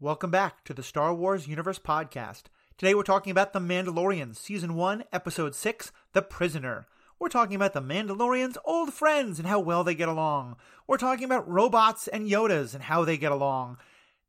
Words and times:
Welcome 0.00 0.30
back 0.30 0.62
to 0.62 0.72
the 0.72 0.84
Star 0.84 1.12
Wars 1.12 1.48
Universe 1.48 1.80
Podcast. 1.80 2.42
Today 2.76 2.94
we're 2.94 3.02
talking 3.02 3.32
about 3.32 3.52
The 3.52 3.58
Mandalorian, 3.58 4.36
Season 4.36 4.76
1, 4.76 5.02
Episode 5.12 5.56
6, 5.56 5.90
The 6.12 6.22
Prisoner. 6.22 6.86
We're 7.18 7.28
talking 7.28 7.56
about 7.56 7.72
the 7.72 7.82
Mandalorian's 7.82 8.58
old 8.64 8.94
friends 8.94 9.40
and 9.40 9.48
how 9.48 9.58
well 9.58 9.82
they 9.82 9.96
get 9.96 10.08
along. 10.08 10.54
We're 10.86 10.98
talking 10.98 11.24
about 11.24 11.50
robots 11.50 12.06
and 12.06 12.30
Yodas 12.30 12.74
and 12.74 12.84
how 12.84 13.04
they 13.04 13.16
get 13.16 13.32
along. 13.32 13.78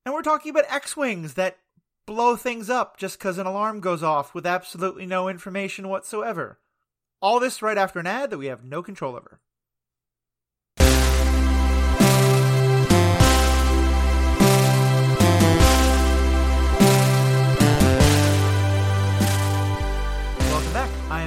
And 0.04 0.16
we're 0.16 0.24
talking 0.24 0.50
about 0.50 0.66
X 0.74 0.98
Wings 0.98 1.36
that 1.36 1.60
blow 2.08 2.36
things 2.36 2.72
up 2.72 2.98
just 2.98 3.20
because 3.20 3.38
an 3.38 3.46
alarm 3.46 3.80
goes 3.80 4.02
off 4.02 4.34
with 4.34 4.48
absolutely 4.48 5.06
no 5.06 5.30
information 5.30 5.88
whatsoever. 5.88 6.58
All 7.22 7.40
this 7.40 7.62
right 7.62 7.78
after 7.78 8.00
an 8.00 8.08
ad 8.08 8.32
that 8.32 8.40
we 8.40 8.48
have 8.48 8.64
no 8.64 8.82
control 8.82 9.16
over. 9.16 9.40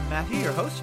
Back. 0.08 0.12
I 0.12 0.26
am 0.26 0.30
Matthew, 0.30 0.38
your 0.38 0.52
host. 0.52 0.82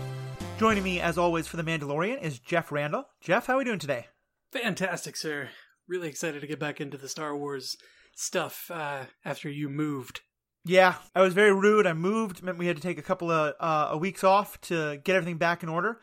Joining 0.58 0.84
me, 0.84 1.00
as 1.00 1.18
always, 1.18 1.48
for 1.48 1.58
The 1.58 1.64
Mandalorian 1.64 2.22
is 2.22 2.40
Jeff 2.40 2.72
Randall. 2.72 3.06
Jeff, 3.22 3.48
how 3.48 3.56
are 3.56 3.58
we 3.58 3.64
doing 3.64 3.80
today? 3.80 4.08
Fantastic, 4.52 5.16
sir. 5.16 5.50
Really 5.88 6.10
excited 6.10 6.42
to 6.42 6.48
get 6.48 6.60
back 6.60 6.82
into 6.82 6.98
the 6.98 7.10
Star 7.10 7.36
Wars 7.36 7.78
stuff 8.16 8.70
uh, 8.74 9.06
after 9.24 9.50
you 9.50 9.70
moved. 9.70 10.22
Yeah, 10.66 10.96
I 11.16 11.22
was 11.22 11.34
very 11.34 11.54
rude. 11.54 11.88
I 11.88 11.94
moved, 11.94 12.44
meant 12.44 12.58
we 12.58 12.68
had 12.68 12.76
to 12.76 12.82
take 12.82 12.98
a 12.98 13.04
couple 13.04 13.32
of 13.32 13.54
uh, 13.60 13.98
weeks 13.98 14.24
off 14.24 14.60
to 14.62 14.98
get 15.04 15.16
everything 15.16 15.38
back 15.38 15.64
in 15.64 15.70
order. 15.70 16.00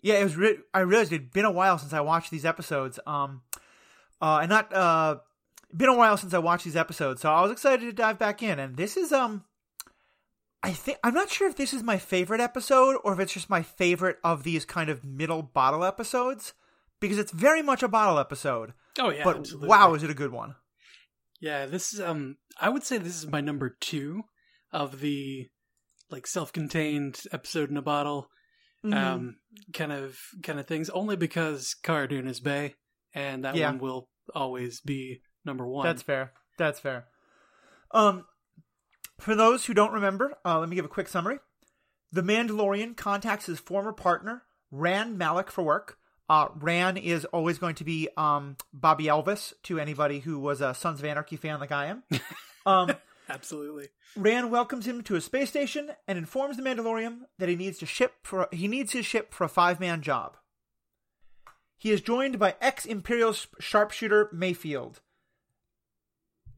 Yeah, 0.00 0.14
it 0.14 0.24
was. 0.24 0.36
Re- 0.36 0.58
I 0.72 0.80
realized 0.80 1.12
it'd 1.12 1.32
been 1.32 1.44
a 1.44 1.52
while 1.52 1.78
since 1.78 1.92
I 1.92 2.00
watched 2.00 2.30
these 2.30 2.44
episodes. 2.44 2.98
Um, 3.06 3.42
uh, 4.20 4.38
and 4.42 4.48
not 4.48 4.72
uh, 4.74 5.16
been 5.76 5.88
a 5.88 5.96
while 5.96 6.16
since 6.16 6.34
I 6.34 6.38
watched 6.38 6.64
these 6.64 6.76
episodes, 6.76 7.20
so 7.20 7.32
I 7.32 7.42
was 7.42 7.52
excited 7.52 7.84
to 7.84 7.92
dive 7.92 8.18
back 8.18 8.42
in. 8.42 8.58
And 8.58 8.76
this 8.76 8.96
is 8.96 9.12
um, 9.12 9.44
I 10.62 10.70
think 10.72 10.98
I'm 11.02 11.14
not 11.14 11.28
sure 11.30 11.48
if 11.48 11.56
this 11.56 11.72
is 11.74 11.82
my 11.82 11.98
favorite 11.98 12.40
episode 12.40 12.96
or 13.04 13.12
if 13.12 13.18
it's 13.18 13.32
just 13.32 13.50
my 13.50 13.62
favorite 13.62 14.18
of 14.22 14.44
these 14.44 14.64
kind 14.64 14.88
of 14.90 15.04
middle 15.04 15.42
bottle 15.42 15.84
episodes 15.84 16.52
because 17.00 17.18
it's 17.18 17.32
very 17.32 17.62
much 17.62 17.82
a 17.82 17.88
bottle 17.88 18.18
episode. 18.18 18.72
Oh 18.98 19.10
yeah, 19.10 19.24
but 19.24 19.38
absolutely. 19.38 19.68
wow, 19.68 19.94
is 19.94 20.02
it 20.04 20.10
a 20.10 20.14
good 20.14 20.30
one? 20.32 20.54
Yeah, 21.40 21.66
this 21.66 21.92
is 21.92 22.00
um 22.00 22.36
I 22.60 22.68
would 22.68 22.84
say 22.84 22.98
this 22.98 23.16
is 23.16 23.26
my 23.26 23.40
number 23.40 23.76
2 23.80 24.22
of 24.72 25.00
the 25.00 25.48
like 26.10 26.26
self-contained 26.26 27.20
episode 27.32 27.70
in 27.70 27.76
a 27.76 27.82
bottle 27.82 28.28
Mhm. 28.84 28.94
um 28.94 29.36
kind 29.72 29.92
of 29.92 30.18
kind 30.42 30.58
of 30.60 30.66
things 30.66 30.90
only 30.90 31.16
because 31.16 31.74
Cara 31.82 32.08
Dune 32.08 32.26
is 32.28 32.40
Bay 32.40 32.74
and 33.14 33.44
that 33.44 33.54
Yeah. 33.56 33.66
one 33.70 33.78
will 33.78 34.08
always 34.34 34.80
be 34.80 35.22
number 35.44 35.66
1. 35.66 35.84
That's 35.86 36.02
fair. 36.02 36.32
That's 36.58 36.78
fair. 36.78 37.06
Um, 37.90 38.24
for 39.22 39.34
those 39.36 39.66
who 39.66 39.74
don't 39.74 39.92
remember, 39.92 40.34
uh, 40.44 40.58
let 40.58 40.68
me 40.68 40.76
give 40.76 40.84
a 40.84 40.88
quick 40.88 41.08
summary. 41.08 41.38
The 42.10 42.22
Mandalorian 42.22 42.96
contacts 42.96 43.46
his 43.46 43.60
former 43.60 43.92
partner, 43.92 44.42
Ran 44.70 45.16
Malk, 45.16 45.48
for 45.48 45.62
work. 45.62 45.98
Uh, 46.28 46.48
Ran 46.58 46.96
is 46.96 47.24
always 47.26 47.58
going 47.58 47.76
to 47.76 47.84
be 47.84 48.08
um, 48.16 48.56
Bobby 48.72 49.04
Elvis 49.04 49.52
to 49.64 49.78
anybody 49.78 50.20
who 50.20 50.38
was 50.38 50.60
a 50.60 50.74
Sons 50.74 50.98
of 50.98 51.04
Anarchy 51.04 51.36
fan 51.36 51.60
like 51.60 51.72
I 51.72 51.86
am. 51.86 52.02
Um, 52.64 52.92
Absolutely. 53.28 53.88
Rand 54.16 54.52
welcomes 54.52 54.86
him 54.86 55.02
to 55.02 55.16
a 55.16 55.20
space 55.20 55.50
station 55.50 55.90
and 56.06 56.16
informs 56.16 56.56
the 56.56 56.62
Mandalorian 56.62 57.22
that 57.40 57.48
he 57.48 57.56
needs 57.56 57.76
to 57.78 57.86
ship 57.86 58.12
for 58.22 58.46
he 58.52 58.68
needs 58.68 58.92
his 58.92 59.04
ship 59.04 59.34
for 59.34 59.42
a 59.42 59.48
five 59.48 59.80
man 59.80 60.00
job. 60.00 60.36
He 61.76 61.90
is 61.90 62.00
joined 62.00 62.38
by 62.38 62.54
ex 62.60 62.84
Imperial 62.84 63.34
sharpshooter 63.58 64.28
Mayfield, 64.32 65.00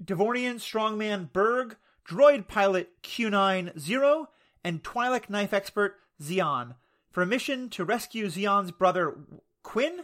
Devaronian 0.04 0.56
strongman 0.56 1.32
Burg, 1.32 1.76
droid 2.08 2.48
pilot 2.48 2.90
Q9 3.02 3.78
Zero, 3.78 4.28
and 4.62 4.82
Twi'lek 4.82 5.28
knife 5.28 5.52
expert 5.52 5.96
Xi'an 6.20 6.74
for 7.10 7.22
a 7.22 7.26
mission 7.26 7.68
to 7.70 7.84
rescue 7.84 8.26
Xi'an's 8.26 8.70
brother 8.70 9.16
Quinn, 9.62 10.00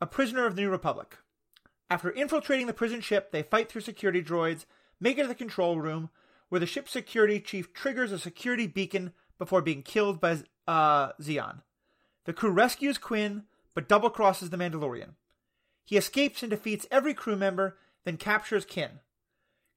a 0.00 0.06
prisoner 0.06 0.46
of 0.46 0.56
the 0.56 0.62
New 0.62 0.70
Republic. 0.70 1.18
After 1.90 2.10
infiltrating 2.10 2.66
the 2.66 2.72
prison 2.72 3.00
ship, 3.00 3.30
they 3.30 3.42
fight 3.42 3.68
through 3.68 3.82
security 3.82 4.22
droids, 4.22 4.64
make 5.00 5.18
it 5.18 5.22
to 5.22 5.28
the 5.28 5.34
control 5.34 5.78
room, 5.78 6.10
where 6.48 6.58
the 6.58 6.66
ship's 6.66 6.90
security 6.90 7.40
chief 7.40 7.72
triggers 7.72 8.12
a 8.12 8.18
security 8.18 8.66
beacon 8.66 9.12
before 9.38 9.62
being 9.62 9.82
killed 9.82 10.20
by 10.20 10.38
uh. 10.66 11.12
The 11.18 12.32
crew 12.32 12.50
rescues 12.50 12.98
Quinn, 12.98 13.44
but 13.74 13.88
double 13.88 14.10
crosses 14.10 14.50
the 14.50 14.56
Mandalorian. 14.56 15.14
He 15.84 15.96
escapes 15.96 16.42
and 16.42 16.50
defeats 16.50 16.86
every 16.90 17.14
crew 17.14 17.36
member, 17.36 17.76
then 18.04 18.16
captures 18.16 18.66
Qin. 18.66 18.98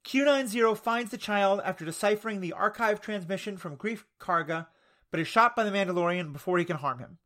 Q90 0.05 0.77
finds 0.77 1.11
the 1.11 1.17
child 1.17 1.61
after 1.63 1.85
deciphering 1.85 2.41
the 2.41 2.53
archive 2.53 3.01
transmission 3.01 3.57
from 3.57 3.77
Greef 3.77 4.03
Karga, 4.19 4.67
but 5.11 5.19
is 5.19 5.27
shot 5.27 5.55
by 5.55 5.63
the 5.63 5.71
Mandalorian 5.71 6.33
before 6.33 6.57
he 6.57 6.65
can 6.65 6.77
harm 6.77 6.99
him. 6.99 7.17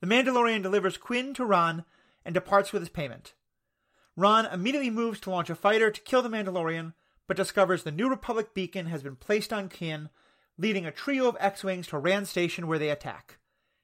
The 0.00 0.06
Mandalorian 0.06 0.62
delivers 0.62 0.96
Quinn 0.96 1.34
to 1.34 1.44
Ran 1.44 1.84
and 2.24 2.34
departs 2.34 2.72
with 2.72 2.82
his 2.82 2.88
payment. 2.88 3.34
Ran 4.16 4.46
immediately 4.46 4.90
moves 4.90 5.20
to 5.20 5.30
launch 5.30 5.50
a 5.50 5.54
fighter 5.54 5.90
to 5.90 6.00
kill 6.00 6.22
the 6.22 6.28
Mandalorian, 6.28 6.94
but 7.26 7.36
discovers 7.36 7.82
the 7.82 7.90
New 7.90 8.08
Republic 8.08 8.54
beacon 8.54 8.86
has 8.86 9.02
been 9.02 9.16
placed 9.16 9.52
on 9.52 9.68
Qin, 9.68 10.08
leading 10.58 10.86
a 10.86 10.92
trio 10.92 11.28
of 11.28 11.36
X-Wings 11.40 11.88
to 11.88 11.98
Rand 11.98 12.28
Station 12.28 12.66
where 12.66 12.78
they 12.78 12.90
attack. 12.90 13.38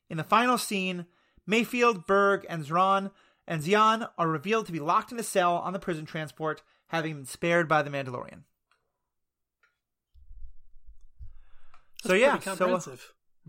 In 0.09 0.17
the 0.17 0.25
final 0.25 0.59
scene, 0.59 1.07
Mayfield, 1.47 2.07
Burg, 2.07 2.47
and 2.49 2.65
Zron 2.65 3.11
and 3.47 3.63
Xi'an 3.63 4.09
are 4.17 4.29
revealed 4.29 4.67
to 4.67 4.73
be 4.73 4.81
locked 4.81 5.13
in 5.13 5.19
a 5.19 5.23
cell 5.23 5.57
on 5.57 5.73
the 5.73 5.79
prison 5.79 6.07
transport, 6.07 6.63
having 6.93 7.17
been 7.17 7.25
spared 7.25 7.69
by 7.69 7.83
the 7.83 7.91
Mandalorian. 7.91 8.43
so 12.05 12.13
yeah, 12.13 12.39
so 12.39 12.75
uh, 12.75 12.81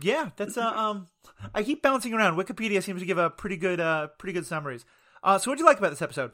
yeah, 0.01 0.29
that's 0.37 0.57
uh, 0.57 0.65
um. 0.65 1.07
I 1.53 1.61
keep 1.61 1.81
bouncing 1.81 2.13
around. 2.13 2.37
Wikipedia 2.37 2.81
seems 2.81 3.01
to 3.01 3.05
give 3.05 3.17
a 3.17 3.29
pretty 3.29 3.57
good, 3.57 3.79
uh, 3.79 4.07
pretty 4.17 4.33
good 4.33 4.45
summaries. 4.45 4.85
Uh, 5.21 5.37
so 5.37 5.51
what 5.51 5.57
do 5.57 5.63
you 5.63 5.67
like 5.67 5.77
about 5.77 5.89
this 5.89 6.01
episode? 6.01 6.31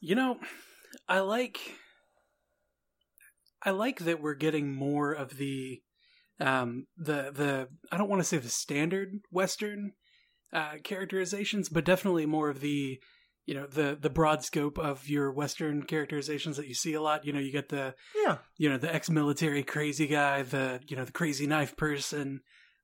You 0.00 0.16
know, 0.16 0.38
I 1.08 1.20
like 1.20 1.60
I 3.62 3.70
like 3.70 4.00
that 4.00 4.20
we're 4.20 4.34
getting 4.34 4.74
more 4.74 5.12
of 5.12 5.36
the 5.36 5.82
um 6.40 6.86
the 6.96 7.30
the 7.32 7.68
I 7.92 7.96
don't 7.96 8.10
want 8.10 8.20
to 8.20 8.24
say 8.24 8.38
the 8.38 8.48
standard 8.48 9.20
western 9.30 9.92
uh 10.52 10.74
characterizations, 10.82 11.68
but 11.68 11.84
definitely 11.84 12.26
more 12.26 12.50
of 12.50 12.60
the 12.60 12.98
you 13.46 13.54
know 13.54 13.66
the 13.66 13.96
the 13.98 14.10
broad 14.10 14.44
scope 14.44 14.78
of 14.78 15.08
your 15.08 15.32
western 15.32 15.84
characterizations 15.84 16.56
that 16.56 16.66
you 16.66 16.74
see 16.74 16.94
a 16.94 17.00
lot. 17.00 17.24
You 17.24 17.32
know, 17.32 17.38
you 17.40 17.52
get 17.52 17.68
the 17.70 17.94
Yeah, 18.24 18.38
you 18.56 18.68
know 18.68 18.76
the 18.76 18.94
ex-military 18.94 19.62
crazy 19.62 20.06
guy, 20.06 20.42
the 20.42 20.80
you 20.88 20.96
know 20.96 21.04
the 21.04 21.12
crazy 21.12 21.46
knife 21.46 21.76
person, 21.76 22.40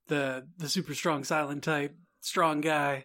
the 0.08 0.46
the 0.56 0.68
super 0.68 0.94
strong 0.94 1.24
silent 1.24 1.62
type, 1.64 1.94
strong 2.20 2.60
guy. 2.60 3.04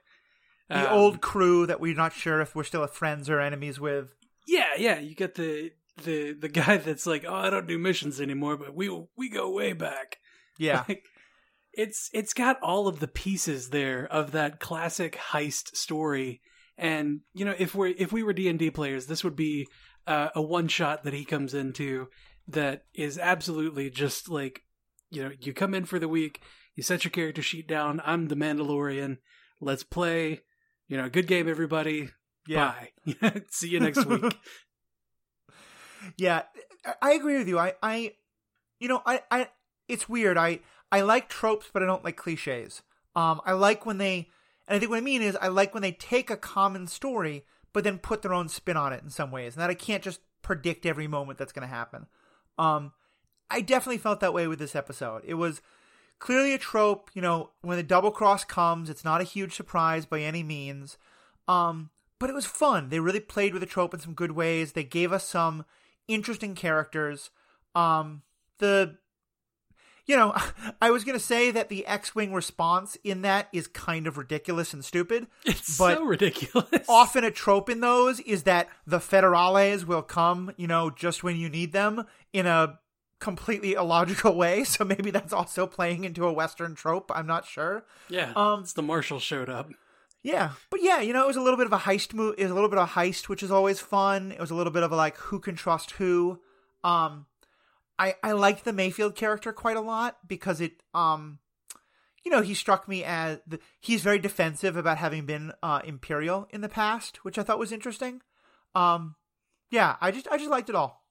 the 0.69 0.89
Um, 0.89 0.97
old 0.97 1.21
crew 1.21 1.65
that 1.65 1.79
we're 1.79 1.95
not 1.95 2.13
sure 2.13 2.41
if 2.41 2.55
we're 2.55 2.63
still 2.63 2.85
friends 2.87 3.29
or 3.29 3.39
enemies 3.41 3.79
with. 3.79 4.09
Yeah, 4.47 4.75
yeah, 4.77 4.99
you 4.99 5.15
get 5.15 5.35
the 5.35 5.71
the 6.03 6.33
the 6.33 6.49
guy 6.49 6.77
that's 6.77 7.07
like, 7.07 7.25
"Oh, 7.27 7.33
I 7.33 7.49
don't 7.49 7.67
do 7.67 7.77
missions 7.79 8.21
anymore, 8.21 8.55
but 8.57 8.75
we 8.75 8.89
we 9.17 9.29
go 9.29 9.49
way 9.49 9.73
back." 9.73 10.19
Yeah, 10.59 10.83
Like, 10.87 11.03
it's 11.73 12.09
it's 12.13 12.33
got 12.33 12.59
all 12.61 12.87
of 12.87 12.99
the 12.99 13.07
pieces 13.07 13.69
there 13.69 14.05
of 14.11 14.31
that 14.31 14.59
classic 14.59 15.15
heist 15.31 15.75
story. 15.75 16.41
And, 16.77 17.21
you 17.33 17.43
know, 17.45 17.55
if 17.57 17.73
we're 17.73 17.93
if 17.97 18.11
we 18.11 18.21
were 18.23 18.33
D&D 18.33 18.69
players, 18.71 19.07
this 19.07 19.23
would 19.23 19.35
be 19.35 19.67
uh, 20.05 20.29
a 20.35 20.41
one 20.41 20.67
shot 20.67 21.03
that 21.03 21.13
he 21.13 21.25
comes 21.25 21.53
into 21.53 22.07
that 22.47 22.83
is 22.93 23.17
absolutely 23.17 23.89
just 23.89 24.29
like, 24.29 24.61
you 25.09 25.23
know, 25.23 25.31
you 25.39 25.53
come 25.53 25.73
in 25.73 25.85
for 25.85 25.99
the 25.99 26.07
week, 26.07 26.41
you 26.75 26.83
set 26.83 27.03
your 27.03 27.11
character 27.11 27.41
sheet 27.41 27.67
down, 27.67 28.01
I'm 28.05 28.27
the 28.27 28.35
Mandalorian, 28.35 29.17
let's 29.59 29.83
play, 29.83 30.41
you 30.87 30.97
know, 30.97 31.09
good 31.09 31.27
game 31.27 31.49
everybody. 31.49 32.09
yeah. 32.47 32.73
Bye. 33.23 33.41
See 33.51 33.69
you 33.69 33.79
next 33.79 34.05
week. 34.05 34.23
Yeah, 36.17 36.43
I- 36.85 36.93
I 37.01 37.11
agree 37.13 37.37
with 37.37 37.47
you. 37.47 37.59
I, 37.59 37.73
I, 37.81 38.13
you 38.79 38.87
know, 38.87 39.01
I, 39.05 39.21
I, 39.31 39.49
it's 39.87 40.07
weird. 40.07 40.37
I, 40.37 40.59
I 40.91 41.01
like 41.01 41.27
tropes, 41.27 41.67
but 41.73 41.83
I 41.83 41.85
don't 41.85 42.03
like 42.03 42.15
cliches. 42.17 42.81
Um, 43.15 43.41
I 43.45 43.53
like 43.53 43.85
when 43.85 43.97
they, 43.97 44.29
and 44.67 44.75
I 44.75 44.79
think 44.79 44.89
what 44.89 44.97
I 44.97 45.01
mean 45.01 45.21
is 45.21 45.37
I 45.41 45.47
like 45.47 45.73
when 45.73 45.83
they 45.83 45.91
take 45.91 46.29
a 46.29 46.37
common 46.37 46.87
story, 46.87 47.45
but 47.73 47.83
then 47.83 47.97
put 47.97 48.21
their 48.21 48.33
own 48.33 48.49
spin 48.49 48.77
on 48.77 48.93
it 48.93 49.03
in 49.03 49.09
some 49.09 49.31
ways, 49.31 49.55
and 49.55 49.61
that 49.61 49.69
I 49.69 49.75
can't 49.75 50.03
just 50.03 50.19
predict 50.41 50.85
every 50.85 51.07
moment 51.07 51.37
that's 51.39 51.53
going 51.53 51.67
to 51.67 51.73
happen. 51.73 52.07
Um, 52.57 52.93
I 53.49 53.61
definitely 53.61 53.99
felt 53.99 54.19
that 54.19 54.33
way 54.33 54.47
with 54.47 54.59
this 54.59 54.75
episode. 54.75 55.23
It 55.25 55.35
was 55.35 55.61
clearly 56.19 56.53
a 56.53 56.57
trope. 56.57 57.09
You 57.13 57.21
know, 57.21 57.51
when 57.61 57.77
the 57.77 57.83
double 57.83 58.11
cross 58.11 58.43
comes, 58.43 58.89
it's 58.89 59.05
not 59.05 59.21
a 59.21 59.25
huge 59.25 59.55
surprise 59.55 60.05
by 60.05 60.21
any 60.21 60.43
means. 60.43 60.97
Um, 61.47 61.89
but 62.19 62.29
it 62.29 62.33
was 62.33 62.45
fun. 62.45 62.89
They 62.89 62.99
really 62.99 63.19
played 63.19 63.53
with 63.53 63.61
the 63.61 63.67
trope 63.67 63.93
in 63.93 63.99
some 63.99 64.13
good 64.13 64.31
ways. 64.31 64.73
They 64.73 64.83
gave 64.83 65.13
us 65.13 65.27
some 65.27 65.65
interesting 66.07 66.55
characters. 66.55 67.29
Um, 67.75 68.23
the 68.57 68.97
you 70.07 70.15
know, 70.15 70.33
I 70.81 70.89
was 70.91 71.03
going 71.03 71.17
to 71.17 71.23
say 71.23 71.51
that 71.51 71.69
the 71.69 71.85
X-wing 71.85 72.33
response 72.33 72.97
in 73.03 73.21
that 73.23 73.49
is 73.53 73.67
kind 73.67 74.07
of 74.07 74.17
ridiculous 74.17 74.73
and 74.73 74.83
stupid. 74.83 75.27
It's 75.45 75.77
but 75.77 75.97
so 75.97 76.03
ridiculous. 76.05 76.85
often 76.89 77.23
a 77.23 77.31
trope 77.31 77.69
in 77.69 77.81
those 77.81 78.19
is 78.21 78.43
that 78.43 78.69
the 78.85 78.99
federales 78.99 79.83
will 79.85 80.01
come, 80.01 80.51
you 80.57 80.67
know, 80.67 80.89
just 80.89 81.23
when 81.23 81.35
you 81.37 81.49
need 81.49 81.73
them 81.73 82.05
in 82.33 82.45
a 82.47 82.79
completely 83.19 83.73
illogical 83.73 84.35
way. 84.35 84.63
So 84.63 84.85
maybe 84.85 85.11
that's 85.11 85.33
also 85.33 85.67
playing 85.67 86.03
into 86.03 86.25
a 86.25 86.31
Western 86.33 86.75
trope. 86.75 87.11
I'm 87.13 87.27
not 87.27 87.45
sure. 87.45 87.83
Yeah, 88.09 88.31
Um, 88.35 88.61
it's 88.61 88.73
the 88.73 88.81
marshal 88.83 89.19
showed 89.19 89.49
up. 89.49 89.69
Yeah, 90.23 90.51
but 90.69 90.81
yeah, 90.83 90.99
you 90.99 91.13
know, 91.13 91.23
it 91.23 91.27
was 91.27 91.37
a 91.37 91.41
little 91.41 91.57
bit 91.57 91.67
of 91.67 91.73
a 91.73 91.77
heist 91.79 92.13
move. 92.13 92.35
It 92.37 92.43
was 92.43 92.51
a 92.51 92.53
little 92.53 92.69
bit 92.69 92.79
of 92.79 92.89
a 92.89 92.91
heist, 92.91 93.29
which 93.29 93.41
is 93.43 93.49
always 93.51 93.79
fun. 93.79 94.31
It 94.31 94.39
was 94.39 94.51
a 94.51 94.55
little 94.55 94.73
bit 94.73 94.83
of 94.83 94.91
a 94.91 94.95
like 94.95 95.15
who 95.17 95.39
can 95.39 95.55
trust 95.55 95.91
who. 95.91 96.39
Um, 96.83 97.25
I 97.99 98.15
I 98.23 98.31
liked 98.33 98.65
the 98.65 98.73
Mayfield 98.73 99.15
character 99.15 99.51
quite 99.53 99.77
a 99.77 99.81
lot 99.81 100.17
because 100.27 100.61
it 100.61 100.83
um, 100.93 101.39
you 102.23 102.31
know, 102.31 102.41
he 102.41 102.53
struck 102.53 102.87
me 102.87 103.03
as 103.03 103.39
the, 103.47 103.59
he's 103.79 104.01
very 104.01 104.19
defensive 104.19 104.75
about 104.75 104.97
having 104.97 105.25
been 105.25 105.53
uh 105.63 105.81
imperial 105.85 106.47
in 106.51 106.61
the 106.61 106.69
past, 106.69 107.23
which 107.23 107.37
I 107.37 107.43
thought 107.43 107.59
was 107.59 107.71
interesting. 107.71 108.21
Um, 108.75 109.15
yeah, 109.71 109.95
I 110.01 110.11
just 110.11 110.27
I 110.29 110.37
just 110.37 110.49
liked 110.49 110.69
it 110.69 110.75
all. 110.75 111.03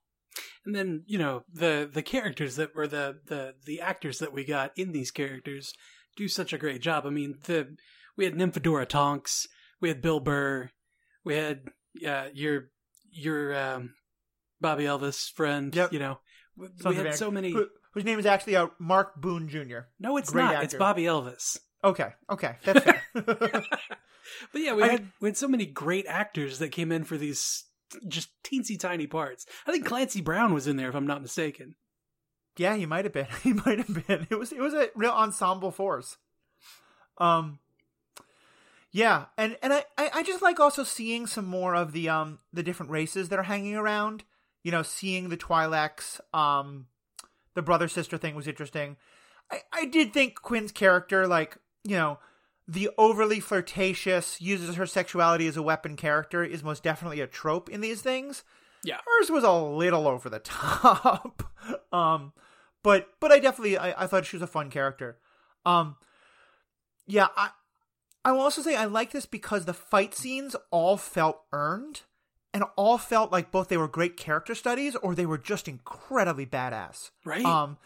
And 0.65 0.75
then 0.75 1.05
you 1.06 1.19
know 1.19 1.44
the 1.53 1.88
the 1.91 2.03
characters 2.03 2.56
that 2.56 2.75
were 2.75 2.87
the 2.87 3.19
the 3.27 3.55
the 3.65 3.81
actors 3.81 4.19
that 4.19 4.32
we 4.32 4.44
got 4.44 4.73
in 4.77 4.93
these 4.93 5.11
characters 5.11 5.73
do 6.17 6.29
such 6.29 6.53
a 6.53 6.59
great 6.59 6.82
job. 6.82 7.06
I 7.06 7.11
mean, 7.11 7.39
the 7.44 7.77
we 8.17 8.25
had 8.25 8.35
Nymphadora 8.35 8.87
Tonks, 8.87 9.47
we 9.81 9.89
had 9.89 10.03
Bill 10.03 10.21
Burr, 10.21 10.71
we 11.25 11.35
had 11.35 11.62
uh, 12.06 12.29
your 12.35 12.71
your 13.11 13.56
um, 13.56 13.94
Bobby 14.61 14.85
Elvis 14.85 15.31
friend. 15.32 15.75
Yep. 15.75 15.93
You 15.93 15.99
know, 15.99 16.19
we, 16.56 16.69
we 16.85 16.94
had 16.97 17.14
so 17.14 17.31
many. 17.31 17.50
who- 17.53 17.69
whose 17.93 18.05
name 18.05 18.19
is 18.19 18.26
actually 18.26 18.56
uh, 18.56 18.69
Mark 18.79 19.17
Boone 19.20 19.49
Jr. 19.49 19.81
No, 19.99 20.17
it's 20.19 20.31
great 20.31 20.44
not. 20.44 20.64
It's. 20.64 20.75
Bobby 20.75 21.05
Elvis. 21.05 21.58
Okay, 21.85 22.12
okay, 22.31 22.56
that's 22.64 22.85
fair. 22.85 23.03
But 24.53 24.61
yeah, 24.61 24.75
we 24.75 24.82
I- 24.82 24.88
had 24.88 25.12
we 25.20 25.29
had 25.29 25.37
so 25.37 25.49
many 25.49 25.67
great 25.67 26.05
actors 26.08 26.58
that 26.58 26.70
came 26.70 26.91
in 26.93 27.05
for 27.05 27.17
these 27.17 27.64
just 28.08 28.29
teensy 28.43 28.79
tiny 28.79 29.06
parts. 29.06 29.47
I 29.67 29.73
think 29.73 29.87
Clancy 29.87 30.20
Brown 30.20 30.53
was 30.53 30.67
in 30.67 30.76
there, 30.76 30.88
if 30.88 30.94
I'm 30.97 31.06
not 31.06 31.23
mistaken. 31.23 31.76
Yeah, 32.58 32.75
he 32.75 32.87
might 32.87 33.05
have 33.05 33.12
been. 33.12 33.29
He 33.43 33.53
might 33.53 33.79
have 33.79 34.06
been. 34.06 34.26
It 34.31 34.38
was 34.38 34.50
it 34.53 34.58
was 34.61 34.75
a 34.75 34.88
real 34.97 35.12
ensemble 35.12 35.70
force. 35.70 36.17
Um 37.19 37.61
Yeah, 38.91 39.26
and 39.38 39.56
and 39.62 39.73
I 39.73 39.85
I 39.97 40.23
just 40.23 40.43
like 40.43 40.58
also 40.58 40.82
seeing 40.85 41.26
some 41.26 41.44
more 41.47 41.75
of 41.75 41.93
the 41.93 42.08
um 42.08 42.41
the 42.53 42.62
different 42.62 42.91
races 42.93 43.29
that 43.29 43.38
are 43.38 43.44
hanging 43.44 43.76
around. 43.76 44.25
You 44.67 44.73
know, 44.73 44.83
seeing 44.83 45.29
the 45.29 45.37
Twi'leks, 45.37 46.19
um 46.35 46.87
the 47.55 47.63
brother 47.63 47.87
sister 47.87 48.19
thing 48.19 48.35
was 48.35 48.49
interesting. 48.49 48.97
I 49.51 49.61
I 49.73 49.85
did 49.87 50.13
think 50.13 50.43
Quinn's 50.43 50.73
character 50.73 51.27
like, 51.29 51.57
you 51.85 51.95
know, 51.97 52.19
the 52.67 52.91
overly 52.99 53.39
flirtatious 53.39 54.41
uses 54.41 54.75
her 54.75 54.87
sexuality 54.87 55.47
as 55.47 55.57
a 55.57 55.63
weapon 55.63 55.95
character 55.95 56.43
is 56.43 56.65
most 56.65 56.83
definitely 56.83 57.21
a 57.21 57.27
trope 57.29 57.69
in 57.69 57.81
these 57.81 58.03
things 58.03 58.43
Yeah. 58.83 58.99
hers 59.07 59.31
was 59.31 59.45
a 59.45 59.53
little 59.53 60.09
over 60.09 60.29
the 60.29 60.39
top 60.57 61.45
um 61.93 62.33
but 62.83 63.07
but 63.21 63.31
i 63.31 63.39
definitely 63.39 63.79
I, 63.79 64.03
I 64.03 64.07
thought 64.09 64.27
she 64.27 64.35
was 64.37 64.43
a 64.43 64.49
fun 64.49 64.69
character 64.71 65.19
um 65.65 65.95
yeah 67.07 67.29
i 67.37 67.51
i 68.25 68.33
will 68.33 68.41
also 68.41 68.63
say 68.63 68.75
i 68.75 68.85
like 68.87 69.13
this 69.13 69.27
because 69.27 69.65
the 69.65 69.73
fight 69.93 70.13
scenes 70.15 70.57
all 70.73 70.97
felt 70.97 71.43
earned 71.53 72.03
and 72.56 72.64
all 72.75 72.97
felt 72.97 73.31
like 73.31 73.50
both 73.50 73.69
they 73.69 73.76
were 73.76 73.87
great 73.87 74.17
character 74.17 74.55
studies 74.55 74.97
or 74.97 75.14
they 75.14 75.26
were 75.26 75.37
just 75.37 75.69
incredibly 75.69 76.47
badass. 76.47 77.11
Right? 77.23 77.44
um 77.44 77.76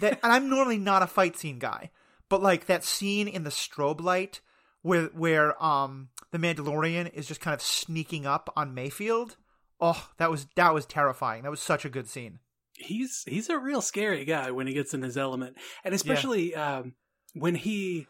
that 0.00 0.20
and 0.22 0.32
i'm 0.32 0.48
normally 0.48 0.78
not 0.78 1.02
a 1.02 1.08
fight 1.08 1.36
scene 1.36 1.58
guy 1.58 1.90
but 2.28 2.40
like 2.40 2.66
that 2.66 2.84
scene 2.84 3.26
in 3.26 3.42
the 3.42 3.50
strobe 3.50 4.00
light 4.00 4.40
where 4.82 5.06
where 5.06 5.60
um 5.62 6.10
the 6.30 6.38
mandalorian 6.38 7.12
is 7.12 7.26
just 7.26 7.40
kind 7.40 7.54
of 7.54 7.60
sneaking 7.60 8.24
up 8.24 8.52
on 8.56 8.72
mayfield. 8.72 9.36
Oh 9.80 10.10
that 10.18 10.30
was 10.30 10.46
that 10.54 10.72
was 10.72 10.86
terrifying. 10.86 11.42
That 11.42 11.50
was 11.50 11.60
such 11.60 11.84
a 11.84 11.90
good 11.90 12.08
scene. 12.08 12.38
He's 12.76 13.24
he's 13.26 13.50
a 13.50 13.58
real 13.58 13.82
scary 13.82 14.24
guy 14.24 14.52
when 14.52 14.68
he 14.68 14.72
gets 14.72 14.94
in 14.94 15.02
his 15.02 15.16
element. 15.16 15.56
And 15.84 15.92
especially 15.92 16.54
um 16.54 16.94
when 17.34 17.56
he 17.56 18.06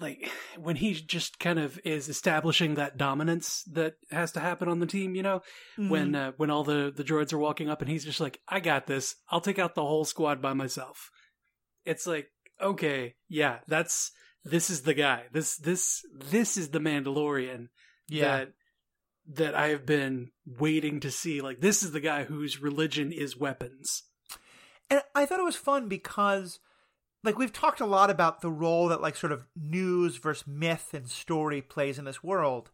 like 0.00 0.30
when 0.58 0.76
he 0.76 0.94
just 0.94 1.38
kind 1.38 1.58
of 1.58 1.78
is 1.84 2.08
establishing 2.08 2.74
that 2.74 2.96
dominance 2.96 3.64
that 3.72 3.94
has 4.10 4.32
to 4.32 4.40
happen 4.40 4.68
on 4.68 4.80
the 4.80 4.86
team 4.86 5.14
you 5.14 5.22
know 5.22 5.42
when 5.76 6.14
uh, 6.14 6.32
when 6.36 6.50
all 6.50 6.64
the 6.64 6.92
the 6.94 7.04
droids 7.04 7.32
are 7.32 7.38
walking 7.38 7.68
up 7.68 7.80
and 7.80 7.90
he's 7.90 8.04
just 8.04 8.20
like 8.20 8.40
i 8.48 8.60
got 8.60 8.86
this. 8.86 9.16
I'll 9.30 9.40
take 9.40 9.58
out 9.58 9.74
the 9.74 9.84
whole 9.84 10.04
squad 10.04 10.40
by 10.42 10.52
myself. 10.52 11.10
It's 11.84 12.06
like 12.06 12.28
okay 12.60 13.14
yeah 13.28 13.58
that's 13.68 14.10
this 14.44 14.70
is 14.70 14.82
the 14.82 14.94
guy. 14.94 15.24
This 15.32 15.56
this 15.56 16.04
this 16.14 16.56
is 16.56 16.70
the 16.70 16.80
mandalorian 16.80 17.68
yeah. 18.08 18.38
that 18.38 18.52
that 19.30 19.54
I 19.54 19.68
have 19.68 19.84
been 19.84 20.30
waiting 20.46 21.00
to 21.00 21.10
see. 21.10 21.40
Like 21.40 21.60
this 21.60 21.82
is 21.82 21.92
the 21.92 22.00
guy 22.00 22.24
whose 22.24 22.60
religion 22.60 23.12
is 23.12 23.36
weapons. 23.36 24.04
And 24.90 25.02
I 25.14 25.26
thought 25.26 25.40
it 25.40 25.44
was 25.44 25.56
fun 25.56 25.88
because, 25.88 26.60
like, 27.24 27.38
we've 27.38 27.52
talked 27.52 27.80
a 27.80 27.86
lot 27.86 28.10
about 28.10 28.40
the 28.40 28.50
role 28.50 28.88
that, 28.88 29.00
like, 29.00 29.16
sort 29.16 29.32
of 29.32 29.46
news 29.56 30.16
versus 30.16 30.46
myth 30.46 30.94
and 30.94 31.08
story 31.08 31.60
plays 31.60 31.98
in 31.98 32.04
this 32.04 32.22
world. 32.22 32.70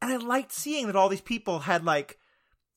And 0.00 0.12
I 0.12 0.16
liked 0.16 0.52
seeing 0.52 0.86
that 0.86 0.96
all 0.96 1.08
these 1.08 1.20
people 1.20 1.60
had, 1.60 1.84
like, 1.84 2.18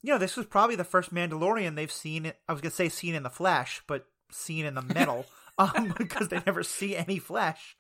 you 0.02 0.12
know, 0.12 0.18
this 0.18 0.36
was 0.36 0.46
probably 0.46 0.76
the 0.76 0.84
first 0.84 1.14
Mandalorian 1.14 1.76
they've 1.76 1.92
seen. 1.92 2.34
I 2.48 2.52
was 2.52 2.62
going 2.62 2.72
to 2.72 2.76
say 2.76 2.90
seen 2.90 3.16
in 3.16 3.24
the 3.24 3.30
flesh, 3.30 3.82
but 3.88 4.06
seen 4.30 4.66
in 4.66 4.76
the 4.76 4.82
metal 4.82 5.26
um, 5.58 5.94
because 5.98 6.28
they 6.28 6.42
never 6.46 6.64
see 6.64 6.96
any 6.96 7.20
flesh. 7.20 7.76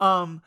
Um, 0.00 0.42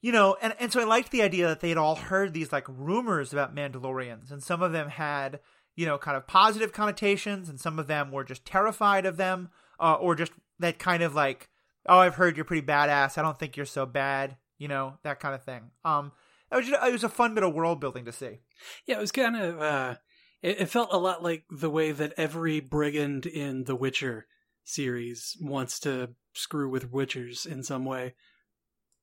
you 0.00 0.12
know, 0.12 0.36
and, 0.40 0.54
and 0.60 0.72
so 0.72 0.80
I 0.80 0.84
liked 0.84 1.10
the 1.10 1.22
idea 1.22 1.48
that 1.48 1.60
they 1.60 1.68
had 1.68 1.78
all 1.78 1.96
heard 1.96 2.32
these 2.32 2.52
like 2.52 2.66
rumors 2.68 3.32
about 3.32 3.54
Mandalorians, 3.54 4.30
and 4.30 4.42
some 4.42 4.62
of 4.62 4.72
them 4.72 4.88
had, 4.88 5.40
you 5.74 5.86
know, 5.86 5.98
kind 5.98 6.16
of 6.16 6.26
positive 6.26 6.72
connotations, 6.72 7.48
and 7.48 7.58
some 7.58 7.78
of 7.78 7.86
them 7.86 8.10
were 8.10 8.24
just 8.24 8.44
terrified 8.44 9.06
of 9.06 9.16
them, 9.16 9.48
uh, 9.80 9.94
or 9.94 10.14
just 10.14 10.32
that 10.58 10.78
kind 10.78 11.02
of 11.02 11.14
like, 11.14 11.48
oh, 11.88 11.98
I've 11.98 12.16
heard 12.16 12.36
you're 12.36 12.44
pretty 12.44 12.66
badass. 12.66 13.18
I 13.18 13.22
don't 13.22 13.38
think 13.38 13.56
you're 13.56 13.66
so 13.66 13.86
bad, 13.86 14.36
you 14.58 14.68
know, 14.68 14.98
that 15.02 15.20
kind 15.20 15.34
of 15.34 15.44
thing. 15.44 15.70
Um, 15.84 16.12
it 16.50 16.56
was 16.56 16.66
just, 16.66 16.84
it 16.84 16.92
was 16.92 17.04
a 17.04 17.08
fun 17.08 17.34
bit 17.34 17.44
of 17.44 17.54
world 17.54 17.80
building 17.80 18.04
to 18.04 18.12
see. 18.12 18.40
Yeah, 18.86 18.98
it 18.98 19.00
was 19.00 19.12
kind 19.12 19.36
of. 19.36 19.60
uh 19.60 19.94
it, 20.42 20.60
it 20.60 20.66
felt 20.68 20.92
a 20.92 20.98
lot 20.98 21.22
like 21.22 21.44
the 21.50 21.70
way 21.70 21.92
that 21.92 22.14
every 22.16 22.60
brigand 22.60 23.26
in 23.26 23.64
the 23.64 23.74
Witcher 23.74 24.26
series 24.64 25.36
wants 25.40 25.80
to 25.80 26.10
screw 26.34 26.68
with 26.68 26.92
Witchers 26.92 27.46
in 27.46 27.62
some 27.62 27.84
way. 27.84 28.14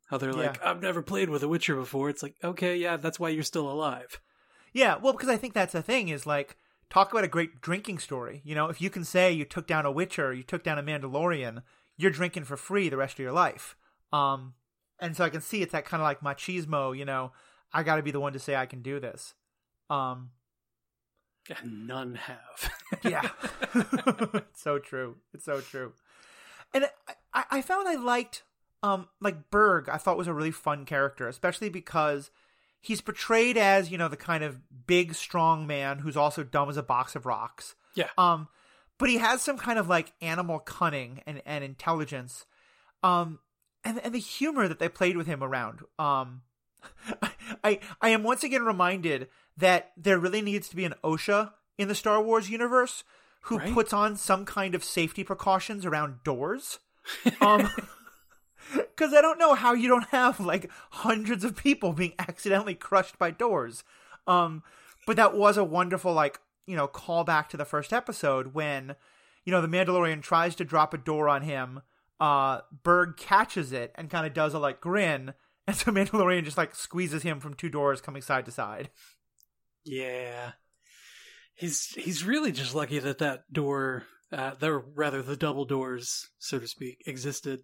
How 0.09 0.17
they're 0.17 0.33
like, 0.33 0.63
I've 0.63 0.81
never 0.81 1.01
played 1.01 1.29
with 1.29 1.43
a 1.43 1.47
Witcher 1.47 1.75
before. 1.75 2.09
It's 2.09 2.21
like, 2.21 2.35
okay, 2.43 2.77
yeah, 2.77 2.97
that's 2.97 3.19
why 3.19 3.29
you're 3.29 3.43
still 3.43 3.69
alive. 3.69 4.21
Yeah, 4.71 4.97
well, 5.01 5.13
because 5.13 5.29
I 5.29 5.37
think 5.37 5.53
that's 5.53 5.73
the 5.73 5.81
thing 5.81 6.09
is 6.09 6.25
like 6.25 6.55
talk 6.89 7.11
about 7.11 7.23
a 7.23 7.29
great 7.29 7.61
drinking 7.61 7.99
story. 7.99 8.41
You 8.43 8.53
know, 8.53 8.67
if 8.69 8.81
you 8.81 8.89
can 8.89 9.03
say 9.03 9.31
you 9.31 9.45
took 9.45 9.65
down 9.65 9.85
a 9.85 9.91
Witcher, 9.91 10.33
you 10.33 10.43
took 10.43 10.63
down 10.63 10.77
a 10.77 10.83
Mandalorian, 10.83 11.63
you're 11.97 12.11
drinking 12.11 12.43
for 12.45 12.57
free 12.57 12.89
the 12.89 12.97
rest 12.97 13.15
of 13.15 13.19
your 13.19 13.31
life. 13.31 13.75
Um, 14.11 14.53
and 14.99 15.15
so 15.15 15.23
I 15.23 15.29
can 15.29 15.41
see 15.41 15.61
it's 15.61 15.71
that 15.73 15.85
kind 15.85 16.01
of 16.01 16.05
like 16.05 16.21
machismo. 16.21 16.97
You 16.97 17.05
know, 17.05 17.31
I 17.73 17.83
got 17.83 17.97
to 17.97 18.03
be 18.03 18.11
the 18.11 18.19
one 18.19 18.33
to 18.33 18.39
say 18.39 18.55
I 18.55 18.65
can 18.65 18.81
do 18.81 18.99
this. 18.99 19.33
Um, 19.89 20.31
And 21.61 21.87
none 21.87 22.15
have. 22.15 22.71
yeah, 23.03 23.29
it's 23.73 24.61
so 24.61 24.79
true. 24.79 25.17
It's 25.33 25.45
so 25.45 25.59
true. 25.61 25.93
And 26.73 26.89
I, 27.33 27.43
I 27.51 27.61
found 27.61 27.87
I 27.87 27.95
liked 27.95 28.43
um 28.81 29.07
like 29.19 29.49
Burg. 29.49 29.89
I 29.89 29.97
thought 29.97 30.17
was 30.17 30.27
a 30.27 30.33
really 30.33 30.51
fun 30.51 30.85
character, 30.85 31.27
especially 31.27 31.69
because 31.69 32.31
he's 32.79 33.01
portrayed 33.01 33.57
as 33.57 33.91
you 33.91 33.97
know 33.97 34.07
the 34.07 34.17
kind 34.17 34.43
of 34.43 34.59
big, 34.87 35.15
strong 35.15 35.67
man 35.67 35.99
who's 35.99 36.17
also 36.17 36.43
dumb 36.43 36.69
as 36.69 36.77
a 36.77 36.83
box 36.83 37.15
of 37.15 37.25
rocks. 37.25 37.75
Yeah. 37.95 38.09
Um, 38.17 38.47
but 38.97 39.09
he 39.09 39.17
has 39.17 39.41
some 39.41 39.57
kind 39.57 39.79
of 39.79 39.87
like 39.87 40.13
animal 40.21 40.59
cunning 40.59 41.21
and 41.25 41.41
and 41.45 41.63
intelligence. 41.63 42.45
Um, 43.01 43.39
and 43.83 43.99
and 44.03 44.13
the 44.13 44.19
humor 44.19 44.67
that 44.67 44.79
they 44.79 44.89
played 44.89 45.17
with 45.17 45.27
him 45.27 45.43
around. 45.43 45.79
Um, 45.99 46.41
I 47.63 47.79
I, 48.01 48.09
am 48.09 48.23
once 48.23 48.43
again 48.43 48.63
reminded 48.63 49.27
that 49.57 49.91
there 49.97 50.19
really 50.19 50.41
needs 50.41 50.69
to 50.69 50.75
be 50.75 50.85
an 50.85 50.95
OSHA 51.03 51.51
in 51.77 51.87
the 51.87 51.95
Star 51.95 52.21
Wars 52.21 52.49
universe 52.49 53.03
who 53.47 53.57
Right. 53.57 53.73
puts 53.73 53.91
on 53.91 54.15
some 54.15 54.45
kind 54.45 54.73
of 54.73 54.83
safety 54.83 55.23
precautions 55.23 55.85
around 55.85 56.23
doors. 56.23 56.79
Um, 57.41 57.69
because 58.73 59.13
I 59.13 59.21
don't 59.21 59.37
know 59.37 59.55
how 59.55 59.73
you 59.73 59.89
don't 59.89 60.07
have 60.09 60.39
like 60.39 60.71
hundreds 60.91 61.43
of 61.43 61.57
people 61.57 61.91
being 61.91 62.13
accidentally 62.17 62.75
crushed 62.75 63.19
by 63.19 63.31
doors. 63.31 63.83
Um, 64.25 64.63
but 65.05 65.17
that 65.17 65.35
was 65.35 65.57
a 65.57 65.63
wonderful 65.65 66.13
like 66.13 66.39
you 66.65 66.75
know 66.75 66.87
call 66.87 67.23
back 67.23 67.49
to 67.49 67.57
the 67.57 67.65
first 67.65 67.91
episode 67.93 68.53
when 68.53 68.95
you 69.45 69.51
know 69.51 69.61
the 69.61 69.67
Mandalorian 69.67 70.21
tries 70.21 70.55
to 70.55 70.65
drop 70.65 70.93
a 70.93 70.97
door 70.97 71.27
on 71.29 71.41
him. 71.43 71.81
Uh, 72.19 72.61
Burg 72.83 73.17
catches 73.17 73.71
it 73.71 73.91
and 73.95 74.09
kind 74.09 74.25
of 74.25 74.33
does 74.33 74.53
a 74.53 74.59
like 74.59 74.79
grin, 74.81 75.33
and 75.67 75.75
so 75.75 75.91
Mandalorian 75.91 76.45
just 76.45 76.57
like 76.57 76.75
squeezes 76.75 77.23
him 77.23 77.39
from 77.39 77.53
two 77.53 77.69
doors 77.69 78.01
coming 78.01 78.21
side 78.21 78.45
to 78.45 78.51
side. 78.51 78.89
Yeah. 79.85 80.51
He's 81.55 81.87
he's 81.95 82.23
really 82.23 82.51
just 82.51 82.73
lucky 82.73 82.99
that 82.99 83.19
that 83.19 83.51
door 83.51 84.03
uh, 84.31 84.55
the 84.59 84.71
rather 84.73 85.21
the 85.21 85.35
double 85.37 85.65
doors, 85.65 86.29
so 86.39 86.57
to 86.59 86.67
speak, 86.67 87.03
existed 87.05 87.61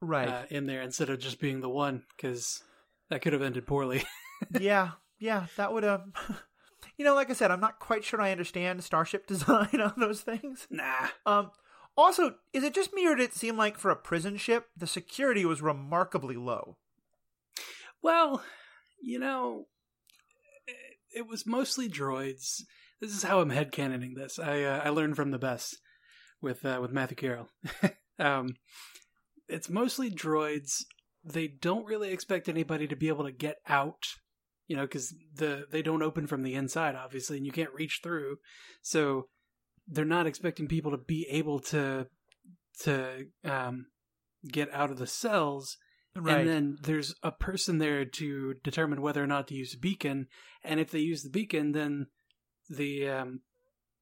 Right. 0.00 0.28
uh, 0.28 0.42
in 0.50 0.66
there 0.66 0.82
instead 0.82 1.10
of 1.10 1.20
just 1.20 1.38
being 1.38 1.60
the 1.60 1.68
one, 1.68 2.02
because 2.16 2.60
that 3.08 3.22
could 3.22 3.32
have 3.34 3.42
ended 3.42 3.66
poorly. 3.68 4.02
yeah, 4.60 4.92
yeah, 5.20 5.46
that 5.56 5.72
would 5.72 5.84
have. 5.84 6.02
You 7.02 7.08
know, 7.08 7.16
like 7.16 7.30
I 7.30 7.32
said, 7.32 7.50
I'm 7.50 7.58
not 7.58 7.80
quite 7.80 8.04
sure 8.04 8.20
I 8.20 8.30
understand 8.30 8.84
starship 8.84 9.26
design 9.26 9.80
on 9.80 9.94
those 9.96 10.20
things. 10.20 10.68
nah. 10.70 11.08
Um, 11.26 11.50
also, 11.96 12.36
is 12.52 12.62
it 12.62 12.76
just 12.76 12.92
me 12.92 13.08
or 13.08 13.16
did 13.16 13.24
it 13.24 13.34
seem 13.34 13.56
like 13.56 13.76
for 13.76 13.90
a 13.90 13.96
prison 13.96 14.36
ship, 14.36 14.66
the 14.76 14.86
security 14.86 15.44
was 15.44 15.60
remarkably 15.60 16.36
low? 16.36 16.76
Well, 18.04 18.44
you 19.02 19.18
know, 19.18 19.66
it, 21.10 21.26
was 21.26 21.44
mostly 21.44 21.88
droids. 21.88 22.62
This 23.00 23.10
is 23.10 23.24
how 23.24 23.40
I'm 23.40 23.50
headcanoning 23.50 24.14
this. 24.14 24.38
I 24.38 24.62
uh, 24.62 24.82
I 24.84 24.90
learned 24.90 25.16
from 25.16 25.32
the 25.32 25.40
best 25.40 25.78
with 26.40 26.64
uh, 26.64 26.78
with 26.80 26.92
Matthew 26.92 27.16
Carroll. 27.16 27.48
um, 28.20 28.54
it's 29.48 29.68
mostly 29.68 30.08
droids. 30.08 30.84
They 31.24 31.48
don't 31.48 31.84
really 31.84 32.12
expect 32.12 32.48
anybody 32.48 32.86
to 32.86 32.94
be 32.94 33.08
able 33.08 33.24
to 33.24 33.32
get 33.32 33.56
out, 33.66 34.04
you 34.68 34.76
know, 34.76 34.82
because 34.82 35.14
the 35.34 35.64
they 35.70 35.82
don't 35.82 36.02
open 36.02 36.26
from 36.26 36.42
the 36.42 36.54
inside, 36.54 36.94
obviously, 36.94 37.36
and 37.36 37.46
you 37.46 37.52
can't 37.52 37.74
reach 37.74 38.00
through. 38.02 38.36
So 38.82 39.28
they're 39.88 40.04
not 40.04 40.26
expecting 40.26 40.68
people 40.68 40.90
to 40.92 40.98
be 40.98 41.26
able 41.30 41.60
to 41.60 42.06
to 42.80 43.26
um, 43.44 43.86
get 44.50 44.72
out 44.72 44.90
of 44.90 44.98
the 44.98 45.06
cells 45.06 45.76
Right. 46.14 46.40
and 46.40 46.48
then 46.48 46.76
there's 46.82 47.14
a 47.22 47.30
person 47.32 47.78
there 47.78 48.04
to 48.04 48.54
determine 48.62 49.00
whether 49.00 49.22
or 49.22 49.26
not 49.26 49.48
to 49.48 49.54
use 49.54 49.72
a 49.72 49.78
beacon. 49.78 50.26
And 50.62 50.78
if 50.78 50.90
they 50.90 50.98
use 50.98 51.22
the 51.22 51.30
beacon, 51.30 51.72
then 51.72 52.08
the 52.68 53.08
um, 53.08 53.40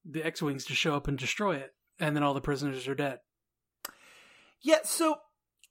the 0.04 0.24
X 0.24 0.42
wings 0.42 0.64
to 0.64 0.74
show 0.74 0.96
up 0.96 1.06
and 1.06 1.16
destroy 1.16 1.54
it, 1.56 1.70
and 2.00 2.16
then 2.16 2.24
all 2.24 2.34
the 2.34 2.40
prisoners 2.40 2.88
are 2.88 2.96
dead. 2.96 3.18
yeah, 4.60 4.78
so 4.82 5.16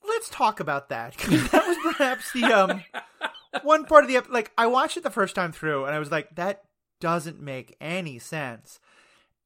let's 0.08 0.30
talk 0.30 0.62
about 0.62 0.88
that. 0.90 1.18
that 1.18 1.68
was 1.68 1.78
perhaps 1.96 2.32
the 2.32 2.44
um 2.46 2.84
one 3.64 3.86
part 3.86 4.04
of 4.04 4.10
the 4.10 4.22
like 4.30 4.52
I 4.58 4.68
watched 4.68 4.98
it 4.98 5.04
the 5.04 5.10
first 5.10 5.36
time 5.36 5.52
through 5.52 5.86
and 5.86 5.96
I 5.96 6.00
was 6.00 6.12
like 6.12 6.36
that 6.36 6.64
doesn't 7.00 7.40
make 7.40 7.76
any 7.82 8.20
sense. 8.20 8.80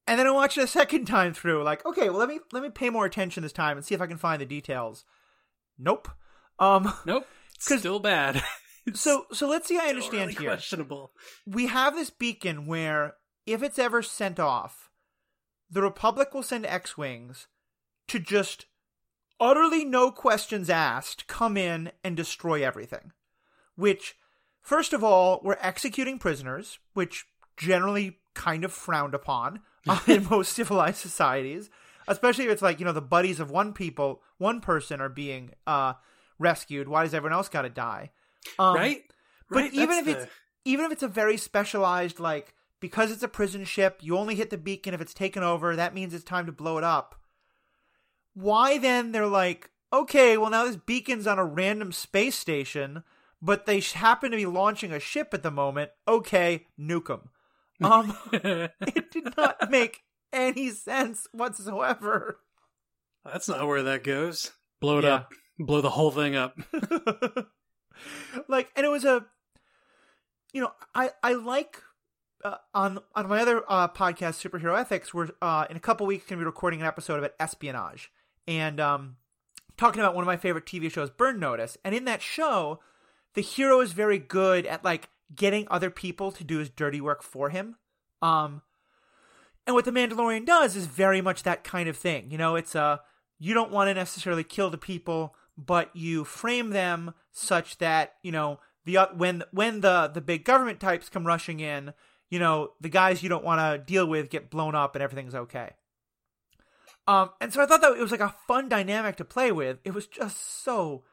And 0.05 0.19
then 0.19 0.27
I 0.27 0.31
watched 0.31 0.57
it 0.57 0.63
a 0.63 0.67
second 0.67 1.05
time 1.05 1.33
through 1.33 1.63
like 1.63 1.85
okay, 1.85 2.09
well 2.09 2.19
let 2.19 2.29
me 2.29 2.39
let 2.51 2.63
me 2.63 2.69
pay 2.69 2.89
more 2.89 3.05
attention 3.05 3.43
this 3.43 3.53
time 3.53 3.77
and 3.77 3.85
see 3.85 3.95
if 3.95 4.01
I 4.01 4.07
can 4.07 4.17
find 4.17 4.41
the 4.41 4.45
details. 4.45 5.05
Nope. 5.77 6.09
Um 6.59 6.93
Nope, 7.05 7.25
still 7.59 7.99
bad. 7.99 8.41
So 8.93 9.27
so 9.31 9.47
let's 9.47 9.69
see 9.69 9.77
I 9.79 9.87
understand 9.87 10.31
really 10.31 10.33
here. 10.33 10.49
questionable. 10.49 11.13
we 11.47 11.67
have 11.67 11.95
this 11.95 12.09
beacon 12.09 12.65
where 12.67 13.13
if 13.45 13.63
it's 13.63 13.79
ever 13.79 14.01
sent 14.01 14.41
off, 14.41 14.89
the 15.69 15.81
Republic 15.81 16.33
will 16.33 16.43
send 16.43 16.65
X 16.65 16.97
Wings 16.97 17.47
to 18.09 18.19
just 18.19 18.65
utterly 19.39 19.85
no 19.85 20.11
questions 20.11 20.69
asked 20.69 21.27
come 21.27 21.55
in 21.55 21.93
and 22.03 22.17
destroy 22.17 22.61
everything. 22.61 23.13
Which, 23.75 24.15
first 24.61 24.93
of 24.93 25.03
all, 25.03 25.41
we're 25.43 25.57
executing 25.59 26.19
prisoners, 26.19 26.79
which 26.93 27.25
generally 27.57 28.19
kind 28.33 28.63
of 28.63 28.71
frowned 28.71 29.13
upon 29.13 29.61
uh, 29.87 29.99
in 30.07 30.27
most 30.29 30.53
civilized 30.53 30.97
societies, 30.97 31.69
especially 32.07 32.45
if 32.45 32.51
it's 32.51 32.61
like, 32.61 32.79
you 32.79 32.85
know, 32.85 32.91
the 32.91 33.01
buddies 33.01 33.39
of 33.39 33.51
one 33.51 33.73
people, 33.73 34.21
one 34.37 34.61
person 34.61 35.01
are 35.01 35.09
being 35.09 35.51
uh, 35.65 35.93
rescued. 36.39 36.87
Why 36.87 37.03
does 37.03 37.13
everyone 37.13 37.33
else 37.33 37.49
got 37.49 37.63
to 37.63 37.69
die? 37.69 38.11
Um, 38.59 38.75
right? 38.75 39.03
but 39.53 39.63
Right, 39.63 39.73
even 39.73 39.89
that's 39.89 40.07
if 40.07 40.15
it's 40.15 40.31
even 40.65 40.85
if 40.85 40.91
it's 40.91 41.03
a 41.03 41.07
very 41.07 41.37
specialized 41.37 42.19
like 42.19 42.53
because 42.79 43.11
it's 43.11 43.23
a 43.23 43.27
prison 43.27 43.63
ship 43.63 43.99
you 44.01 44.17
only 44.17 44.35
hit 44.35 44.49
the 44.49 44.57
beacon 44.57 44.93
if 44.93 45.01
it's 45.01 45.13
taken 45.13 45.43
over 45.43 45.75
that 45.75 45.93
means 45.93 46.13
it's 46.13 46.23
time 46.23 46.45
to 46.45 46.51
blow 46.51 46.77
it 46.77 46.83
up 46.83 47.15
why 48.33 48.77
then 48.77 49.11
they're 49.11 49.27
like 49.27 49.69
okay 49.91 50.37
well 50.37 50.49
now 50.49 50.65
this 50.65 50.75
beacon's 50.75 51.27
on 51.27 51.39
a 51.39 51.45
random 51.45 51.91
space 51.91 52.35
station 52.35 53.03
but 53.45 53.65
they 53.65 53.79
happen 53.81 54.31
to 54.31 54.37
be 54.37 54.45
launching 54.45 54.91
a 54.93 54.99
ship 54.99 55.33
at 55.33 55.43
the 55.43 55.51
moment 55.51 55.91
okay 56.07 56.65
nuke 56.79 57.07
them 57.07 57.29
um 57.83 58.15
it 58.31 59.11
did 59.11 59.35
not 59.37 59.69
make 59.69 60.01
any 60.31 60.69
sense 60.69 61.27
whatsoever 61.33 62.39
that's 63.25 63.47
not 63.47 63.65
where 63.67 63.83
that 63.83 64.03
goes. 64.03 64.51
Blow 64.81 64.97
it 64.97 65.05
Yeah. 65.05 65.13
up. 65.15 65.31
Blow 65.57 65.79
the 65.79 65.89
whole 65.91 66.11
thing 66.11 66.35
up. 66.35 66.57
like 68.47 68.69
and 68.75 68.85
it 68.85 68.89
was 68.89 69.05
a 69.05 69.25
you 70.51 70.61
know 70.61 70.71
i 70.95 71.11
i 71.21 71.33
like 71.33 71.81
uh, 72.43 72.55
on 72.73 72.99
on 73.15 73.29
my 73.29 73.39
other 73.39 73.63
uh, 73.69 73.87
podcast 73.87 74.41
superhero 74.45 74.77
ethics 74.77 75.13
we're 75.13 75.29
uh, 75.41 75.65
in 75.69 75.77
a 75.77 75.79
couple 75.79 76.05
weeks 76.05 76.25
going 76.25 76.37
to 76.37 76.43
be 76.43 76.45
recording 76.45 76.81
an 76.81 76.87
episode 76.87 77.17
about 77.19 77.31
espionage 77.39 78.11
and 78.47 78.79
um 78.79 79.15
talking 79.77 80.01
about 80.01 80.15
one 80.15 80.23
of 80.23 80.27
my 80.27 80.37
favorite 80.37 80.65
tv 80.65 80.91
shows 80.91 81.09
burn 81.09 81.39
notice 81.39 81.77
and 81.85 81.95
in 81.95 82.05
that 82.05 82.21
show 82.21 82.79
the 83.35 83.41
hero 83.41 83.79
is 83.81 83.93
very 83.93 84.19
good 84.19 84.65
at 84.65 84.83
like 84.83 85.09
getting 85.35 85.67
other 85.69 85.89
people 85.89 86.31
to 86.31 86.43
do 86.43 86.59
his 86.59 86.69
dirty 86.69 87.01
work 87.01 87.23
for 87.23 87.49
him. 87.49 87.75
Um 88.21 88.61
and 89.65 89.73
what 89.73 89.85
the 89.85 89.91
mandalorian 89.91 90.45
does 90.45 90.75
is 90.75 90.87
very 90.87 91.21
much 91.21 91.43
that 91.43 91.63
kind 91.63 91.87
of 91.87 91.97
thing 91.97 92.31
you 92.31 92.37
know? 92.37 92.55
It's 92.55 92.75
uh 92.75 92.97
you 93.39 93.53
don't 93.53 93.71
want 93.71 93.89
to 93.89 93.93
necessarily 93.93 94.43
kill 94.43 94.69
the 94.69 94.77
people 94.77 95.35
but 95.57 95.95
you 95.95 96.23
frame 96.23 96.71
them 96.71 97.13
such 97.31 97.77
that 97.77 98.15
you 98.23 98.31
know 98.31 98.59
the 98.85 98.97
when 99.15 99.43
when 99.51 99.81
the 99.81 100.09
the 100.13 100.21
big 100.21 100.43
government 100.43 100.79
types 100.79 101.09
come 101.09 101.25
rushing 101.25 101.59
in 101.59 101.93
you 102.29 102.39
know 102.39 102.71
the 102.81 102.89
guys 102.89 103.23
you 103.23 103.29
don't 103.29 103.43
want 103.43 103.59
to 103.59 103.83
deal 103.85 104.05
with 104.07 104.29
get 104.29 104.49
blown 104.49 104.75
up 104.75 104.95
and 104.95 105.03
everything's 105.03 105.35
okay. 105.35 105.71
Um 107.07 107.31
and 107.41 107.53
so 107.53 107.61
i 107.61 107.65
thought 107.65 107.81
that 107.81 107.93
it 107.93 107.99
was 108.01 108.11
like 108.11 108.19
a 108.19 108.35
fun 108.47 108.69
dynamic 108.69 109.15
to 109.17 109.25
play 109.25 109.51
with. 109.51 109.79
It 109.83 109.93
was 109.93 110.07
just 110.07 110.63
so 110.63 111.03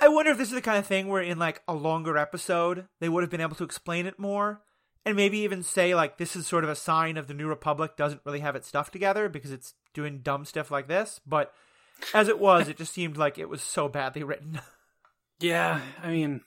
i 0.00 0.08
wonder 0.08 0.30
if 0.30 0.38
this 0.38 0.48
is 0.48 0.54
the 0.54 0.60
kind 0.62 0.78
of 0.78 0.86
thing 0.86 1.08
where 1.08 1.22
in 1.22 1.38
like 1.38 1.62
a 1.68 1.74
longer 1.74 2.16
episode 2.16 2.86
they 3.00 3.08
would 3.08 3.22
have 3.22 3.30
been 3.30 3.40
able 3.40 3.56
to 3.56 3.64
explain 3.64 4.06
it 4.06 4.18
more 4.18 4.62
and 5.04 5.16
maybe 5.16 5.38
even 5.38 5.62
say 5.62 5.94
like 5.94 6.18
this 6.18 6.36
is 6.36 6.46
sort 6.46 6.64
of 6.64 6.70
a 6.70 6.76
sign 6.76 7.16
of 7.16 7.26
the 7.26 7.34
new 7.34 7.48
republic 7.48 7.96
doesn't 7.96 8.20
really 8.24 8.40
have 8.40 8.56
its 8.56 8.68
stuff 8.68 8.90
together 8.90 9.28
because 9.28 9.50
it's 9.50 9.74
doing 9.94 10.20
dumb 10.20 10.44
stuff 10.44 10.70
like 10.70 10.88
this. 10.88 11.20
But 11.26 11.52
as 12.14 12.28
it 12.28 12.38
was 12.38 12.68
it 12.68 12.76
just 12.76 12.92
seemed 12.92 13.16
like 13.16 13.38
it 13.38 13.48
was 13.48 13.62
so 13.62 13.88
badly 13.88 14.22
written. 14.22 14.60
Yeah, 15.40 15.80
I 16.00 16.12
mean, 16.12 16.42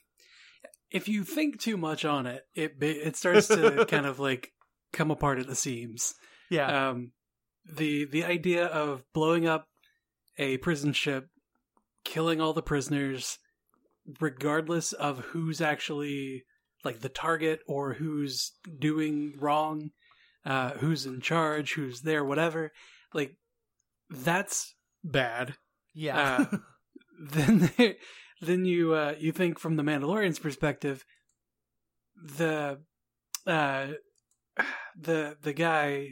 if 0.90 1.10
you 1.10 1.26
think 1.26 1.60
too 1.60 1.76
much 1.76 2.06
on 2.06 2.28
it, 2.28 2.46
it 2.56 2.78
it 2.80 3.18
starts 3.18 3.50
to 3.50 3.86
kind 3.90 4.06
of 4.06 4.20
like 4.20 4.54
come 4.94 5.12
apart 5.12 5.38
at 5.38 5.48
the 5.48 5.56
seams. 5.56 6.16
yeah. 6.50 6.92
Um, 6.92 7.12
the 7.70 8.06
the 8.06 8.24
idea 8.24 8.68
of 8.68 9.04
blowing 9.14 9.48
up 9.48 9.68
a 10.38 10.60
prison 10.60 10.94
ship, 10.94 11.28
killing 12.06 12.40
all 12.40 12.54
the 12.54 12.62
prisoners, 12.62 13.38
regardless 14.22 14.94
of 14.94 15.20
who's 15.20 15.60
actually 15.60 16.46
like 16.86 17.02
the 17.02 17.10
target 17.10 17.60
or 17.68 17.96
who's 17.96 18.54
doing 18.80 19.34
wrong, 19.38 19.90
uh, 20.46 20.72
who's 20.72 21.06
in 21.06 21.20
charge, 21.20 21.74
who's 21.74 22.02
there, 22.02 22.24
whatever. 22.24 22.72
Like 23.14 23.36
that's 24.10 24.76
bad. 25.04 25.56
yeah 25.94 26.48
uh, 26.52 26.58
then 27.20 27.72
there, 27.78 27.96
then 28.42 28.66
you 28.66 28.94
uh, 28.94 29.16
you 29.20 29.32
think 29.32 29.60
from 29.60 29.76
the 29.76 29.84
Mandalorian's 29.84 30.40
perspective, 30.40 31.04
the 32.16 32.80
uh, 33.46 33.88
the 35.00 35.38
the 35.42 35.54
guy 35.54 36.10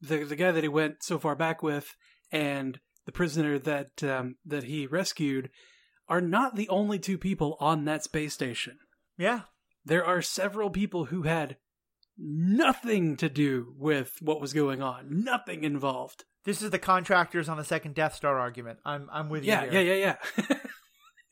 the 0.00 0.24
the 0.24 0.36
guy 0.36 0.50
that 0.50 0.64
he 0.64 0.68
went 0.68 1.02
so 1.02 1.18
far 1.18 1.34
back 1.34 1.62
with 1.62 1.94
and 2.30 2.80
the 3.08 3.12
prisoner 3.12 3.58
that 3.58 4.04
um, 4.04 4.36
that 4.44 4.64
he 4.64 4.86
rescued 4.86 5.48
are 6.10 6.20
not 6.20 6.56
the 6.56 6.68
only 6.68 6.98
two 6.98 7.16
people 7.16 7.56
on 7.58 7.86
that 7.86 8.04
space 8.04 8.34
station. 8.34 8.76
yeah 9.16 9.40
There 9.82 10.04
are 10.04 10.20
several 10.20 10.68
people 10.68 11.06
who 11.06 11.22
had 11.22 11.56
nothing 12.18 13.16
to 13.16 13.30
do 13.30 13.72
with 13.78 14.18
what 14.20 14.42
was 14.42 14.52
going 14.52 14.82
on, 14.82 15.24
nothing 15.24 15.64
involved. 15.64 16.26
This 16.44 16.60
is 16.60 16.68
the 16.68 16.78
contractors 16.78 17.48
on 17.48 17.56
the 17.56 17.64
second 17.64 17.94
Death 17.94 18.14
Star 18.14 18.38
argument. 18.38 18.78
I'm 18.84 19.08
I'm 19.10 19.30
with 19.30 19.42
you. 19.42 19.52
Yeah, 19.52 19.64
yeah, 19.64 19.80
yeah, 19.80 20.16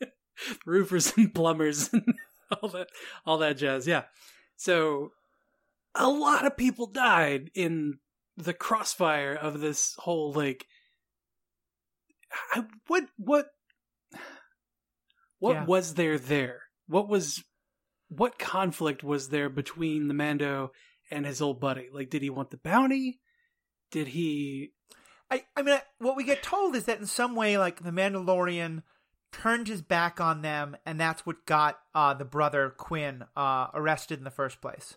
yeah. 0.00 0.06
Roofers 0.64 1.12
and 1.18 1.35
plumbers 1.35 1.90
and 1.92 2.06
all 2.62 2.71
that, 2.71 2.88
all 3.26 3.37
that 3.37 3.59
jazz. 3.59 3.87
Yeah. 3.87 4.04
So, 4.56 5.11
a 5.95 6.09
lot 6.09 6.47
of 6.47 6.56
people 6.56 6.87
died 6.87 7.50
in 7.54 7.99
the 8.35 8.54
crossfire 8.54 9.35
of 9.35 9.61
this 9.61 9.95
whole 9.99 10.33
like. 10.33 10.64
I, 12.54 12.64
what 12.87 13.04
what 13.16 13.47
what 15.38 15.52
Yeah. 15.54 15.64
was 15.64 15.95
there 15.95 16.18
there? 16.18 16.62
What 16.87 17.09
was 17.09 17.45
what 18.09 18.38
conflict 18.38 19.02
was 19.02 19.28
there 19.30 19.49
between 19.49 20.09
the 20.09 20.14
Mando 20.14 20.73
and 21.11 21.26
his 21.26 21.40
old 21.42 21.61
buddy? 21.61 21.88
Like, 21.92 22.11
did 22.11 22.23
he 22.23 22.30
want 22.30 22.50
the 22.50 22.56
bounty? 22.56 23.21
Did 23.90 24.09
he? 24.09 24.73
I 25.30 25.45
I 25.56 25.62
mean, 25.62 25.75
I- 25.75 25.83
what 25.99 26.16
we 26.16 26.25
get 26.25 26.42
told 26.42 26.75
is 26.76 26.85
that 26.85 27.00
in 27.00 27.06
some 27.06 27.35
way, 27.35 27.59
like 27.59 27.83
the 27.83 27.90
Mandalorian 27.90 28.83
turned 29.33 29.68
his 29.68 29.83
back 29.83 30.21
on 30.21 30.42
them, 30.42 30.76
and 30.87 30.99
that's 31.00 31.26
what 31.26 31.47
got 31.47 31.78
uh, 31.95 32.14
the 32.14 32.25
brother 32.25 32.71
Quinn 32.71 33.25
uh, 33.37 33.68
arrested 33.75 34.18
in 34.18 34.25
the 34.25 34.30
first 34.30 34.61
place. 34.61 34.97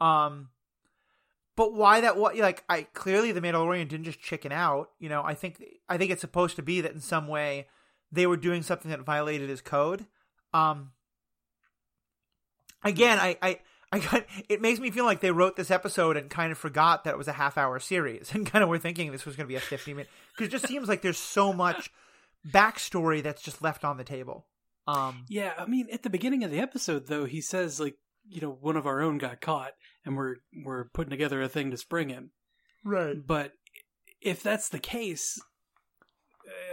Um, 0.00 0.48
but 1.56 1.72
why 1.72 2.02
that? 2.02 2.16
What 2.16 2.36
like 2.36 2.64
I 2.68 2.82
clearly 2.82 3.32
the 3.32 3.40
Mandalorian 3.40 3.88
didn't 3.88 4.04
just 4.04 4.20
chicken 4.20 4.52
out. 4.52 4.90
You 4.98 5.08
know, 5.08 5.22
I 5.24 5.34
think 5.34 5.64
I 5.88 5.96
think 5.96 6.10
it's 6.10 6.20
supposed 6.20 6.56
to 6.56 6.62
be 6.62 6.82
that 6.82 6.92
in 6.92 7.00
some 7.00 7.26
way 7.26 7.66
they 8.12 8.26
were 8.26 8.36
doing 8.36 8.62
something 8.62 8.90
that 8.90 9.00
violated 9.00 9.48
his 9.48 9.62
code. 9.62 10.06
Um, 10.52 10.92
again, 12.84 13.18
I 13.18 13.36
I. 13.42 13.60
I 13.92 14.00
got, 14.00 14.24
it 14.48 14.60
makes 14.60 14.80
me 14.80 14.90
feel 14.90 15.04
like 15.04 15.20
they 15.20 15.30
wrote 15.30 15.54
this 15.54 15.70
episode 15.70 16.16
and 16.16 16.28
kind 16.28 16.50
of 16.50 16.58
forgot 16.58 17.04
that 17.04 17.14
it 17.14 17.16
was 17.16 17.28
a 17.28 17.32
half 17.32 17.56
hour 17.56 17.78
series 17.78 18.30
and 18.34 18.44
kind 18.44 18.64
of 18.64 18.68
were 18.68 18.80
thinking 18.80 19.12
this 19.12 19.24
was 19.24 19.36
going 19.36 19.46
to 19.46 19.48
be 19.48 19.54
a 19.54 19.60
50 19.60 19.94
minute 19.94 20.08
because 20.32 20.48
it 20.48 20.50
just 20.50 20.66
seems 20.66 20.88
like 20.88 21.02
there's 21.02 21.16
so 21.16 21.52
much 21.52 21.92
backstory 22.46 23.22
that's 23.22 23.42
just 23.42 23.62
left 23.62 23.84
on 23.84 23.96
the 23.96 24.04
table. 24.04 24.44
Um, 24.88 25.24
Yeah, 25.28 25.52
I 25.56 25.66
mean, 25.66 25.88
at 25.92 26.02
the 26.02 26.10
beginning 26.10 26.42
of 26.42 26.50
the 26.50 26.58
episode, 26.58 27.06
though, 27.06 27.26
he 27.26 27.40
says 27.40 27.78
like, 27.78 27.96
you 28.28 28.40
know, 28.40 28.56
one 28.60 28.76
of 28.76 28.86
our 28.86 29.00
own 29.00 29.18
got 29.18 29.40
caught, 29.40 29.72
and 30.04 30.16
we're 30.16 30.36
we're 30.64 30.84
putting 30.84 31.10
together 31.10 31.42
a 31.42 31.48
thing 31.48 31.70
to 31.70 31.76
spring 31.76 32.08
him. 32.08 32.30
right. 32.84 33.16
But 33.26 33.52
if 34.20 34.42
that's 34.42 34.68
the 34.68 34.78
case, 34.78 35.40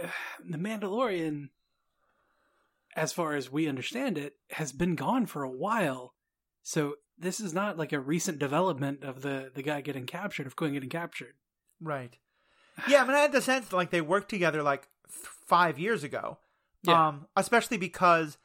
uh, 0.02 0.08
the 0.44 0.58
Mandalorian, 0.58 1.50
as 2.96 3.12
far 3.12 3.34
as 3.34 3.52
we 3.52 3.68
understand 3.68 4.18
it, 4.18 4.34
has 4.50 4.72
been 4.72 4.94
gone 4.94 5.26
for 5.26 5.42
a 5.42 5.50
while. 5.50 6.14
So 6.62 6.94
this 7.18 7.40
is 7.40 7.54
not 7.54 7.78
like 7.78 7.92
a 7.92 8.00
recent 8.00 8.38
development 8.38 9.04
of 9.04 9.22
the 9.22 9.50
the 9.54 9.62
guy 9.62 9.80
getting 9.80 10.06
captured, 10.06 10.46
of 10.46 10.56
Quinn 10.56 10.72
getting 10.72 10.88
captured. 10.88 11.34
Right. 11.80 12.16
Yeah, 12.88 13.02
I 13.02 13.06
mean, 13.06 13.14
I 13.14 13.20
had 13.20 13.32
the 13.32 13.42
sense 13.42 13.68
that, 13.68 13.76
like 13.76 13.90
they 13.90 14.00
worked 14.00 14.28
together 14.28 14.62
like 14.62 14.88
th- 15.08 15.28
five 15.46 15.78
years 15.78 16.02
ago. 16.02 16.38
Yeah. 16.82 17.08
Um, 17.08 17.26
especially 17.36 17.76
because 17.76 18.36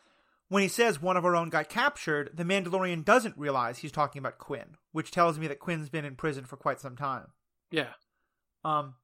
when 0.50 0.62
he 0.64 0.68
says 0.70 1.02
one 1.02 1.16
of 1.18 1.26
our 1.26 1.36
own 1.36 1.50
got 1.50 1.70
captured, 1.70 2.32
the 2.34 2.44
Mandalorian 2.44 3.06
doesn't 3.06 3.38
realize 3.38 3.78
he's 3.80 3.92
talking 3.92 4.20
about 4.20 4.38
Quinn, 4.38 4.76
which 4.92 5.12
tells 5.12 5.40
me 5.40 5.48
that 5.48 5.60
Quinn's 5.60 5.90
been 5.90 6.06
in 6.06 6.16
prison 6.16 6.44
for 6.46 6.58
quite 6.58 6.80
some 6.82 6.96
time. 6.98 7.28
Yeah. 7.72 7.94
Um, 8.66 8.96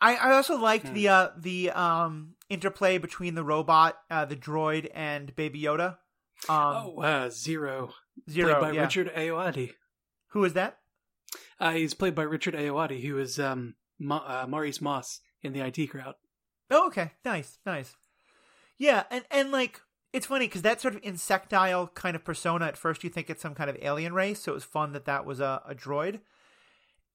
I 0.00 0.16
I 0.16 0.32
also 0.32 0.56
liked 0.58 0.88
Hmm. 0.88 0.94
the 0.94 1.08
uh 1.08 1.28
the 1.36 1.70
um 1.70 2.34
interplay 2.48 2.98
between 2.98 3.34
the 3.34 3.42
robot, 3.44 3.96
uh, 4.10 4.24
the 4.26 4.36
droid, 4.36 4.88
and 4.94 5.34
Baby 5.34 5.62
Yoda. 5.62 5.96
Um, 6.50 6.56
oh, 6.58 7.00
uh, 7.00 7.30
Zero, 7.30 7.94
Zero, 8.30 8.52
played 8.52 8.60
by 8.60 8.70
yeah. 8.72 8.82
Richard 8.82 9.10
Ayoade. 9.16 9.72
Who 10.28 10.44
is 10.44 10.52
that? 10.52 10.78
Uh, 11.58 11.72
he's 11.72 11.94
played 11.94 12.14
by 12.14 12.24
Richard 12.24 12.54
Ayoade, 12.54 13.00
who 13.02 13.16
is 13.18 13.40
um, 13.40 13.74
Ma- 13.98 14.42
uh, 14.42 14.46
Maurice 14.46 14.82
Moss 14.82 15.20
in 15.42 15.54
the 15.54 15.60
IT 15.62 15.86
crowd. 15.88 16.14
Oh, 16.70 16.88
okay. 16.88 17.12
Nice, 17.24 17.58
nice. 17.64 17.96
Yeah, 18.76 19.04
and 19.10 19.24
and 19.30 19.50
like 19.50 19.80
it's 20.16 20.26
funny 20.26 20.46
because 20.46 20.62
that 20.62 20.80
sort 20.80 20.94
of 20.94 21.00
insectile 21.04 21.88
kind 21.88 22.16
of 22.16 22.24
persona. 22.24 22.64
At 22.64 22.78
first, 22.78 23.04
you 23.04 23.10
think 23.10 23.28
it's 23.28 23.42
some 23.42 23.54
kind 23.54 23.68
of 23.68 23.76
alien 23.82 24.14
race, 24.14 24.42
so 24.42 24.52
it 24.52 24.54
was 24.54 24.64
fun 24.64 24.92
that 24.92 25.04
that 25.04 25.26
was 25.26 25.40
a, 25.40 25.60
a 25.68 25.74
droid. 25.74 26.20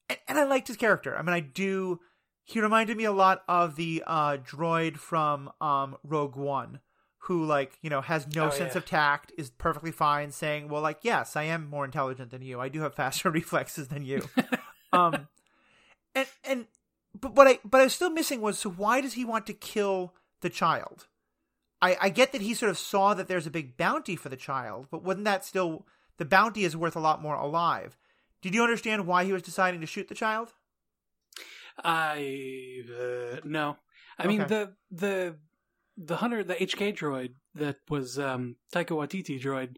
And, 0.07 0.19
and 0.27 0.37
I 0.37 0.43
liked 0.43 0.67
his 0.67 0.77
character. 0.77 1.17
I 1.17 1.23
mean, 1.23 1.33
I 1.33 1.39
do. 1.39 1.99
He 2.43 2.61
reminded 2.61 2.97
me 2.97 3.05
a 3.05 3.11
lot 3.11 3.43
of 3.47 3.75
the 3.75 4.03
uh, 4.05 4.37
droid 4.37 4.97
from 4.97 5.51
um, 5.59 5.97
Rogue 6.03 6.35
One, 6.35 6.79
who 7.19 7.43
like 7.43 7.79
you 7.81 7.89
know 7.89 8.01
has 8.01 8.27
no 8.35 8.47
Oh, 8.47 8.49
sense 8.51 8.73
yeah. 8.75 8.77
of 8.77 8.85
tact, 8.85 9.31
is 9.35 9.49
perfectly 9.49 9.91
fine 9.91 10.31
saying, 10.31 10.69
"Well, 10.69 10.83
like 10.83 10.99
yes, 11.01 11.35
I 11.35 11.43
am 11.43 11.67
more 11.67 11.85
intelligent 11.85 12.29
than 12.29 12.43
you. 12.43 12.59
I 12.59 12.69
do 12.69 12.81
have 12.81 12.93
faster 12.93 13.31
reflexes 13.31 13.87
than 13.87 14.05
you." 14.05 14.29
um, 14.93 15.27
and 16.13 16.27
and 16.43 16.67
but 17.19 17.33
what 17.33 17.47
I 17.47 17.57
but 17.65 17.81
I 17.81 17.85
was 17.85 17.93
still 17.93 18.11
missing 18.11 18.41
was 18.41 18.59
so 18.59 18.69
why 18.69 19.01
does 19.01 19.13
he 19.13 19.25
want 19.25 19.47
to 19.47 19.53
kill 19.53 20.13
the 20.41 20.49
child? 20.51 21.07
I 21.81 21.97
I 22.01 22.09
get 22.09 22.31
that 22.31 22.41
he 22.41 22.53
sort 22.53 22.69
of 22.69 22.77
saw 22.77 23.13
that 23.13 23.27
there's 23.27 23.47
a 23.47 23.51
big 23.51 23.77
bounty 23.77 24.15
for 24.15 24.29
the 24.29 24.37
child, 24.37 24.87
but 24.91 25.03
wouldn't 25.03 25.25
that 25.25 25.45
still 25.45 25.85
the 26.17 26.25
bounty 26.25 26.63
is 26.63 26.77
worth 26.77 26.95
a 26.95 26.99
lot 26.99 27.21
more 27.21 27.35
alive? 27.35 27.97
Did 28.41 28.55
you 28.55 28.63
understand 28.63 29.07
why 29.07 29.25
he 29.25 29.33
was 29.33 29.43
deciding 29.43 29.81
to 29.81 29.87
shoot 29.87 30.07
the 30.07 30.15
child? 30.15 30.53
I 31.83 32.83
uh, 32.89 33.39
no. 33.43 33.77
I 34.17 34.27
mean 34.27 34.39
the 34.47 34.73
the 34.91 35.37
the 35.97 36.17
hunter 36.17 36.43
the 36.43 36.55
HK 36.55 36.97
droid 36.97 37.33
that 37.55 37.77
was 37.89 38.19
um 38.19 38.55
Taika 38.73 38.89
Waititi 38.89 39.41
droid 39.41 39.77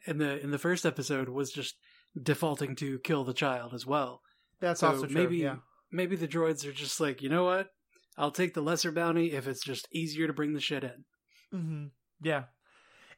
in 0.06 0.18
the 0.18 0.40
in 0.40 0.50
the 0.50 0.58
first 0.58 0.84
episode 0.84 1.28
was 1.28 1.50
just 1.52 1.76
defaulting 2.20 2.76
to 2.76 2.98
kill 3.00 3.24
the 3.24 3.32
child 3.32 3.74
as 3.74 3.86
well. 3.86 4.22
That's 4.60 4.80
so 4.80 4.88
also 4.88 5.06
true. 5.06 5.14
maybe 5.14 5.38
yeah. 5.38 5.56
maybe 5.90 6.16
the 6.16 6.28
droids 6.28 6.66
are 6.66 6.72
just 6.72 7.00
like, 7.00 7.22
you 7.22 7.28
know 7.28 7.44
what? 7.44 7.68
I'll 8.16 8.30
take 8.30 8.54
the 8.54 8.60
lesser 8.60 8.92
bounty 8.92 9.32
if 9.32 9.46
it's 9.46 9.64
just 9.64 9.88
easier 9.92 10.26
to 10.26 10.32
bring 10.32 10.52
the 10.52 10.60
shit 10.60 10.84
in. 10.84 11.04
Hmm 11.52 11.86
Yeah. 12.20 12.44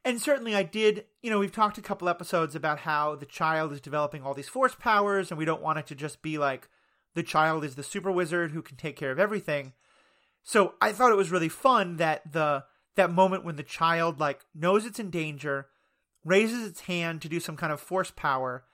And 0.04 0.20
certainly 0.20 0.54
I 0.54 0.64
did, 0.64 1.06
you 1.22 1.30
know, 1.30 1.38
we've 1.38 1.50
talked 1.50 1.78
a 1.78 1.82
couple 1.82 2.10
episodes 2.10 2.54
about 2.54 2.80
how 2.80 3.14
the 3.14 3.24
child 3.24 3.72
is 3.72 3.80
developing 3.80 4.22
all 4.22 4.34
these 4.34 4.50
force 4.50 4.74
powers 4.74 5.30
and 5.30 5.38
we 5.38 5.46
don't 5.46 5.62
want 5.62 5.78
it 5.78 5.86
to 5.86 5.94
just 5.94 6.20
be 6.20 6.36
like 6.36 6.68
the 7.14 7.22
child 7.22 7.64
is 7.64 7.74
the 7.74 7.82
super 7.82 8.12
wizard 8.12 8.50
who 8.50 8.60
can 8.60 8.76
take 8.76 8.96
care 8.96 9.10
of 9.10 9.18
everything. 9.18 9.72
So 10.42 10.74
I 10.80 10.92
thought 10.92 11.10
it 11.10 11.16
was 11.16 11.30
really 11.30 11.48
fun 11.48 11.96
that 11.96 12.32
the 12.32 12.64
that 12.96 13.10
moment 13.10 13.44
when 13.44 13.56
the 13.56 13.62
child 13.62 14.20
like 14.20 14.44
knows 14.54 14.84
it's 14.84 14.98
in 14.98 15.10
danger, 15.10 15.68
raises 16.24 16.66
its 16.66 16.82
hand 16.82 17.22
to 17.22 17.28
do 17.28 17.40
some 17.40 17.56
kind 17.56 17.72
of 17.72 17.80
force 17.80 18.12
power, 18.14 18.64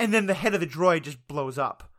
and 0.00 0.12
then 0.12 0.26
the 0.26 0.34
head 0.34 0.54
of 0.54 0.60
the 0.60 0.66
droid 0.66 1.02
just 1.02 1.28
blows 1.28 1.58
up. 1.58 1.90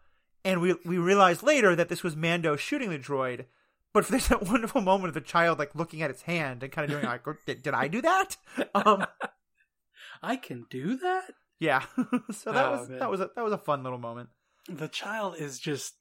And 0.44 0.60
we 0.60 0.76
we 0.86 0.98
realized 0.98 1.44
later 1.44 1.76
that 1.76 1.88
this 1.90 2.04
was 2.04 2.16
Mando 2.16 2.56
shooting 2.56 2.90
the 2.90 2.98
droid, 2.98 3.46
but 3.94 4.08
there's 4.08 4.28
that 4.28 4.44
wonderful 4.48 4.82
moment 4.82 5.10
of 5.10 5.14
the 5.14 5.22
child 5.22 5.60
like 5.60 5.76
looking 5.76 6.02
at 6.02 6.10
its 6.10 6.24
hand 6.24 6.64
and 6.64 6.72
kind 6.72 6.86
of 6.86 6.92
doing 6.92 7.06
like, 7.06 7.28
"Oh, 7.28 7.36
did, 7.46 7.64
did 7.64 7.74
I 7.74 7.88
do 7.88 8.02
that? 8.02 8.38
Um, 8.76 9.06
I 10.22 10.36
can 10.36 10.66
do 10.70 10.98
that? 10.98 11.32
yeah. 11.60 11.84
so 12.32 12.52
that 12.52 12.66
Oh, 12.66 12.72
was 12.72 12.90
man. 12.90 13.00
that 13.00 13.10
was 13.12 13.22
a, 13.22 13.30
that 13.36 13.44
was 13.44 13.54
a 13.54 13.58
fun 13.58 13.84
little 13.84 13.98
moment. 14.00 14.30
The 14.68 14.88
child 14.88 15.36
is 15.38 15.60
just 15.60 15.96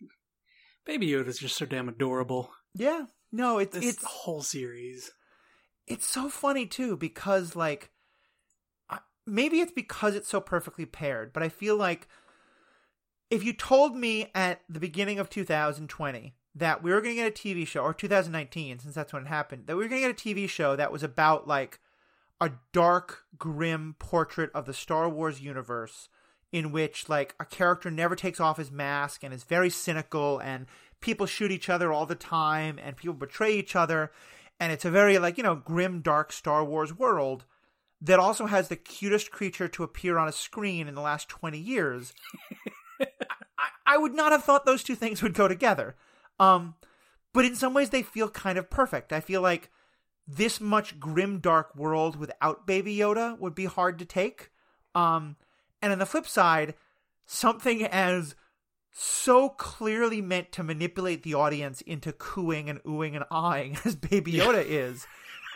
Baby 0.87 1.09
Yoda 1.09 1.29
is 1.29 1.39
just 1.39 1.57
so 1.57 1.67
damn 1.67 1.89
adorable. 1.89 2.51
Yeah. 2.75 3.07
No, 3.33 3.59
it's 3.59 3.77
This 3.77 3.95
it's 3.97 4.05
whole 4.05 4.43
series. 4.43 5.11
it's 5.87 6.07
so 6.07 6.29
funny 6.29 6.67
too 6.67 6.97
because 6.97 7.55
like 7.57 7.91
I- 8.91 9.01
maybe 9.27 9.61
it's 9.61 9.73
because 9.73 10.15
it's 10.15 10.29
so 10.29 10.41
perfectly 10.41 10.87
paired, 10.87 11.33
but 11.33 11.43
I 11.43 11.49
feel 11.49 11.77
like 11.77 12.09
if 13.31 13.45
you 13.45 13.53
told 13.53 13.95
me 13.97 14.31
at 14.35 14.61
the 14.69 14.81
beginning 14.81 15.19
of 15.19 15.29
2020 15.29 16.35
that 16.59 16.83
we 16.83 16.91
were 16.91 17.01
going 17.01 17.17
to 17.17 17.23
get 17.23 17.39
a 17.39 17.49
TV 17.49 17.67
show 17.67 17.83
or 17.83 17.95
2019 17.95 18.81
since 18.81 18.95
that's 18.95 19.13
when 19.13 19.23
it 19.23 19.29
happened 19.29 19.67
that 19.67 19.77
we 19.77 19.85
were 19.85 19.89
going 19.89 20.03
to 20.03 20.09
get 20.09 20.21
a 20.21 20.29
TV 20.29 20.49
show 20.49 20.77
that 20.77 20.93
was 20.93 21.03
about 21.03 21.47
like 21.47 21.81
a 22.41 22.51
dark 22.73 23.25
grim 23.37 23.95
portrait 23.99 24.51
of 24.55 24.67
the 24.67 24.75
Star 24.75 25.09
Wars 25.09 25.41
universe 25.41 26.09
in 26.53 26.73
which 26.73 27.09
like 27.09 27.35
a 27.39 27.45
character 27.45 27.91
never 27.91 28.17
takes 28.17 28.41
off 28.41 28.57
his 28.57 28.71
mask 28.71 29.23
and 29.23 29.35
is 29.35 29.45
very 29.45 29.71
cynical 29.71 30.39
and 30.39 30.67
people 31.01 31.27
shoot 31.27 31.51
each 31.51 31.69
other 31.69 31.93
all 31.93 32.07
the 32.07 32.15
time 32.15 32.79
and 32.83 32.97
people 32.97 33.15
betray 33.15 33.53
each 33.53 33.77
other 33.77 34.11
and 34.59 34.73
it's 34.73 34.85
a 34.85 34.91
very 34.91 35.19
like 35.19 35.37
you 35.37 35.45
know 35.45 35.55
grim 35.55 36.01
dark 36.01 36.33
Star 36.33 36.65
Wars 36.65 36.97
world 36.97 37.45
that 38.01 38.19
also 38.19 38.47
has 38.47 38.69
the 38.69 38.77
cutest 38.77 39.31
creature 39.31 39.69
to 39.69 39.83
appear 39.83 40.19
on 40.19 40.29
a 40.29 40.33
screen 40.33 40.87
in 40.87 40.95
the 40.95 41.01
last 41.01 41.29
20 41.29 41.59
years. 41.59 42.13
I, 43.01 43.69
I 43.85 43.99
would 43.99 44.15
not 44.15 44.31
have 44.31 44.45
thought 44.45 44.65
those 44.65 44.85
two 44.85 44.95
things 44.95 45.21
would 45.21 45.35
go 45.35 45.49
together 45.49 45.97
um 46.39 46.75
but 47.33 47.45
in 47.45 47.55
some 47.55 47.75
ways 47.75 47.91
they 47.91 48.03
feel 48.03 48.29
kind 48.29 48.59
of 48.59 48.71
perfect 48.71 49.13
I 49.13 49.21
feel 49.21 49.43
like 49.43 49.71
this 50.27 50.61
much 50.61 51.01
grim 51.01 51.39
dark 51.39 51.75
world 51.75 52.17
without 52.17 52.67
baby 52.67 52.97
Yoda 52.97 53.39
would 53.39 53.55
be 53.55 53.67
hard 53.67 53.99
to 53.99 54.05
take 54.05 54.51
um 54.95 55.37
and 55.81 55.93
on 55.93 55.99
the 55.99 56.07
flip 56.07 56.27
side 56.27 56.75
something 57.27 57.85
as 57.85 58.35
so 59.01 59.51
clearly 59.51 60.21
meant 60.21 60.51
to 60.53 60.65
manipulate 60.65 61.23
the 61.23 61.35
audience 61.35 61.81
into 61.83 62.13
cooing 62.13 62.69
and 62.69 62.83
oohing 62.83 63.15
and 63.15 63.25
ahhing 63.31 63.79
as 63.87 63.95
Baby 63.95 64.33
Yoda 64.33 64.65
is. 64.65 65.07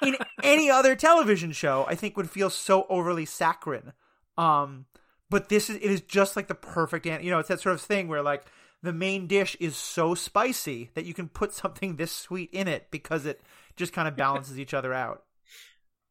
In 0.01 0.17
any 0.43 0.71
other 0.71 0.95
television 0.97 1.53
show, 1.53 1.85
I 1.89 1.95
think 1.95 2.17
would 2.17 2.31
feel 2.31 2.51
so 2.51 2.87
overly 2.89 3.25
saccharine. 3.25 3.93
Um, 4.37 4.87
but 5.31 5.49
this 5.49 5.71
is 5.71 5.77
it 5.77 5.83
is 5.83 6.01
just 6.01 6.37
like 6.37 6.49
the 6.49 6.55
perfect, 6.55 7.07
you 7.07 7.31
know, 7.31 7.39
it's 7.39 7.49
that 7.49 7.61
sort 7.61 7.75
of 7.75 7.81
thing 7.81 8.09
where 8.09 8.23
like 8.23 8.45
the 8.83 8.93
main 8.93 9.27
dish 9.27 9.57
is 9.61 9.77
so 9.77 10.15
spicy 10.15 10.91
that 10.95 11.05
you 11.05 11.15
can 11.15 11.29
put 11.29 11.53
something 11.55 11.97
this 11.97 12.13
sweet 12.13 12.51
in 12.53 12.69
it 12.69 12.91
because 12.91 13.27
it 13.27 13.41
just 13.77 13.93
kind 13.93 14.09
of 14.09 14.17
balances 14.17 14.59
each 14.59 14.75
other 14.75 14.93
out. 14.93 15.23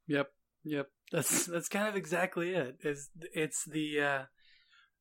Yep, 0.08 0.28
yep. 0.64 0.88
That's 1.12 1.46
that's 1.46 1.68
kind 1.68 1.88
of 1.88 1.96
exactly 1.96 2.54
it. 2.54 2.78
Is 2.84 3.10
it's 3.34 3.66
the 3.66 4.00
uh 4.00 4.22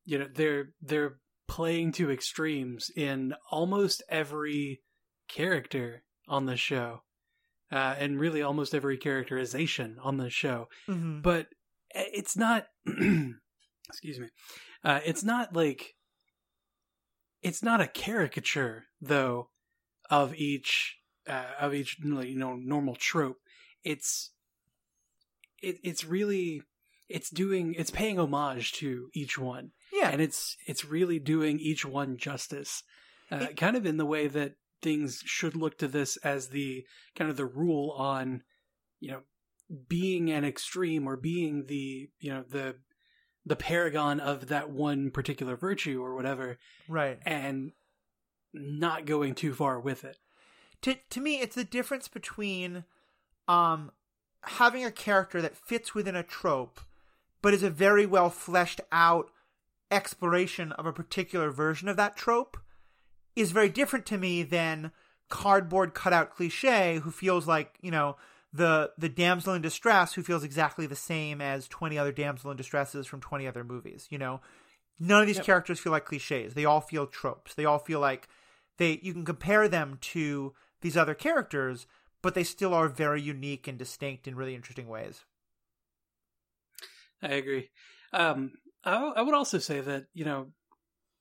you 0.05 0.19
know 0.19 0.27
they're 0.33 0.71
they're 0.83 1.19
playing 1.49 1.93
to 1.93 2.11
extremes 2.11 2.91
in 2.95 3.35
almost 3.51 4.03
every 4.09 4.83
character 5.29 6.03
on 6.29 6.47
the 6.47 6.57
show, 6.57 7.03
uh, 7.73 7.95
and 7.99 8.21
really 8.21 8.43
almost 8.43 8.75
every 8.75 8.99
characterization 8.99 9.97
on 10.03 10.17
the 10.17 10.31
show. 10.31 10.69
Mm-hmm. 10.89 11.21
But 11.21 11.47
it's 11.95 12.37
not. 12.37 12.67
excuse 13.89 14.19
me. 14.19 14.29
Uh, 14.85 15.01
it's 15.05 15.25
not 15.25 15.55
like 15.55 15.95
it's 17.43 17.63
not 17.63 17.81
a 17.81 17.87
caricature 17.87 18.85
though 19.01 19.49
of 20.11 20.35
each 20.35 20.97
uh, 21.29 21.45
of 21.61 21.75
each 21.75 21.99
you 22.03 22.39
know 22.39 22.55
normal 22.57 22.97
trope. 22.97 23.39
It's 23.85 24.33
it, 25.63 25.77
it's 25.83 26.05
really 26.05 26.63
it's 27.09 27.31
doing 27.31 27.75
it's 27.77 27.91
paying 27.91 28.19
homage 28.19 28.73
to 28.73 29.09
each 29.15 29.39
one 29.39 29.71
Yeah. 29.93 30.11
and 30.11 30.21
it's 30.21 30.57
it's 30.67 30.85
really 30.85 31.19
doing 31.19 31.59
each 31.59 31.85
one 31.85 32.17
justice, 32.17 32.83
uh, 33.33 33.47
It- 33.51 33.57
kind 33.57 33.77
of 33.77 33.87
in 33.87 33.97
the 33.97 34.07
way 34.07 34.27
that 34.29 34.53
things 34.83 35.21
should 35.25 35.55
look 35.57 35.77
to 35.79 35.89
this 35.89 36.17
as 36.19 36.49
the 36.49 36.85
kind 37.15 37.31
of 37.31 37.37
the 37.37 37.45
rule 37.47 37.91
on, 37.99 38.43
you 38.99 39.11
know, 39.11 39.21
being 39.89 40.31
an 40.31 40.45
extreme 40.45 41.07
or 41.07 41.17
being 41.17 41.67
the 41.67 42.09
you 42.19 42.31
know 42.33 42.45
the 42.49 42.77
the 43.47 43.57
paragon 43.57 44.21
of 44.21 44.49
that 44.49 44.71
one 44.71 45.11
particular 45.11 45.57
virtue 45.57 46.03
or 46.03 46.15
whatever, 46.15 46.59
Right. 46.89 47.19
and 47.25 47.73
not 48.53 49.07
going 49.07 49.35
too 49.35 49.55
far 49.55 49.79
with 49.81 50.05
it. 50.05 50.19
to 50.83 50.97
to 51.11 51.21
me 51.21 51.41
it's 51.41 51.55
the 51.55 51.65
difference 51.65 52.09
between 52.09 52.85
um 53.49 53.91
having 54.45 54.85
a 54.85 54.91
character 54.91 55.41
that 55.43 55.57
fits 55.57 55.95
within 55.95 56.17
a 56.17 56.23
trope 56.23 56.81
but 57.43 57.53
is 57.55 57.63
a 57.63 57.71
very 57.71 58.07
well 58.07 58.31
fleshed 58.31 58.81
out 58.91 59.31
exploration 59.91 60.73
of 60.73 60.87
a 60.87 60.93
particular 60.93 61.51
version 61.51 61.89
of 61.89 61.97
that 61.97 62.17
trope 62.17 62.57
is 63.37 63.51
very 63.53 63.69
different 63.69 64.07
to 64.07 64.19
me 64.19 64.43
than 64.43 64.91
cardboard 65.29 65.95
cutout 65.95 66.35
cliche 66.35 66.99
who 67.03 67.11
feels 67.11 67.47
like 67.47 67.77
you 67.81 67.91
know 67.91 68.17
the 68.53 68.91
the 68.99 69.09
damsel 69.09 69.55
in 69.55 69.63
distress 69.63 70.15
who 70.15 70.23
feels 70.23 70.43
exactly 70.45 70.87
the 70.87 70.97
same 70.97 71.41
as 71.41 71.69
20 71.69 71.97
other 71.99 72.13
damsel 72.13 72.51
in 72.51 72.57
distresses 72.57 73.07
from 73.07 73.21
20 73.21 73.47
other 73.47 73.65
movies 73.65 74.07
you 74.11 74.19
know? 74.19 74.41
None 74.99 75.21
of 75.23 75.27
these 75.27 75.37
Yep. 75.37 75.47
characters 75.47 75.81
feel 75.81 75.93
like 75.93 76.05
cliches. 76.05 76.53
They 76.53 76.67
all 76.67 76.83
feel 76.83 77.07
tropes. 77.07 77.55
They 77.55 77.65
all 77.65 77.79
feel 77.79 78.01
like 78.01 78.29
they 78.77 78.99
you 79.03 79.13
can 79.13 79.25
compare 79.25 79.69
them 79.69 79.99
to 80.01 80.53
these 80.83 80.97
other 80.97 81.15
characters 81.15 81.87
but 82.23 82.35
they 82.35 82.45
still 82.45 82.75
are 82.75 82.89
very 82.89 83.23
unique 83.23 83.67
and 83.67 83.79
distinct 83.79 84.29
in 84.29 84.35
really 84.37 84.55
interesting 84.55 84.89
ways. 84.89 85.25
I 87.23 87.29
agree. 87.29 87.71
Um, 88.13 88.53
I, 88.85 88.97
I 89.17 89.23
would 89.23 89.35
also 89.35 89.59
say 89.59 89.81
that 89.81 90.07
you 90.15 90.25
know 90.25 90.49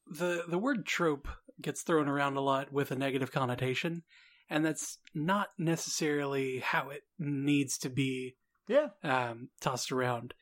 the 0.07 0.43
the 0.47 0.57
word 0.57 0.85
trope 0.85 1.27
gets 1.61 1.81
thrown 1.81 2.07
around 2.07 2.37
a 2.37 2.41
lot 2.41 2.71
with 2.71 2.91
a 2.91 2.95
negative 2.95 3.31
connotation, 3.31 4.03
and 4.49 4.65
that's 4.65 4.97
not 5.13 5.49
necessarily 5.57 6.59
how 6.59 6.89
it 6.89 7.03
needs 7.17 7.77
to 7.79 7.89
be 7.89 8.35
yeah 8.67 8.87
um, 9.03 9.49
tossed 9.61 9.91
around. 9.91 10.33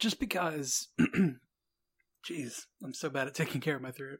Just 0.00 0.18
because, 0.18 0.88
jeez, 2.28 2.62
I'm 2.82 2.92
so 2.92 3.08
bad 3.08 3.28
at 3.28 3.34
taking 3.34 3.60
care 3.60 3.76
of 3.76 3.82
my 3.82 3.92
throat. 3.92 4.18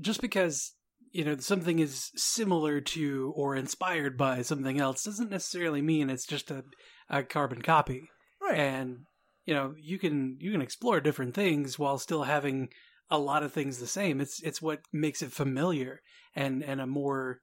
Just 0.00 0.20
because 0.20 0.74
you 1.12 1.24
know 1.24 1.36
something 1.36 1.78
is 1.78 2.10
similar 2.16 2.80
to 2.80 3.32
or 3.36 3.56
inspired 3.56 4.16
by 4.16 4.42
something 4.42 4.80
else 4.80 5.04
doesn't 5.04 5.30
necessarily 5.30 5.82
mean 5.82 6.10
it's 6.10 6.26
just 6.26 6.50
a, 6.50 6.64
a 7.08 7.22
carbon 7.22 7.62
copy 7.62 8.08
right 8.40 8.56
and 8.58 8.98
you 9.44 9.54
know 9.54 9.74
you 9.76 9.98
can 9.98 10.36
you 10.40 10.52
can 10.52 10.62
explore 10.62 11.00
different 11.00 11.34
things 11.34 11.78
while 11.78 11.98
still 11.98 12.24
having 12.24 12.68
a 13.10 13.18
lot 13.18 13.42
of 13.42 13.52
things 13.52 13.78
the 13.78 13.86
same 13.86 14.20
it's 14.20 14.40
it's 14.42 14.62
what 14.62 14.80
makes 14.92 15.20
it 15.20 15.32
familiar 15.32 16.00
and 16.36 16.62
and 16.62 16.80
a 16.80 16.86
more 16.86 17.40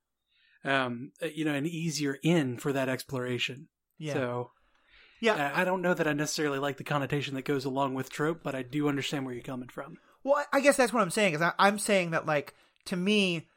um 0.68 1.12
you 1.34 1.46
know 1.46 1.54
an 1.54 1.66
easier 1.66 2.18
in 2.24 2.58
for 2.58 2.74
that 2.74 2.90
exploration 2.90 3.68
yeah 3.98 4.14
so 4.14 4.52
yeah 5.22 5.52
I 5.56 5.64
don't 5.64 5.82
know 5.82 5.94
that 5.96 6.08
I 6.08 6.14
necessarily 6.14 6.60
like 6.60 6.78
the 6.78 6.84
connotation 6.84 7.34
that 7.36 7.46
goes 7.46 7.66
along 7.66 7.96
with 7.96 8.10
trope, 8.12 8.42
but 8.44 8.54
I 8.54 8.62
do 8.62 8.88
understand 8.88 9.26
where 9.26 9.34
you're 9.34 9.42
coming 9.44 9.70
from. 9.70 9.98
Well, 10.24 10.36
I- 10.52 10.58
I 10.58 10.60
guess 10.62 10.78
that's 10.78 10.94
what 10.94 11.02
I'm 11.02 11.10
saying. 11.10 11.34
Is 11.34 11.42
I, 11.42 11.54
I'm 11.58 11.80
saying 11.80 12.12
that 12.12 12.26
like 12.28 12.54
to 12.86 12.96
me, 12.96 13.48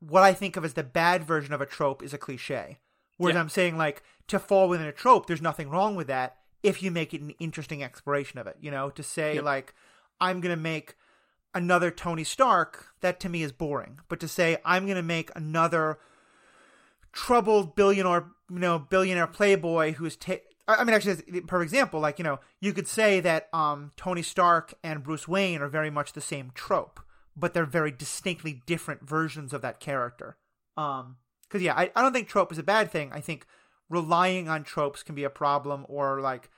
what 0.00 0.22
I 0.22 0.32
think 0.32 0.56
of 0.56 0.64
as 0.64 0.72
the 0.74 0.82
bad 0.82 1.24
version 1.24 1.52
of 1.52 1.60
a 1.60 1.66
trope 1.66 2.02
is 2.02 2.14
a 2.14 2.18
cliche. 2.18 2.78
Whereas 3.18 3.34
Yeah. 3.34 3.40
I'm 3.40 3.48
saying 3.50 3.76
like 3.76 4.02
to 4.28 4.38
fall 4.38 4.68
within 4.70 4.86
a 4.86 4.92
trope, 4.92 5.26
there's 5.26 5.42
nothing 5.42 5.68
wrong 5.68 5.96
with 5.96 6.06
that 6.06 6.36
if 6.62 6.82
you 6.82 6.90
make 6.90 7.12
it 7.12 7.20
an 7.20 7.34
interesting 7.38 7.82
exploration 7.82 8.38
of 8.38 8.46
it. 8.46 8.56
You 8.60 8.70
know, 8.70 8.88
to 8.90 9.02
say 9.02 9.34
Yep. 9.34 9.44
like 9.44 9.74
I'm 10.20 10.40
gonna 10.40 10.56
make 10.56 10.94
another 11.54 11.90
Tony 11.90 12.24
Stark, 12.24 12.86
that 13.02 13.20
to 13.20 13.28
me 13.28 13.42
is 13.42 13.52
boring. 13.52 13.98
But 14.08 14.18
to 14.20 14.28
say 14.28 14.56
I'm 14.64 14.86
gonna 14.86 15.02
make 15.02 15.30
another 15.36 15.98
troubled 17.12 17.74
billionaire, 17.74 18.26
you 18.50 18.58
know, 18.58 18.78
billionaire 18.78 19.26
playboy 19.26 19.92
who's 19.94 20.16
ta- 20.16 20.36
I 20.68 20.84
mean, 20.84 20.94
actually, 20.94 21.16
perfect 21.42 21.72
example. 21.72 22.00
Like, 22.00 22.18
you 22.18 22.24
know, 22.24 22.38
you 22.60 22.72
could 22.72 22.86
say 22.86 23.20
that 23.20 23.48
um, 23.52 23.90
Tony 23.96 24.22
Stark 24.22 24.74
and 24.82 25.02
Bruce 25.02 25.26
Wayne 25.26 25.60
are 25.60 25.68
very 25.68 25.90
much 25.90 26.12
the 26.12 26.20
same 26.20 26.52
trope, 26.54 27.00
but 27.36 27.52
they're 27.52 27.66
very 27.66 27.90
distinctly 27.90 28.62
different 28.64 29.06
versions 29.06 29.52
of 29.52 29.60
that 29.62 29.80
character. 29.80 30.36
Um, 30.76 31.16
because 31.42 31.62
yeah, 31.62 31.74
I, 31.74 31.90
I 31.94 32.00
don't 32.00 32.12
think 32.12 32.28
trope 32.28 32.52
is 32.52 32.58
a 32.58 32.62
bad 32.62 32.90
thing. 32.90 33.10
I 33.12 33.20
think 33.20 33.46
relying 33.90 34.48
on 34.48 34.64
tropes 34.64 35.02
can 35.02 35.14
be 35.14 35.24
a 35.24 35.30
problem, 35.30 35.84
or 35.88 36.20
like, 36.20 36.48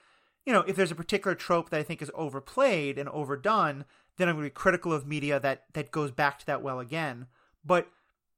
you 0.47 0.53
know, 0.53 0.61
if 0.61 0.77
there's 0.77 0.93
a 0.93 0.97
particular 0.97 1.35
trope 1.35 1.71
that 1.71 1.81
I 1.81 1.83
think 1.83 2.01
is 2.01 2.13
overplayed 2.15 2.99
and 2.99 3.09
overdone, 3.09 3.87
then 4.19 4.29
I'm 4.29 4.37
going 4.37 4.45
to 4.45 4.51
be 4.51 4.55
critical 4.55 4.93
of 4.93 5.07
media 5.07 5.41
that 5.41 5.65
that 5.73 5.91
goes 5.91 6.13
back 6.13 6.39
to 6.41 6.47
that 6.47 6.63
well 6.63 6.79
again. 6.79 7.27
But 7.65 7.89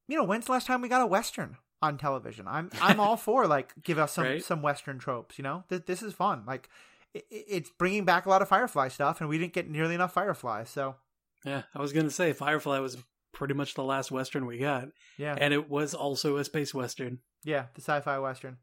you 0.09 0.17
know, 0.17 0.25
when's 0.25 0.47
the 0.47 0.53
last 0.53 0.67
time 0.67 0.81
we 0.81 0.89
got 0.89 1.03
a 1.03 1.07
western 1.07 1.59
on 1.83 1.99
television? 1.99 2.47
I'm 2.49 2.71
I'm 2.81 3.01
all 3.01 3.17
for 3.17 3.47
like 3.47 3.73
give 3.83 3.99
us 3.99 4.13
some 4.15 4.25
Right. 4.25 4.45
some 4.45 4.63
western 4.63 4.99
tropes. 4.99 5.39
You 5.39 5.45
know, 5.45 5.65
Th- 5.69 5.85
this 5.85 6.03
is 6.03 6.13
fun. 6.15 6.45
Like 6.47 6.69
i 7.15 7.19
i- 7.19 7.23
it's 7.49 7.71
bringing 7.71 8.05
back 8.05 8.27
a 8.27 8.29
lot 8.29 8.43
of 8.43 8.49
Firefly 8.49 8.89
stuff, 8.89 9.21
and 9.21 9.29
we 9.29 9.39
didn't 9.39 9.53
get 9.53 9.69
nearly 9.69 9.95
enough 9.95 10.13
Firefly. 10.13 10.65
So 10.65 10.97
Yeah, 11.45 11.63
I 11.75 11.81
was 11.81 11.93
gonna 11.93 12.11
say 12.11 12.33
Firefly 12.33 12.79
was 12.81 12.97
pretty 13.33 13.55
much 13.55 13.75
the 13.75 13.83
last 13.85 14.11
western 14.11 14.47
we 14.47 14.59
got, 14.59 14.89
yeah, 15.19 15.37
and 15.39 15.53
it 15.53 15.69
was 15.69 15.93
also 15.95 16.37
a 16.39 16.45
space 16.45 16.73
western. 16.75 17.19
yeah, 17.45 17.67
the 17.75 17.81
sci-fi 17.83 18.19
western. 18.19 18.57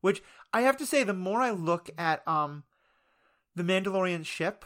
Which 0.00 0.22
I 0.52 0.62
have 0.62 0.76
to 0.78 0.86
say, 0.86 1.04
the 1.04 1.12
more 1.14 1.40
I 1.40 1.50
look 1.50 1.90
at 1.98 2.26
um 2.26 2.64
the 3.54 3.62
Mandalorian 3.62 4.24
ship, 4.24 4.64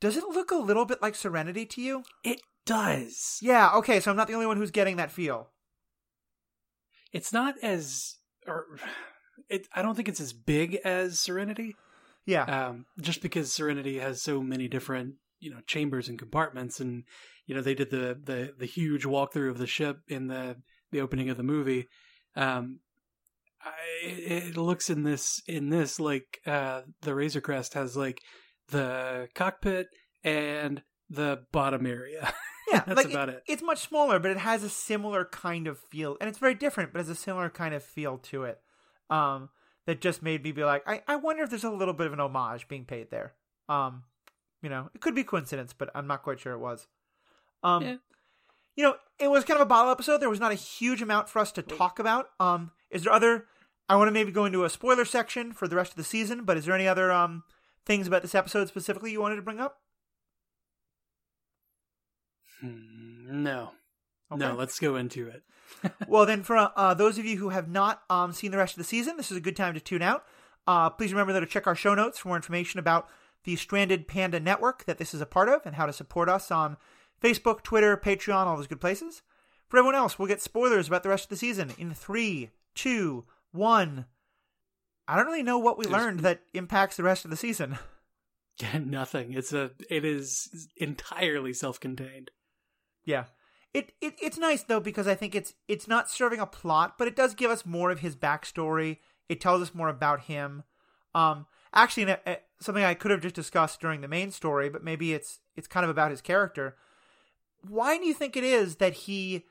does 0.00 0.16
it 0.16 0.24
look 0.28 0.50
a 0.52 0.56
little 0.56 0.84
bit 0.84 1.02
like 1.02 1.14
Serenity 1.16 1.66
to 1.66 1.80
you? 1.82 2.04
It 2.22 2.40
does. 2.64 3.38
Yeah. 3.42 3.72
Okay, 3.74 3.98
so 4.00 4.10
I'm 4.10 4.16
not 4.16 4.28
the 4.28 4.34
only 4.34 4.46
one 4.46 4.56
who's 4.56 4.70
getting 4.70 4.96
that 4.96 5.10
feel. 5.10 5.48
It's 7.14 7.32
not 7.32 7.54
as, 7.62 8.16
or 8.46 8.66
it. 9.48 9.66
I 9.72 9.82
don't 9.82 9.94
think 9.94 10.08
it's 10.08 10.20
as 10.20 10.32
big 10.32 10.74
as 10.84 11.20
Serenity. 11.20 11.76
Yeah. 12.26 12.44
um, 12.44 12.86
just 13.00 13.22
because 13.22 13.52
Serenity 13.52 13.98
has 13.98 14.20
so 14.20 14.42
many 14.42 14.66
different 14.66 15.14
you 15.38 15.50
know 15.50 15.60
chambers 15.66 16.08
and 16.08 16.18
compartments, 16.18 16.80
and 16.80 17.04
you 17.46 17.54
know 17.54 17.60
they 17.62 17.74
did 17.74 17.90
the 17.90 18.18
the 18.22 18.52
the 18.58 18.66
huge 18.66 19.04
walkthrough 19.04 19.50
of 19.50 19.58
the 19.58 19.66
ship 19.66 19.98
in 20.08 20.26
the 20.26 20.56
the 20.90 21.00
opening 21.00 21.30
of 21.30 21.36
the 21.36 21.42
movie. 21.44 21.86
Um, 22.34 22.80
I, 23.62 23.70
it 24.06 24.56
looks 24.56 24.90
in 24.90 25.04
this 25.04 25.40
in 25.46 25.70
this 25.70 26.00
like 26.00 26.40
uh, 26.46 26.82
the 27.02 27.14
Razor 27.14 27.40
Crest 27.40 27.74
has 27.74 27.96
like 27.96 28.18
the 28.68 29.28
cockpit 29.34 29.86
and 30.24 30.82
the 31.08 31.44
bottom 31.52 31.86
area. 31.86 32.32
Yeah, 32.74 32.84
That's 32.86 32.96
like 32.96 33.10
about 33.10 33.28
it. 33.28 33.42
It's 33.46 33.62
much 33.62 33.78
smaller, 33.80 34.18
but 34.18 34.30
it 34.30 34.38
has 34.38 34.62
a 34.62 34.68
similar 34.68 35.24
kind 35.24 35.66
of 35.66 35.78
feel, 35.78 36.16
and 36.20 36.28
it's 36.28 36.38
very 36.38 36.54
different, 36.54 36.92
but 36.92 36.98
has 37.00 37.08
a 37.08 37.14
similar 37.14 37.50
kind 37.50 37.74
of 37.74 37.82
feel 37.82 38.18
to 38.18 38.44
it. 38.44 38.60
Um, 39.10 39.50
that 39.86 40.00
just 40.00 40.22
made 40.22 40.42
me 40.42 40.52
be 40.52 40.64
like, 40.64 40.82
I, 40.88 41.02
I 41.06 41.16
wonder 41.16 41.42
if 41.42 41.50
there's 41.50 41.64
a 41.64 41.70
little 41.70 41.92
bit 41.94 42.06
of 42.06 42.12
an 42.14 42.20
homage 42.20 42.68
being 42.68 42.84
paid 42.86 43.10
there. 43.10 43.34
Um, 43.68 44.04
you 44.62 44.70
know, 44.70 44.88
it 44.94 45.00
could 45.02 45.14
be 45.14 45.24
coincidence, 45.24 45.74
but 45.76 45.90
I'm 45.94 46.06
not 46.06 46.22
quite 46.22 46.40
sure 46.40 46.54
it 46.54 46.58
was. 46.58 46.86
Um, 47.62 47.82
Yeah. 47.82 47.96
you 48.76 48.84
know, 48.84 48.96
it 49.18 49.28
was 49.28 49.44
kind 49.44 49.56
of 49.60 49.62
a 49.66 49.68
bottle 49.68 49.92
episode. 49.92 50.18
There 50.18 50.30
was 50.30 50.40
not 50.40 50.52
a 50.52 50.56
huge 50.56 51.02
amount 51.02 51.28
for 51.28 51.38
us 51.38 51.52
to 51.52 51.62
talk 51.62 51.98
about. 51.98 52.30
Um, 52.40 52.70
is 52.90 53.04
there 53.04 53.12
other? 53.12 53.46
I 53.88 53.96
want 53.96 54.08
to 54.08 54.12
maybe 54.12 54.32
go 54.32 54.46
into 54.46 54.64
a 54.64 54.70
spoiler 54.70 55.04
section 55.04 55.52
for 55.52 55.68
the 55.68 55.76
rest 55.76 55.92
of 55.92 55.96
the 55.96 56.04
season, 56.04 56.44
but 56.44 56.56
is 56.56 56.64
there 56.64 56.74
any 56.74 56.88
other 56.88 57.12
um 57.12 57.42
things 57.84 58.06
about 58.06 58.22
this 58.22 58.34
episode 58.34 58.68
specifically 58.68 59.12
you 59.12 59.20
wanted 59.20 59.36
to 59.36 59.42
bring 59.42 59.60
up? 59.60 59.80
Hmm, 62.68 63.42
no, 63.42 63.72
Okay. 64.32 64.40
no. 64.40 64.54
Let's 64.54 64.78
go 64.78 64.96
into 64.96 65.28
it. 65.28 65.42
well, 66.08 66.26
then, 66.26 66.42
for 66.42 66.56
uh, 66.76 66.94
those 66.94 67.18
of 67.18 67.24
you 67.24 67.36
who 67.36 67.50
have 67.50 67.68
not 67.68 68.02
um, 68.08 68.32
seen 68.32 68.50
the 68.50 68.58
rest 68.58 68.74
of 68.74 68.78
the 68.78 68.84
season, 68.84 69.16
this 69.16 69.30
is 69.30 69.36
a 69.36 69.40
good 69.40 69.56
time 69.56 69.74
to 69.74 69.80
tune 69.80 70.02
out. 70.02 70.24
Uh, 70.66 70.88
please 70.90 71.12
remember 71.12 71.32
though 71.32 71.40
to 71.40 71.46
check 71.46 71.66
our 71.66 71.74
show 71.74 71.94
notes 71.94 72.18
for 72.18 72.28
more 72.28 72.36
information 72.36 72.80
about 72.80 73.08
the 73.44 73.54
Stranded 73.56 74.08
Panda 74.08 74.40
Network 74.40 74.84
that 74.86 74.96
this 74.96 75.12
is 75.12 75.20
a 75.20 75.26
part 75.26 75.48
of 75.50 75.66
and 75.66 75.74
how 75.76 75.84
to 75.84 75.92
support 75.92 76.28
us 76.30 76.50
on 76.50 76.78
Facebook, 77.22 77.62
Twitter, 77.62 77.96
Patreon, 77.98 78.46
all 78.46 78.56
those 78.56 78.66
good 78.66 78.80
places. 78.80 79.20
For 79.68 79.76
everyone 79.78 79.94
else, 79.94 80.18
we'll 80.18 80.28
get 80.28 80.40
spoilers 80.40 80.88
about 80.88 81.02
the 81.02 81.10
rest 81.10 81.24
of 81.24 81.28
the 81.30 81.36
season 81.36 81.72
in 81.76 81.92
three, 81.92 82.50
two, 82.74 83.24
one. 83.52 84.06
I 85.06 85.16
don't 85.16 85.26
really 85.26 85.42
know 85.42 85.58
what 85.58 85.76
we 85.76 85.84
There's- 85.84 86.02
learned 86.02 86.20
that 86.20 86.40
impacts 86.54 86.96
the 86.96 87.02
rest 87.02 87.24
of 87.26 87.30
the 87.30 87.36
season. 87.36 87.78
Yeah, 88.60 88.78
nothing. 88.78 89.32
It's 89.32 89.52
a. 89.52 89.72
It 89.90 90.04
is 90.04 90.68
entirely 90.76 91.52
self-contained. 91.52 92.30
Yeah. 93.04 93.24
It, 93.72 93.92
it 94.00 94.14
it's 94.22 94.38
nice 94.38 94.62
though 94.62 94.80
because 94.80 95.08
I 95.08 95.16
think 95.16 95.34
it's 95.34 95.54
it's 95.66 95.88
not 95.88 96.08
serving 96.08 96.38
a 96.38 96.46
plot, 96.46 96.94
but 96.96 97.08
it 97.08 97.16
does 97.16 97.34
give 97.34 97.50
us 97.50 97.66
more 97.66 97.90
of 97.90 98.00
his 98.00 98.14
backstory. 98.14 98.98
It 99.28 99.40
tells 99.40 99.62
us 99.62 99.74
more 99.74 99.88
about 99.88 100.22
him. 100.22 100.62
Um, 101.14 101.46
actually, 101.72 102.10
uh, 102.10 102.16
uh, 102.24 102.36
something 102.60 102.84
I 102.84 102.94
could 102.94 103.10
have 103.10 103.20
just 103.20 103.34
discussed 103.34 103.80
during 103.80 104.00
the 104.00 104.08
main 104.08 104.30
story, 104.30 104.68
but 104.68 104.84
maybe 104.84 105.12
it's 105.12 105.40
it's 105.56 105.66
kind 105.66 105.82
of 105.82 105.90
about 105.90 106.12
his 106.12 106.20
character. 106.20 106.76
Why 107.66 107.98
do 107.98 108.06
you 108.06 108.14
think 108.14 108.36
it 108.36 108.44
is 108.44 108.76
that 108.76 108.92
he 108.92 109.44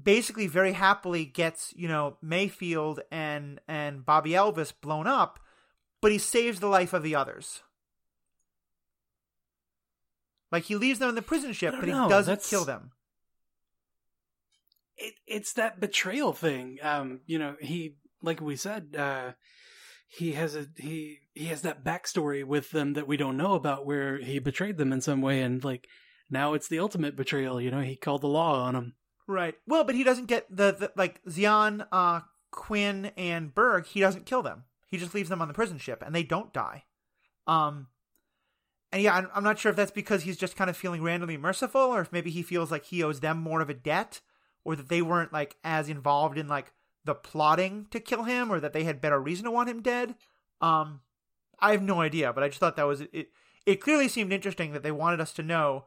basically 0.00 0.46
very 0.46 0.72
happily 0.72 1.24
gets 1.24 1.74
you 1.76 1.88
know 1.88 2.18
Mayfield 2.22 3.00
and 3.10 3.60
and 3.66 4.06
Bobby 4.06 4.30
Elvis 4.30 4.72
blown 4.80 5.08
up, 5.08 5.40
but 6.00 6.12
he 6.12 6.18
saves 6.18 6.60
the 6.60 6.68
life 6.68 6.92
of 6.92 7.02
the 7.02 7.16
others? 7.16 7.62
Like 10.52 10.64
he 10.64 10.76
leaves 10.76 10.98
them 10.98 11.08
in 11.08 11.14
the 11.14 11.22
prison 11.22 11.52
ship, 11.52 11.74
but 11.78 11.84
he 11.84 11.92
doesn't 11.92 12.26
that's- 12.32 12.50
kill 12.50 12.64
them. 12.64 12.92
it, 14.96 15.14
it's 15.26 15.52
that 15.54 15.80
betrayal 15.80 16.32
thing. 16.32 16.78
Um, 16.82 17.20
you 17.26 17.38
know, 17.38 17.56
he 17.60 17.96
like 18.22 18.40
we 18.40 18.56
said, 18.56 18.94
uh, 18.98 19.32
he 20.08 20.32
has 20.32 20.56
a 20.56 20.66
he 20.76 21.20
he 21.34 21.46
has 21.46 21.62
that 21.62 21.84
backstory 21.84 22.44
with 22.44 22.70
them 22.70 22.94
that 22.94 23.06
we 23.06 23.16
don't 23.16 23.36
know 23.36 23.54
about, 23.54 23.86
where 23.86 24.18
he 24.18 24.38
betrayed 24.38 24.76
them 24.76 24.92
in 24.92 25.00
some 25.00 25.22
way, 25.22 25.40
and 25.40 25.62
like 25.64 25.86
now 26.28 26.54
it's 26.54 26.68
the 26.68 26.78
ultimate 26.80 27.16
betrayal. 27.16 27.60
You 27.60 27.70
know, 27.70 27.80
he 27.80 27.96
called 27.96 28.22
the 28.22 28.28
law 28.28 28.60
on 28.62 28.74
them. 28.74 28.94
Right. 29.26 29.54
Well, 29.66 29.84
but 29.84 29.94
he 29.94 30.02
doesn't 30.02 30.26
get 30.26 30.46
the, 30.50 30.72
the 30.72 30.92
like 30.96 31.22
Xi'an, 31.24 31.86
uh, 31.92 32.20
Quinn, 32.50 33.12
and 33.16 33.54
Burg. 33.54 33.86
He 33.86 34.00
doesn't 34.00 34.26
kill 34.26 34.42
them. 34.42 34.64
He 34.88 34.98
just 34.98 35.14
leaves 35.14 35.28
them 35.28 35.40
on 35.40 35.46
the 35.46 35.54
prison 35.54 35.78
ship, 35.78 36.02
and 36.04 36.12
they 36.14 36.24
don't 36.24 36.52
die. 36.52 36.84
Um, 37.46 37.86
and 38.92 39.02
yeah, 39.02 39.26
I'm, 39.32 39.44
not 39.44 39.58
sure 39.58 39.70
if 39.70 39.76
that's 39.76 39.90
because 39.90 40.24
he's 40.24 40.36
just 40.36 40.56
kind 40.56 40.68
of 40.68 40.76
feeling 40.76 41.02
randomly 41.02 41.36
merciful, 41.36 41.80
or 41.80 42.00
if 42.00 42.12
maybe 42.12 42.30
he 42.30 42.42
feels 42.42 42.70
like 42.70 42.86
he 42.86 43.02
owes 43.02 43.20
them 43.20 43.38
more 43.38 43.60
of 43.60 43.70
a 43.70 43.74
debt, 43.74 44.20
or 44.64 44.74
that 44.74 44.88
they 44.88 45.00
weren't 45.00 45.32
like 45.32 45.56
as 45.62 45.88
involved 45.88 46.36
in 46.36 46.48
like 46.48 46.72
the 47.04 47.14
plotting 47.14 47.86
to 47.90 48.00
kill 48.00 48.24
him, 48.24 48.50
or 48.50 48.58
that 48.58 48.72
they 48.72 48.84
had 48.84 49.00
better 49.00 49.20
reason 49.20 49.44
to 49.44 49.50
want 49.50 49.68
him 49.68 49.80
dead. 49.80 50.16
Um, 50.60 51.00
I 51.60 51.72
have 51.72 51.82
no 51.82 52.00
idea, 52.00 52.32
but 52.32 52.42
I 52.42 52.48
just 52.48 52.58
thought 52.58 52.76
that 52.76 52.86
was 52.86 53.02
it. 53.12 53.30
It 53.66 53.80
clearly 53.80 54.08
seemed 54.08 54.32
interesting 54.32 54.72
that 54.72 54.82
they 54.82 54.90
wanted 54.90 55.20
us 55.20 55.32
to 55.34 55.42
know 55.42 55.84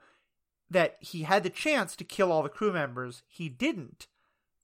that 0.69 0.97
he 1.01 1.23
had 1.23 1.43
the 1.43 1.49
chance 1.49 1.95
to 1.95 2.03
kill 2.03 2.31
all 2.31 2.43
the 2.43 2.49
crew 2.49 2.71
members. 2.71 3.23
He 3.27 3.49
didn't, 3.49 4.07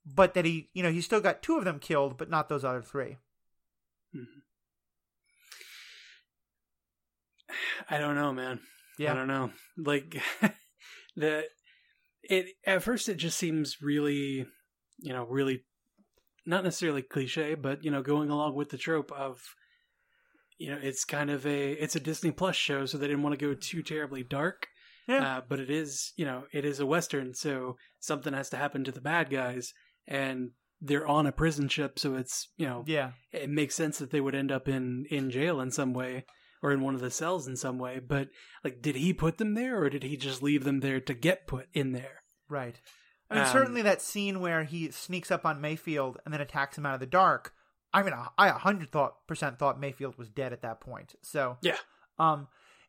but 0.05 0.33
that 0.33 0.45
he, 0.45 0.69
you 0.73 0.81
know, 0.81 0.91
he 0.91 1.01
still 1.01 1.19
got 1.19 1.41
two 1.41 1.57
of 1.57 1.65
them 1.65 1.79
killed, 1.79 2.17
but 2.17 2.29
not 2.29 2.47
those 2.47 2.63
other 2.63 2.81
three. 2.81 3.17
I 7.89 7.97
don't 7.97 8.15
know, 8.15 8.33
man. 8.33 8.59
Yeah. 8.97 9.11
I 9.11 9.15
don't 9.15 9.27
know. 9.27 9.51
Like 9.77 10.21
the 11.15 11.43
it 12.23 12.47
at 12.65 12.83
first 12.83 13.09
it 13.09 13.15
just 13.15 13.37
seems 13.37 13.77
really, 13.81 14.45
you 14.99 15.13
know, 15.13 15.25
really 15.25 15.63
not 16.45 16.63
necessarily 16.63 17.01
cliche, 17.01 17.55
but 17.55 17.83
you 17.83 17.91
know, 17.91 18.01
going 18.01 18.29
along 18.29 18.55
with 18.55 18.69
the 18.69 18.77
trope 18.77 19.11
of 19.11 19.39
you 20.57 20.69
know, 20.69 20.79
it's 20.81 21.05
kind 21.05 21.29
of 21.29 21.45
a 21.47 21.71
it's 21.71 21.95
a 21.95 22.01
Disney 22.01 22.31
Plus 22.31 22.55
show, 22.55 22.85
so 22.85 22.97
they 22.97 23.07
didn't 23.07 23.23
want 23.23 23.39
to 23.39 23.45
go 23.45 23.53
too 23.53 23.81
terribly 23.81 24.23
dark. 24.23 24.67
Yeah. 25.07 25.37
Uh, 25.37 25.41
but 25.47 25.59
it 25.59 25.71
is, 25.71 26.11
you 26.17 26.25
know, 26.25 26.43
it 26.51 26.65
is 26.65 26.79
a 26.79 26.85
western, 26.85 27.33
so 27.33 27.77
something 27.99 28.33
has 28.33 28.49
to 28.49 28.57
happen 28.57 28.83
to 28.83 28.91
the 28.91 29.01
bad 29.01 29.31
guys, 29.31 29.73
and 30.05 30.51
they're 30.81 31.07
on 31.07 31.25
a 31.25 31.31
prison 31.31 31.67
ship, 31.69 31.97
so 31.97 32.15
it's 32.15 32.49
you 32.57 32.67
know, 32.67 32.83
yeah. 32.85 33.11
it 33.31 33.49
makes 33.49 33.73
sense 33.73 33.97
that 33.97 34.11
they 34.11 34.21
would 34.21 34.35
end 34.35 34.51
up 34.51 34.67
in 34.67 35.05
in 35.09 35.31
jail 35.31 35.61
in 35.61 35.71
some 35.71 35.93
way 35.93 36.25
or 36.61 36.71
in 36.71 36.81
one 36.81 36.95
of 36.95 37.01
the 37.01 37.11
cells 37.11 37.47
in 37.47 37.55
some 37.55 37.77
way 37.77 37.99
but 37.99 38.29
like 38.63 38.81
did 38.81 38.95
he 38.95 39.13
put 39.13 39.37
them 39.37 39.53
there 39.53 39.81
or 39.81 39.89
did 39.89 40.03
he 40.03 40.17
just 40.17 40.41
leave 40.43 40.63
them 40.63 40.79
there 40.81 40.99
to 40.99 41.13
get 41.13 41.47
put 41.47 41.67
in 41.73 41.91
there 41.91 42.23
Right. 42.49 42.81
I 43.29 43.35
mean, 43.35 43.43
Um, 43.43 43.51
certainly 43.51 43.83
that 43.83 44.01
scene 44.01 44.39
where 44.39 44.63
he 44.63 44.89
sneaks 44.89 45.29
up 45.29 45.45
on 45.45 45.61
Mayfield 45.61 46.17
and 46.25 46.33
then 46.33 46.41
attacks 46.41 46.79
him 46.79 46.85
out 46.87 46.95
of 46.95 46.99
the 46.99 47.05
dark. 47.05 47.53
I 47.93 48.01
mean, 48.01 48.13
I 48.39 48.47
a 48.47 48.53
hundred 48.53 48.89
thought 48.89 49.27
percent 49.27 49.59
thought 49.59 49.79
Mayfield 49.79 50.17
was 50.17 50.29
dead 50.29 50.51
at 50.51 50.63
that 50.63 50.81
point. 50.81 51.13
So 51.21 51.57
Yeah. 51.61 51.77
um, 52.17 52.47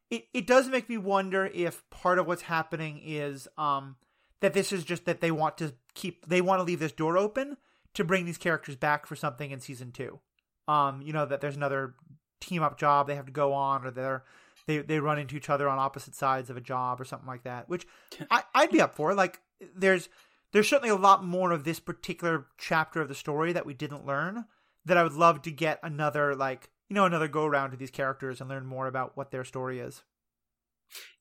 it 0.09 0.25
it 0.33 0.47
does 0.47 0.67
make 0.69 0.89
me 0.89 0.97
wonder 0.97 1.45
if 1.53 1.83
part 1.91 2.19
of 2.19 2.27
what's 2.27 2.41
happening 2.43 3.03
is 3.05 3.49
um 3.59 3.97
that 4.41 4.55
this 4.55 4.73
is 4.73 4.83
just 4.83 5.05
that 5.05 5.21
they 5.21 5.31
want 5.31 5.59
to 5.59 5.75
keep 5.93 6.25
they 6.27 6.41
want 6.41 6.61
to 6.61 6.65
leave 6.65 6.81
this 6.81 6.93
door 6.93 7.19
open 7.19 7.59
to 7.93 8.03
bring 8.03 8.25
these 8.25 8.39
characters 8.39 8.77
back 8.77 9.05
for 9.07 9.17
something 9.17 9.51
in 9.51 9.61
season 9.61 9.93
two. 9.93 10.21
Um, 10.69 11.03
you 11.03 11.13
know 11.13 11.27
that 11.27 11.43
there's 11.43 11.57
another 11.57 11.97
team 12.41 12.63
up 12.63 12.79
job 12.79 13.07
they 13.07 13.15
have 13.17 13.27
to 13.27 13.33
go 13.33 13.53
on, 13.53 13.85
or 13.85 13.91
they're 13.91 14.25
they 14.67 14.79
they 14.79 15.01
run 15.01 15.19
into 15.19 15.37
each 15.37 15.51
other 15.51 15.69
on 15.69 15.79
opposite 15.79 16.15
sides 16.15 16.51
of 16.51 16.57
a 16.57 16.61
job 16.61 17.01
or 17.01 17.05
something 17.05 17.29
like 17.29 17.45
that. 17.45 17.69
Which 17.69 17.87
I, 18.31 18.43
I'd 18.55 18.71
be 18.71 18.81
up 18.81 18.95
for. 18.95 19.15
Like 19.15 19.41
there's 19.75 20.09
there's 20.53 20.69
certainly 20.69 20.91
a 20.91 20.97
lot 20.97 21.25
more 21.25 21.53
of 21.53 21.65
this 21.65 21.81
particular 21.81 22.47
chapter 22.59 23.01
of 23.01 23.09
the 23.09 23.15
story 23.15 23.53
that 23.53 23.67
we 23.67 23.75
didn't 23.75 24.07
learn 24.07 24.47
that 24.85 24.97
I 24.97 25.03
would 25.03 25.13
love 25.13 25.43
to 25.43 25.51
get 25.51 25.79
another 25.83 26.35
like 26.35 26.71
you 26.89 26.95
know 26.95 27.05
another 27.05 27.29
go 27.29 27.45
around 27.45 27.71
to 27.71 27.77
these 27.77 27.91
characters 27.91 28.41
and 28.41 28.51
learn 28.51 28.67
more 28.67 28.87
about 28.89 29.17
what 29.17 29.31
their 29.31 29.45
story 29.45 29.79
is. 29.79 30.03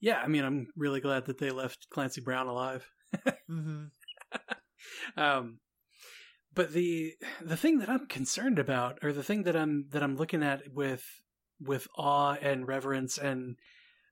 yeah 0.02 0.20
i 0.24 0.28
mean 0.28 0.44
i'm 0.44 0.68
really 0.76 1.00
glad 1.00 1.26
that 1.26 1.38
they 1.38 1.52
left 1.52 1.88
clancy 1.92 2.22
brown 2.22 2.48
alive 2.48 2.90
Mm-hmm. 3.50 3.86
um 5.18 5.60
but 6.54 6.74
the 6.74 7.14
the 7.42 7.58
thing 7.58 7.80
that 7.80 7.90
i'm 7.90 8.08
concerned 8.08 8.60
about 8.60 9.00
or 9.04 9.14
the 9.14 9.24
thing 9.24 9.44
that 9.44 9.56
i'm 9.56 9.86
that 9.90 10.04
i'm 10.04 10.16
looking 10.16 10.44
at 10.44 10.74
with 10.74 11.22
with 11.60 11.88
awe 11.98 12.36
and 12.42 12.68
reverence 12.68 13.18
and 13.18 13.58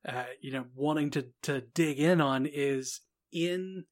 uh 0.08 0.26
you 0.42 0.52
know 0.52 0.66
wanting 0.76 1.10
to 1.10 1.28
to 1.42 1.62
dig 1.62 2.00
in 2.00 2.22
on 2.22 2.46
is 2.46 3.02
in 3.32 3.86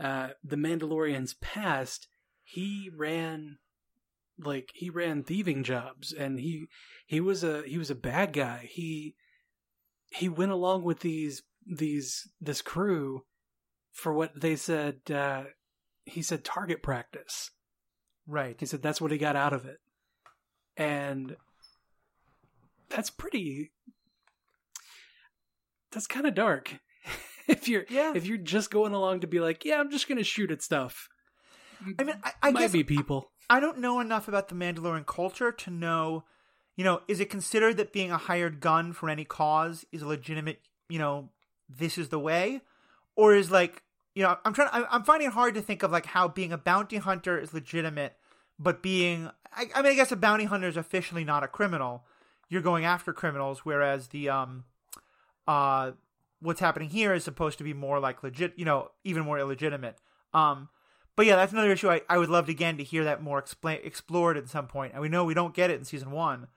uh 0.00 0.28
the 0.42 0.56
mandalorian's 0.56 1.34
past 1.34 2.08
he 2.42 2.90
ran 2.94 3.58
like 4.38 4.70
he 4.74 4.90
ran 4.90 5.22
thieving 5.22 5.62
jobs 5.62 6.12
and 6.12 6.38
he 6.38 6.66
he 7.06 7.20
was 7.20 7.44
a 7.44 7.62
he 7.66 7.78
was 7.78 7.90
a 7.90 7.94
bad 7.94 8.32
guy. 8.32 8.68
He 8.70 9.14
he 10.10 10.28
went 10.28 10.52
along 10.52 10.84
with 10.84 11.00
these 11.00 11.42
these 11.66 12.28
this 12.40 12.62
crew 12.62 13.24
for 13.92 14.12
what 14.12 14.40
they 14.40 14.56
said 14.56 14.98
uh 15.12 15.44
he 16.04 16.22
said 16.22 16.44
target 16.44 16.82
practice 16.82 17.50
Right. 18.26 18.56
he 18.58 18.66
said 18.66 18.82
that's 18.82 19.00
what 19.00 19.10
he 19.12 19.18
got 19.18 19.36
out 19.36 19.52
of 19.52 19.64
it. 19.66 19.78
And 20.76 21.36
that's 22.88 23.10
pretty 23.10 23.72
that's 25.90 26.06
kind 26.06 26.26
of 26.26 26.34
dark. 26.34 26.74
If 27.48 27.66
you're 27.66 27.84
Yeah. 27.90 28.12
if 28.14 28.24
you're 28.24 28.38
just 28.38 28.70
going 28.70 28.92
along 28.94 29.20
to 29.20 29.26
be 29.26 29.40
like 29.40 29.64
yeah 29.64 29.80
i'm 29.80 29.90
just 29.90 30.08
gonna 30.08 30.22
shoot 30.22 30.52
at 30.52 30.62
stuff. 30.62 31.08
I 31.98 32.04
mean, 32.04 32.14
I, 32.22 32.32
I 32.40 32.50
might 32.52 32.60
guess 32.60 32.72
be 32.72 32.84
people. 32.84 33.32
I 33.50 33.58
don't 33.58 33.78
know 33.78 33.98
enough 33.98 34.28
about 34.28 34.48
the 34.48 34.54
Mandalorian 34.54 35.04
culture 35.04 35.50
to 35.50 35.70
know, 35.70 36.22
you 36.76 36.84
know, 36.84 37.00
is 37.08 37.18
it 37.18 37.28
considered 37.28 37.76
that 37.78 37.92
being 37.92 38.12
a 38.12 38.16
hired 38.16 38.60
gun 38.60 38.92
for 38.92 39.10
any 39.10 39.24
cause 39.24 39.84
is 39.90 40.02
a 40.02 40.06
legitimate, 40.06 40.60
you 40.88 41.00
know, 41.00 41.30
this 41.68 41.98
is 41.98 42.10
the 42.10 42.20
way, 42.20 42.60
or 43.16 43.34
is 43.34 43.50
like, 43.50 43.82
you 44.14 44.22
know, 44.22 44.36
I'm 44.44 44.52
trying, 44.52 44.68
I'm 44.72 44.84
I'm 44.90 45.04
finding 45.04 45.28
it 45.28 45.34
hard 45.34 45.54
to 45.54 45.62
think 45.62 45.82
of 45.82 45.90
like 45.90 46.06
how 46.06 46.28
being 46.28 46.52
a 46.52 46.58
bounty 46.58 46.96
hunter 46.96 47.38
is 47.38 47.54
legitimate, 47.54 48.16
but 48.58 48.82
being, 48.82 49.30
I, 49.52 49.66
I 49.74 49.82
mean, 49.82 49.92
I 49.92 49.94
guess 49.94 50.12
a 50.12 50.16
bounty 50.16 50.44
hunter 50.44 50.68
is 50.68 50.76
officially 50.76 51.24
not 51.24 51.42
a 51.42 51.48
criminal. 51.48 52.04
You're 52.48 52.62
going 52.62 52.84
after 52.84 53.12
criminals, 53.12 53.60
whereas 53.64 54.08
the 54.08 54.28
um, 54.28 54.64
uh, 55.46 55.92
what's 56.40 56.60
happening 56.60 56.90
here 56.90 57.14
is 57.14 57.24
supposed 57.24 57.58
to 57.58 57.64
be 57.64 57.72
more 57.72 57.98
like 58.00 58.22
legit, 58.22 58.52
you 58.56 58.64
know, 58.64 58.90
even 59.04 59.24
more 59.24 59.38
illegitimate. 59.38 59.96
Um, 60.34 60.68
but 61.16 61.26
yeah, 61.26 61.36
that's 61.36 61.52
another 61.52 61.72
issue. 61.72 61.90
I, 61.90 62.02
I 62.08 62.18
would 62.18 62.28
love 62.28 62.46
to, 62.46 62.52
again 62.52 62.76
to 62.78 62.84
hear 62.84 63.04
that 63.04 63.22
more 63.22 63.38
explain, 63.38 63.80
explored 63.82 64.36
at 64.36 64.48
some 64.48 64.66
point. 64.66 64.92
And 64.92 65.02
we 65.02 65.08
know 65.08 65.24
we 65.24 65.34
don't 65.34 65.54
get 65.54 65.70
it 65.70 65.78
in 65.78 65.84
season 65.84 66.10
one, 66.10 66.48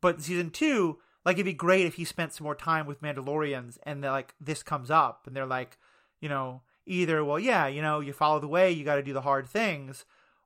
but 0.00 0.16
in 0.16 0.22
season 0.22 0.50
two, 0.50 0.98
like 1.24 1.34
it'd 1.34 1.44
be 1.44 1.52
great 1.52 1.86
if 1.86 1.94
he 1.94 2.04
spent 2.04 2.32
some 2.32 2.44
more 2.44 2.54
time 2.54 2.86
with 2.86 3.02
Mandalorians 3.02 3.78
and 3.82 4.00
like 4.02 4.34
this 4.40 4.62
comes 4.62 4.90
up 4.90 5.26
and 5.26 5.36
they're 5.36 5.46
like, 5.46 5.76
you 6.20 6.28
know, 6.28 6.62
either 6.86 7.24
well, 7.24 7.38
yeah, 7.38 7.66
you 7.66 7.82
know, 7.82 8.00
you 8.00 8.12
follow 8.12 8.38
the 8.40 8.48
way, 8.48 8.70
you 8.70 8.84
got 8.84 8.96
to 8.96 9.02
do 9.02 9.12
the 9.12 9.20
hard 9.22 9.48
things, 9.48 10.04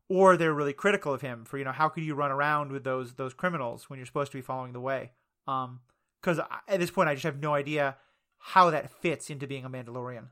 or 0.09 0.37
they're 0.37 0.55
really 0.55 0.73
critical 0.73 1.13
of 1.15 1.21
him 1.21 1.45
for 1.45 1.59
you 1.59 1.65
know 1.65 1.73
how 1.73 1.89
could 1.89 2.03
you 2.03 2.15
run 2.15 2.31
around 2.33 2.73
with 2.73 2.85
those 2.85 3.15
those 3.15 3.35
criminals 3.35 3.89
when 3.89 3.99
you're 3.99 4.07
supposed 4.07 4.33
to 4.33 4.39
be 4.39 4.43
following 4.43 4.73
the 4.73 4.81
way? 4.81 5.13
Um, 5.47 5.81
because 6.21 6.39
at 6.69 6.81
this 6.81 6.91
point, 6.91 7.09
I 7.09 7.15
just 7.15 7.25
have 7.25 7.41
no 7.41 7.55
idea 7.55 7.97
how 8.39 8.71
that 8.71 8.91
fits 8.91 9.31
into 9.31 9.47
being 9.47 9.65
a 9.65 9.71
Mandalorian. 9.71 10.29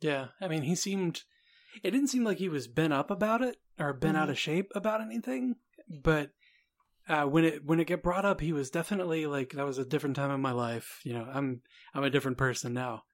Yeah, 0.00 0.28
I 0.40 0.48
mean, 0.48 0.62
he 0.62 0.74
seemed. 0.74 1.24
It 1.82 1.90
didn't 1.90 2.08
seem 2.08 2.24
like 2.24 2.38
he 2.38 2.48
was 2.48 2.66
bent 2.68 2.92
up 2.92 3.10
about 3.10 3.42
it 3.42 3.56
or 3.78 3.92
bent 3.92 4.16
out 4.16 4.28
Mhm. 4.28 4.32
of 4.32 4.38
shape 4.38 4.72
about 4.74 5.00
anything. 5.00 5.56
But 5.88 6.30
uh, 7.08 7.24
when 7.24 7.44
it 7.44 7.64
when 7.64 7.80
it 7.80 7.86
get 7.86 8.02
brought 8.02 8.24
up, 8.24 8.40
he 8.40 8.52
was 8.52 8.70
definitely 8.70 9.26
like 9.26 9.50
that 9.52 9.66
was 9.66 9.78
a 9.78 9.84
different 9.84 10.16
time 10.16 10.30
in 10.30 10.40
my 10.40 10.52
life. 10.52 11.00
You 11.04 11.14
know, 11.14 11.28
I'm 11.32 11.62
I'm 11.94 12.04
a 12.04 12.10
different 12.10 12.38
person 12.38 12.72
now, 12.72 13.04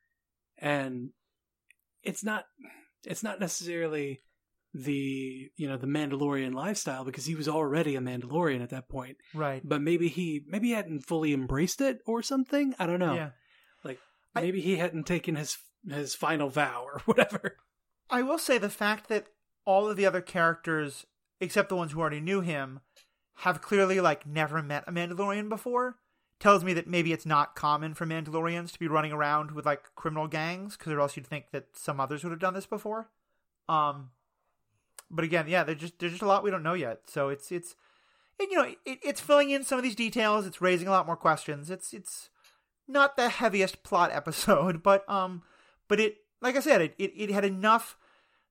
and 0.59 1.11
it's 2.05 2.25
not 2.25 2.45
it's 3.05 3.23
not 3.23 3.41
necessarily 3.41 4.21
the 4.73 5.51
you 5.57 5.69
know 5.69 5.77
the 5.77 5.87
Mandalorian 5.87 6.53
lifestyle 6.55 7.05
because 7.05 7.25
he 7.27 7.35
was 7.35 7.49
already 7.49 7.95
a 7.97 8.01
Mandalorian 8.01 8.63
at 8.63 8.71
that 8.71 8.89
point. 8.89 9.17
Right. 9.33 9.63
But 9.65 9.81
maybe 9.81 10.09
he 10.09 10.43
maybe 10.49 10.69
he 10.69 10.75
hadn't 10.75 11.07
fully 11.07 11.33
embraced 11.33 11.81
it 11.81 11.99
or 12.07 12.23
something. 12.23 12.75
I 12.79 12.87
don't 12.87 12.99
know. 12.99 13.15
Yeah. 13.15 13.31
Like 13.85 13.99
I- 14.35 14.43
maybe 14.43 14.61
he 14.61 14.77
hadn't 14.77 15.07
taken 15.07 15.37
his 15.37 15.57
his 15.89 16.15
final 16.15 16.49
vow 16.49 16.85
or 16.85 17.01
whatever. 17.05 17.57
I 18.11 18.23
will 18.23 18.39
say 18.39 18.59
the 18.59 18.69
fact 18.71 19.09
that 19.09 19.27
all 19.65 19.89
of 19.89 19.97
the 19.97 20.07
other 20.07 20.21
characters, 20.21 21.07
except 21.41 21.69
the 21.69 21.77
ones 21.77 21.93
who 21.93 22.01
already 22.01 22.21
knew 22.21 22.41
him, 22.41 22.81
have 23.39 23.63
clearly 23.63 24.01
like 24.01 24.27
never 24.27 24.63
met 24.63 24.85
a 24.87 24.93
Mandalorian 24.93 25.49
before, 25.49 25.97
tells 26.45 26.63
me 26.63 26.75
that 26.75 26.87
maybe 26.87 27.11
it's 27.11 27.25
not 27.25 27.57
common 27.57 27.95
for 27.95 28.05
Mandalorians 28.05 28.71
to 28.71 28.79
be 28.79 28.87
running 28.87 29.13
around 29.13 29.53
with 29.53 29.65
like 29.65 29.83
criminal 29.95 30.29
gangs, 30.29 30.77
because 30.77 30.93
or 30.93 31.01
else 31.01 31.17
you'd 31.17 31.27
think 31.27 31.47
that 31.53 31.69
some 31.73 31.99
others 31.99 32.23
would 32.23 32.33
have 32.33 32.39
done 32.39 32.53
this 32.53 32.67
before. 32.67 33.09
Um, 33.67 34.11
but 35.11 35.25
again, 35.25 35.47
yeah, 35.49 35.65
there's 35.65 35.81
just 35.81 35.99
there's 35.99 36.13
just 36.13 36.23
a 36.23 36.27
lot 36.27 36.45
we 36.45 36.51
don't 36.51 36.63
know 36.63 36.75
yet. 36.75 37.01
So 37.07 37.31
it's 37.31 37.51
it's, 37.51 37.75
and, 38.39 38.51
you 38.51 38.59
know, 38.59 38.65
it, 38.85 38.99
it's 39.03 39.23
filling 39.23 39.49
in 39.49 39.65
some 39.65 39.79
of 39.79 39.83
these 39.83 39.95
details. 39.95 40.47
It's 40.47 40.61
raising 40.61 40.87
a 40.87 40.91
lot 40.91 41.07
more 41.07 41.17
questions. 41.17 41.71
It's 41.71 41.95
it's 41.95 42.29
not 42.87 43.17
the 43.17 43.31
heaviest 43.31 43.83
plot 43.83 44.11
episode, 44.13 44.83
but 44.83 45.09
um, 45.09 45.45
but 45.89 45.99
it 45.99 46.19
like 46.43 46.57
I 46.57 46.61
said, 46.61 46.83
it 46.83 46.95
it, 46.99 47.13
it 47.17 47.31
had 47.31 47.47
enough. 47.47 47.97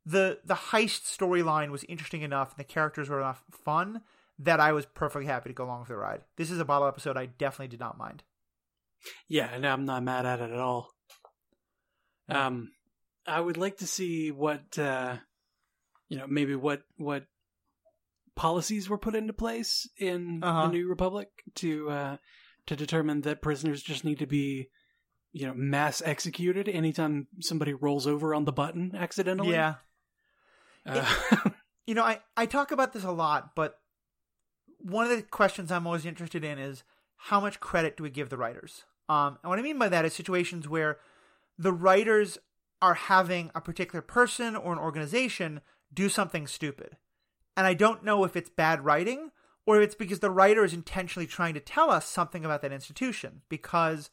The 0.04 0.40
the 0.44 0.56
heist 0.56 1.16
storyline 1.16 1.70
was 1.70 1.84
interesting 1.84 2.24
enough, 2.24 2.54
and 2.54 2.60
the 2.60 2.68
characters 2.68 3.08
were 3.08 3.20
enough 3.20 3.44
fun 3.52 4.02
that 4.40 4.60
I 4.60 4.72
was 4.74 4.86
perfectly 4.86 5.26
happy 5.28 5.50
to 5.50 5.54
go 5.54 5.66
along 5.66 5.82
with 5.82 5.90
the 5.90 5.96
ride. 5.98 6.22
This 6.38 6.50
is 6.52 6.60
a 6.60 6.66
bottle 6.66 6.88
episode 6.88 7.18
I 7.18 7.28
definitely 7.28 7.68
did 7.70 7.80
not 7.80 7.98
mind. 7.98 8.24
Yeah, 9.28 9.50
and 9.54 9.66
I'm 9.66 9.86
not 9.86 10.04
mad 10.04 10.26
at 10.26 10.40
it 10.42 10.52
at 10.52 10.60
all. 10.60 10.90
Um, 12.30 12.72
I 13.28 13.40
would 13.40 13.58
like 13.58 13.78
to 13.78 13.88
see 13.88 14.32
what 14.32 14.78
uh, 14.80 15.18
you 16.10 16.18
know, 16.18 16.26
maybe 16.28 16.56
what 16.56 16.82
what 16.98 17.26
policies 18.36 18.90
were 18.90 18.98
put 18.98 19.16
into 19.16 19.34
place 19.34 19.88
in 19.98 20.42
Uh-huh. 20.44 20.64
the 20.68 20.72
New 20.74 20.88
Republic 20.88 21.30
to 21.56 21.90
uh, 21.90 22.18
to 22.68 22.76
determine 22.76 23.22
that 23.22 23.42
prisoners 23.42 23.84
just 23.84 24.04
need 24.06 24.20
to 24.20 24.26
be, 24.26 24.70
you 25.32 25.46
know, 25.46 25.54
mass 25.54 26.02
executed 26.04 26.68
anytime 26.70 27.28
somebody 27.42 27.74
rolls 27.74 28.08
over 28.08 28.34
on 28.34 28.46
the 28.46 28.52
button 28.54 28.94
accidentally. 28.96 29.52
Yeah, 29.52 29.76
Uh, 30.86 31.06
you 31.86 31.94
know, 31.96 32.04
I, 32.04 32.20
I 32.38 32.46
talk 32.46 32.72
about 32.72 32.94
this 32.94 33.04
a 33.04 33.12
lot, 33.12 33.52
but 33.56 33.76
one 34.84 35.10
of 35.10 35.16
the 35.16 35.24
questions 35.24 35.72
I'm 35.72 35.88
always 35.88 36.06
interested 36.06 36.44
in 36.44 36.60
is 36.60 36.84
how 37.16 37.40
much 37.40 37.60
credit 37.60 37.98
do 37.98 38.04
we 38.04 38.10
give 38.10 38.30
the 38.30 38.38
writers? 38.38 38.84
Um, 39.10 39.38
and 39.42 39.50
what 39.50 39.60
I 39.60 39.62
mean 39.62 39.80
by 39.80 39.90
that 39.90 40.06
is 40.06 40.14
situations 40.14 40.68
where 40.68 40.98
the 41.58 41.74
writers 41.74 42.38
are 42.82 42.94
having 42.94 43.50
a 43.56 43.62
particular 43.62 44.02
person 44.02 44.56
or 44.56 44.74
an 44.74 44.80
organization 44.80 45.62
do 45.94 46.10
something 46.10 46.48
stupid. 46.48 46.98
And 47.56 47.66
I 47.66 47.74
don't 47.74 48.04
know 48.04 48.24
if 48.24 48.36
it's 48.36 48.50
bad 48.50 48.84
writing 48.84 49.32
or 49.66 49.78
if 49.78 49.84
it's 49.84 49.96
because 49.96 50.20
the 50.20 50.32
writer 50.32 50.66
is 50.66 50.74
intentionally 50.74 51.28
trying 51.28 51.54
to 51.54 51.60
tell 51.60 51.90
us 51.90 52.06
something 52.06 52.44
about 52.44 52.62
that 52.62 52.74
institution. 52.74 53.42
Because, 53.48 54.10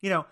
you 0.00 0.08
know, 0.08 0.24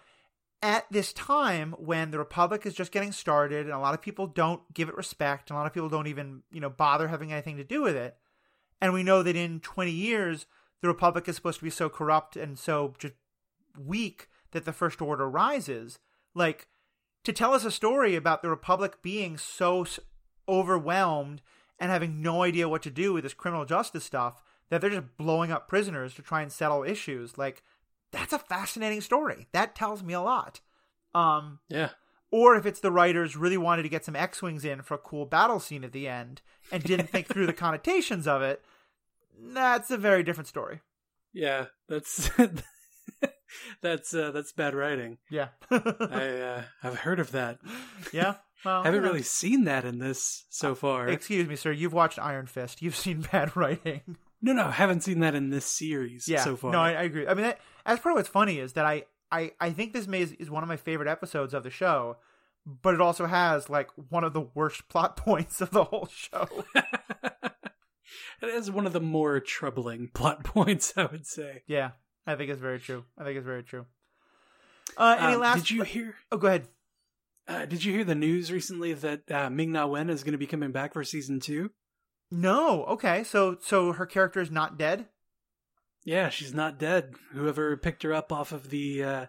at 0.63 0.87
this 0.91 1.13
time 1.13 1.75
when 1.79 2.11
the 2.11 2.19
republic 2.19 2.65
is 2.65 2.73
just 2.73 2.91
getting 2.91 3.13
started 3.13 3.67
and 3.67 3.75
a 3.75 3.79
lot 3.79 3.93
of 3.93 4.01
people 4.01 4.27
don't 4.27 4.63
give 4.73 4.89
it 4.89 4.97
respect 4.97 5.51
and 5.51 5.57
a 5.57 5.61
lot 5.61 5.67
of 5.67 5.75
people 5.75 5.91
don't 5.91 6.07
even 6.07 6.43
you 6.51 6.61
know 6.61 6.71
bother 6.71 7.09
having 7.09 7.31
anything 7.33 7.59
to 7.59 7.65
do 7.65 7.83
with 7.83 7.95
it 7.95 8.17
and 8.81 8.93
we 8.93 9.03
know 9.03 9.23
that 9.23 9.37
in 9.37 9.61
20 9.61 9.91
years 9.91 10.47
the 10.83 10.89
republic 10.89 11.29
is 11.29 11.37
supposed 11.37 11.59
to 11.59 11.65
be 11.65 11.71
so 11.71 11.89
corrupt 11.89 12.37
and 12.37 12.59
so 12.59 12.95
just 12.99 13.15
weak 13.79 14.29
that 14.53 14.65
the 14.65 14.73
first 14.73 15.01
order 15.03 15.29
rises 15.29 15.99
like 16.35 16.69
to 17.25 17.33
tell 17.33 17.55
us 17.55 17.65
a 17.65 17.71
story 17.71 18.15
about 18.15 18.43
the 18.43 18.51
republic 18.51 19.03
being 19.03 19.37
so 19.37 19.87
overwhelmed 20.49 21.43
and 21.79 21.91
having 21.91 22.23
no 22.23 22.43
idea 22.43 22.69
what 22.69 22.83
to 22.83 22.91
do 22.91 23.13
with 23.13 23.25
this 23.25 23.35
criminal 23.35 23.65
justice 23.65 24.05
stuff 24.05 24.43
that 24.71 24.81
they're 24.81 24.91
just 24.91 25.17
blowing 25.17 25.51
up 25.51 25.69
prisoners 25.69 26.15
to 26.15 26.23
try 26.23 26.43
and 26.43 26.53
settle 26.53 26.85
issues 26.85 27.37
like 27.37 27.63
that's 28.15 28.33
a 28.33 28.39
fascinating 28.39 29.01
story. 29.01 29.49
That 29.53 29.75
tells 29.75 30.03
me 30.03 30.15
a 30.15 30.21
lot. 30.21 30.61
Um, 31.15 31.59
yeah. 31.69 31.91
Or 32.35 32.57
if 32.57 32.67
it's 32.67 32.81
the 32.81 32.91
writers 32.91 33.37
really 33.37 33.57
wanted 33.57 33.85
to 33.85 33.89
get 33.89 34.05
some 34.05 34.17
X-wings 34.17 34.65
in 34.65 34.83
for 34.83 34.95
a 34.95 34.99
cool 34.99 35.25
battle 35.25 35.61
scene 35.61 35.85
at 35.85 35.93
the 35.93 36.09
end 36.09 36.43
and 36.73 36.83
didn't 36.83 37.09
think 37.09 37.29
through 37.29 37.47
the 37.47 37.53
connotations 37.65 38.27
of 38.27 38.43
it, 38.43 38.61
that's 39.41 39.93
a 39.93 39.97
very 39.97 40.25
different 40.25 40.49
story. 40.49 40.81
Yeah, 41.33 41.67
that's 41.89 42.29
that's 43.83 44.13
uh, 44.13 44.33
that's 44.33 44.53
bad 44.53 44.75
writing. 44.75 45.19
Yeah, 45.31 45.51
I 45.71 45.77
uh, 45.79 46.63
I've 46.83 46.99
heard 46.99 47.21
of 47.21 47.31
that. 47.31 47.61
yeah. 48.13 48.35
Well, 48.65 48.81
I 48.81 48.87
haven't 48.87 49.03
know. 49.03 49.11
really 49.11 49.23
seen 49.23 49.63
that 49.65 49.85
in 49.85 50.01
this 50.01 50.47
so 50.51 50.75
far. 50.75 51.07
Excuse 51.07 51.47
me, 51.47 51.55
sir. 51.55 51.71
You've 51.71 51.93
watched 51.93 52.19
Iron 52.19 52.47
Fist. 52.47 52.83
You've 52.83 52.97
seen 52.97 53.21
bad 53.33 53.57
writing. 53.57 54.17
no, 54.43 54.55
no, 54.55 54.67
I 54.67 54.73
haven't 54.73 55.03
seen 55.05 55.21
that 55.21 55.37
in 55.37 55.51
this 55.51 55.67
series 55.67 56.27
yeah. 56.27 56.43
so 56.43 56.57
far. 56.57 56.73
No, 56.73 56.81
I, 56.81 56.95
I 56.95 57.03
agree. 57.03 57.29
I 57.29 57.35
mean, 57.35 57.45
that, 57.45 57.61
that's 57.87 58.01
part 58.01 58.15
of 58.15 58.17
what's 58.17 58.29
funny 58.29 58.59
is 58.59 58.73
that 58.73 58.87
I, 58.87 59.05
I, 59.35 59.51
I 59.61 59.71
think 59.71 59.93
this 59.93 60.07
may 60.07 60.23
is, 60.23 60.51
one 60.51 60.63
of 60.63 60.69
my 60.69 60.77
favorite 60.77 61.09
episodes 61.09 61.55
of 61.55 61.63
the 61.65 61.71
show, 61.71 62.17
but 62.65 62.95
it 62.95 63.01
also 63.01 63.27
has 63.27 63.69
like 63.69 63.91
one 64.11 64.23
of 64.25 64.33
the 64.33 64.41
worst 64.55 64.89
plot 64.89 65.17
points 65.17 65.61
of 65.61 65.71
the 65.71 65.85
whole 65.85 66.07
show. 66.13 66.49
it 66.75 68.49
is 68.49 68.71
one 68.71 68.87
of 68.87 68.93
the 68.93 69.01
more 69.01 69.41
troubling 69.41 70.09
plot 70.15 70.45
points, 70.45 70.93
I 70.97 71.07
would 71.07 71.27
say. 71.27 71.63
Yeah, 71.67 71.91
I 72.27 72.37
think 72.37 72.51
it's 72.51 72.61
very 72.61 72.79
true. 72.79 73.05
I 73.19 73.25
think 73.25 73.37
it's 73.37 73.47
very 73.47 73.63
true. 73.63 73.87
Uh, 74.97 75.17
any 75.19 75.35
Um, 75.35 75.41
last? 75.41 75.59
did 75.61 75.71
you 75.71 75.83
hear? 75.83 76.15
Oh, 76.31 76.37
go 76.37 76.47
ahead. 76.49 76.69
Uh, 77.49 77.67
did 77.67 77.85
you 77.85 77.93
hear 77.93 78.05
the 78.05 78.15
news 78.15 78.51
recently 78.53 78.93
that 78.95 79.31
uh, 79.31 79.51
Ming 79.51 79.73
Na 79.73 79.87
Wen 79.87 80.09
is 80.09 80.23
going 80.23 80.33
to 80.33 80.39
be 80.39 80.47
coming 80.47 80.73
back 80.73 80.93
for 80.95 81.03
season 81.05 81.41
two? 81.41 81.73
No. 82.31 82.85
Okay. 82.85 83.25
So, 83.25 83.59
so 83.61 83.93
her 83.93 84.07
character 84.07 84.41
is 84.41 84.51
not 84.51 84.79
dead. 84.79 85.07
Yeah, 86.05 86.29
she's 86.29 86.55
not 86.55 86.79
dead. 86.79 87.15
Whoever 87.33 87.77
picked 87.77 88.03
her 88.03 88.13
up 88.13 88.33
off 88.33 88.53
of 88.53 88.71
the 88.71 89.03
uh, 89.03 89.27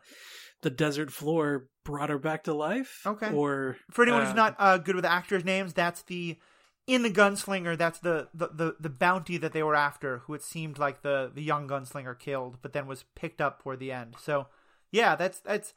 the 0.61 0.69
desert 0.69 1.11
floor 1.11 1.67
brought 1.83 2.09
her 2.09 2.19
back 2.19 2.43
to 2.45 2.53
life. 2.53 3.01
Okay. 3.05 3.31
Or 3.31 3.77
For 3.91 4.03
anyone 4.03 4.21
uh, 4.21 4.25
who's 4.25 4.35
not 4.35 4.55
uh, 4.59 4.77
good 4.77 4.95
with 4.95 5.05
actors' 5.05 5.45
names, 5.45 5.73
that's 5.73 6.01
the 6.03 6.37
in 6.87 7.03
the 7.03 7.09
gunslinger. 7.09 7.77
That's 7.77 7.99
the, 7.99 8.27
the 8.33 8.47
the 8.47 8.75
the 8.79 8.89
bounty 8.89 9.37
that 9.37 9.53
they 9.53 9.63
were 9.63 9.75
after. 9.75 10.19
Who 10.19 10.33
it 10.33 10.43
seemed 10.43 10.77
like 10.77 11.01
the 11.01 11.31
the 11.33 11.43
young 11.43 11.67
gunslinger 11.67 12.17
killed, 12.19 12.57
but 12.61 12.73
then 12.73 12.87
was 12.87 13.05
picked 13.15 13.41
up 13.41 13.63
toward 13.63 13.79
the 13.79 13.91
end. 13.91 14.15
So, 14.19 14.47
yeah, 14.91 15.15
that's 15.15 15.39
that's 15.39 15.73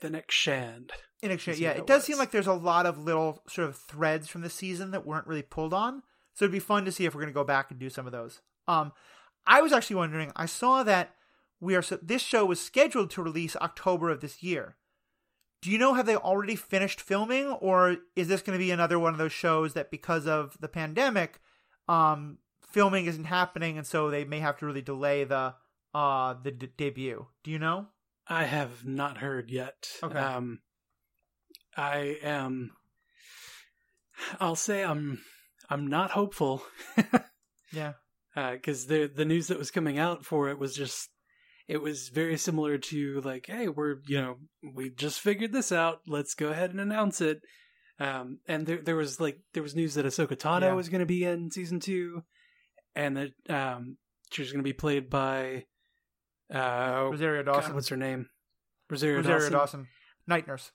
the 0.00 0.08
Fennec 0.08 0.30
Shand. 0.30 0.92
in 1.22 1.30
exchange. 1.30 1.58
Yeah, 1.58 1.70
it 1.70 1.78
it 1.78 1.86
does 1.86 2.00
was. 2.00 2.06
seem 2.06 2.18
like 2.18 2.30
there's 2.30 2.46
a 2.46 2.52
lot 2.52 2.86
of 2.86 2.98
little 2.98 3.42
sort 3.48 3.68
of 3.68 3.76
threads 3.76 4.28
from 4.28 4.42
the 4.42 4.50
season 4.50 4.90
that 4.92 5.06
weren't 5.06 5.26
really 5.26 5.42
pulled 5.42 5.74
on. 5.74 6.02
So 6.34 6.44
it'd 6.44 6.52
be 6.52 6.60
fun 6.60 6.84
to 6.84 6.92
see 6.92 7.04
if 7.04 7.14
we're 7.14 7.22
going 7.22 7.32
to 7.32 7.34
go 7.34 7.44
back 7.44 7.70
and 7.70 7.80
do 7.80 7.90
some 7.90 8.06
of 8.06 8.12
those. 8.12 8.42
Um, 8.68 8.92
I 9.48 9.62
was 9.62 9.72
actually 9.72 9.96
wondering. 9.96 10.30
I 10.36 10.46
saw 10.46 10.82
that 10.84 11.14
we 11.58 11.74
are. 11.74 11.82
So 11.82 11.98
this 12.00 12.22
show 12.22 12.44
was 12.44 12.60
scheduled 12.60 13.10
to 13.12 13.22
release 13.22 13.56
October 13.56 14.10
of 14.10 14.20
this 14.20 14.42
year. 14.42 14.76
Do 15.62 15.70
you 15.70 15.78
know 15.78 15.94
have 15.94 16.06
they 16.06 16.14
already 16.14 16.54
finished 16.54 17.00
filming, 17.00 17.46
or 17.46 17.96
is 18.14 18.28
this 18.28 18.42
going 18.42 18.56
to 18.56 18.64
be 18.64 18.70
another 18.70 18.98
one 18.98 19.12
of 19.12 19.18
those 19.18 19.32
shows 19.32 19.72
that 19.74 19.90
because 19.90 20.26
of 20.26 20.56
the 20.60 20.68
pandemic, 20.68 21.40
um, 21.88 22.38
filming 22.60 23.06
isn't 23.06 23.24
happening, 23.24 23.78
and 23.78 23.86
so 23.86 24.10
they 24.10 24.24
may 24.24 24.38
have 24.38 24.58
to 24.58 24.66
really 24.66 24.82
delay 24.82 25.24
the 25.24 25.54
uh 25.94 26.34
the 26.42 26.50
d- 26.52 26.68
debut? 26.76 27.26
Do 27.42 27.50
you 27.50 27.58
know? 27.58 27.86
I 28.28 28.44
have 28.44 28.84
not 28.84 29.18
heard 29.18 29.50
yet. 29.50 29.88
Okay. 30.02 30.18
Um, 30.18 30.60
I 31.76 32.18
am. 32.22 32.72
I'll 34.38 34.56
say 34.56 34.84
I'm. 34.84 35.22
I'm 35.70 35.86
not 35.86 36.12
hopeful 36.12 36.62
Yeah. 37.72 37.92
Because 38.52 38.86
the 38.86 39.10
the 39.14 39.24
news 39.24 39.48
that 39.48 39.58
was 39.58 39.70
coming 39.70 39.98
out 39.98 40.24
for 40.24 40.48
it 40.48 40.58
was 40.58 40.74
just. 40.74 41.08
It 41.66 41.82
was 41.82 42.08
very 42.08 42.38
similar 42.38 42.78
to 42.78 43.20
like, 43.20 43.44
hey, 43.46 43.68
we're 43.68 43.96
you 44.06 44.18
know 44.22 44.36
we 44.74 44.88
just 44.88 45.20
figured 45.20 45.52
this 45.52 45.70
out. 45.70 45.98
Let's 46.06 46.32
go 46.34 46.48
ahead 46.48 46.70
and 46.70 46.80
announce 46.80 47.20
it. 47.20 47.40
Um, 48.00 48.38
and 48.48 48.66
there 48.66 48.80
there 48.80 48.96
was 48.96 49.20
like 49.20 49.38
there 49.52 49.62
was 49.62 49.76
news 49.76 49.92
that 49.94 50.06
Ahsoka 50.06 50.34
Tano 50.34 50.62
Yeah. 50.62 50.72
was 50.72 50.88
going 50.88 51.00
to 51.00 51.06
be 51.06 51.24
in 51.24 51.50
season 51.50 51.78
two, 51.78 52.22
and 52.94 53.16
that 53.18 53.32
um 53.50 53.98
she 54.32 54.40
was 54.40 54.50
going 54.50 54.64
to 54.64 54.68
be 54.68 54.72
played 54.72 55.10
by. 55.10 55.64
Uh, 56.50 57.08
Rosario 57.10 57.42
God, 57.42 57.52
Dawson. 57.52 57.74
what's 57.74 57.88
her 57.88 57.98
name? 57.98 58.30
Rosario, 58.88 59.18
Rosario 59.18 59.38
Dawson. 59.40 59.52
Dawson. 59.52 59.88
Night 60.26 60.46
nurse. 60.48 60.70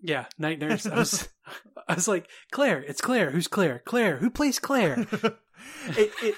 Yeah, 0.00 0.26
night 0.38 0.58
nurse. 0.58 0.86
I 0.86 0.94
was, 0.96 1.28
I 1.88 1.94
was 1.94 2.08
like, 2.08 2.28
Claire. 2.50 2.80
It's 2.82 3.00
Claire. 3.00 3.30
Who's 3.30 3.48
Claire? 3.48 3.82
Claire. 3.84 4.18
Who 4.18 4.30
plays 4.30 4.58
Claire? 4.58 5.06
it, 5.88 6.12
it, 6.22 6.34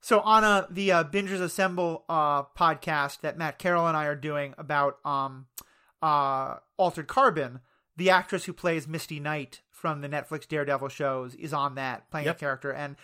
so 0.00 0.20
on 0.20 0.44
a, 0.44 0.66
the 0.70 0.92
uh, 0.92 1.04
Bingers 1.04 1.40
Assemble 1.40 2.04
uh, 2.08 2.42
podcast 2.58 3.20
that 3.20 3.38
Matt 3.38 3.58
Carroll 3.58 3.86
and 3.86 3.96
I 3.96 4.06
are 4.06 4.16
doing 4.16 4.54
about 4.58 4.98
um, 5.04 5.46
uh, 6.02 6.56
Altered 6.76 7.06
Carbon, 7.06 7.60
the 7.96 8.10
actress 8.10 8.44
who 8.44 8.52
plays 8.52 8.86
Misty 8.88 9.20
Knight 9.20 9.62
from 9.70 10.00
the 10.00 10.08
Netflix 10.08 10.46
Daredevil 10.48 10.88
shows 10.88 11.34
is 11.34 11.52
on 11.52 11.74
that 11.76 12.10
playing 12.10 12.26
Yep. 12.26 12.36
a 12.36 12.38
character, 12.38 12.72
and 12.72 12.96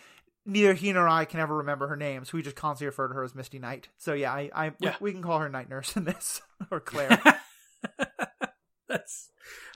neither 0.44 0.74
he 0.74 0.92
nor 0.92 1.06
I 1.08 1.24
can 1.24 1.38
ever 1.40 1.56
remember 1.58 1.86
her 1.88 1.96
name, 1.96 2.24
so 2.24 2.36
we 2.36 2.42
just 2.42 2.56
constantly 2.56 2.86
refer 2.88 3.08
to 3.08 3.14
her 3.14 3.22
as 3.24 3.34
Misty 3.34 3.58
Knight. 3.58 3.88
So 3.98 4.14
yeah, 4.14 4.32
I, 4.32 4.50
I 4.54 4.72
Yeah. 4.80 4.96
We, 5.00 5.10
we 5.10 5.12
can 5.12 5.22
call 5.22 5.38
her 5.38 5.48
Night 5.48 5.68
Nurse 5.68 5.96
in 5.96 6.04
this 6.04 6.42
or 6.70 6.80
Claire. 6.80 7.20
that's 8.88 9.30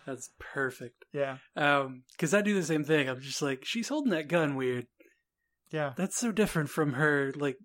that's 0.07 0.31
perfect. 0.38 1.05
yeah, 1.12 1.38
Um, 1.57 2.03
because 2.12 2.33
I 2.33 2.40
do 2.42 2.55
the 2.55 2.62
same 2.62 2.85
thing. 2.85 3.09
I'm 3.09 3.21
just 3.21 3.42
like, 3.42 3.64
she's 3.64 3.88
holding 3.88 4.12
that 4.12 4.29
gun 4.29 4.55
weird. 4.57 4.87
yeah. 5.71 5.92
That's 5.97 6.16
so 6.16 6.33
different 6.33 6.71
from 6.71 6.92
her. 6.95 7.33
Like, 7.37 7.59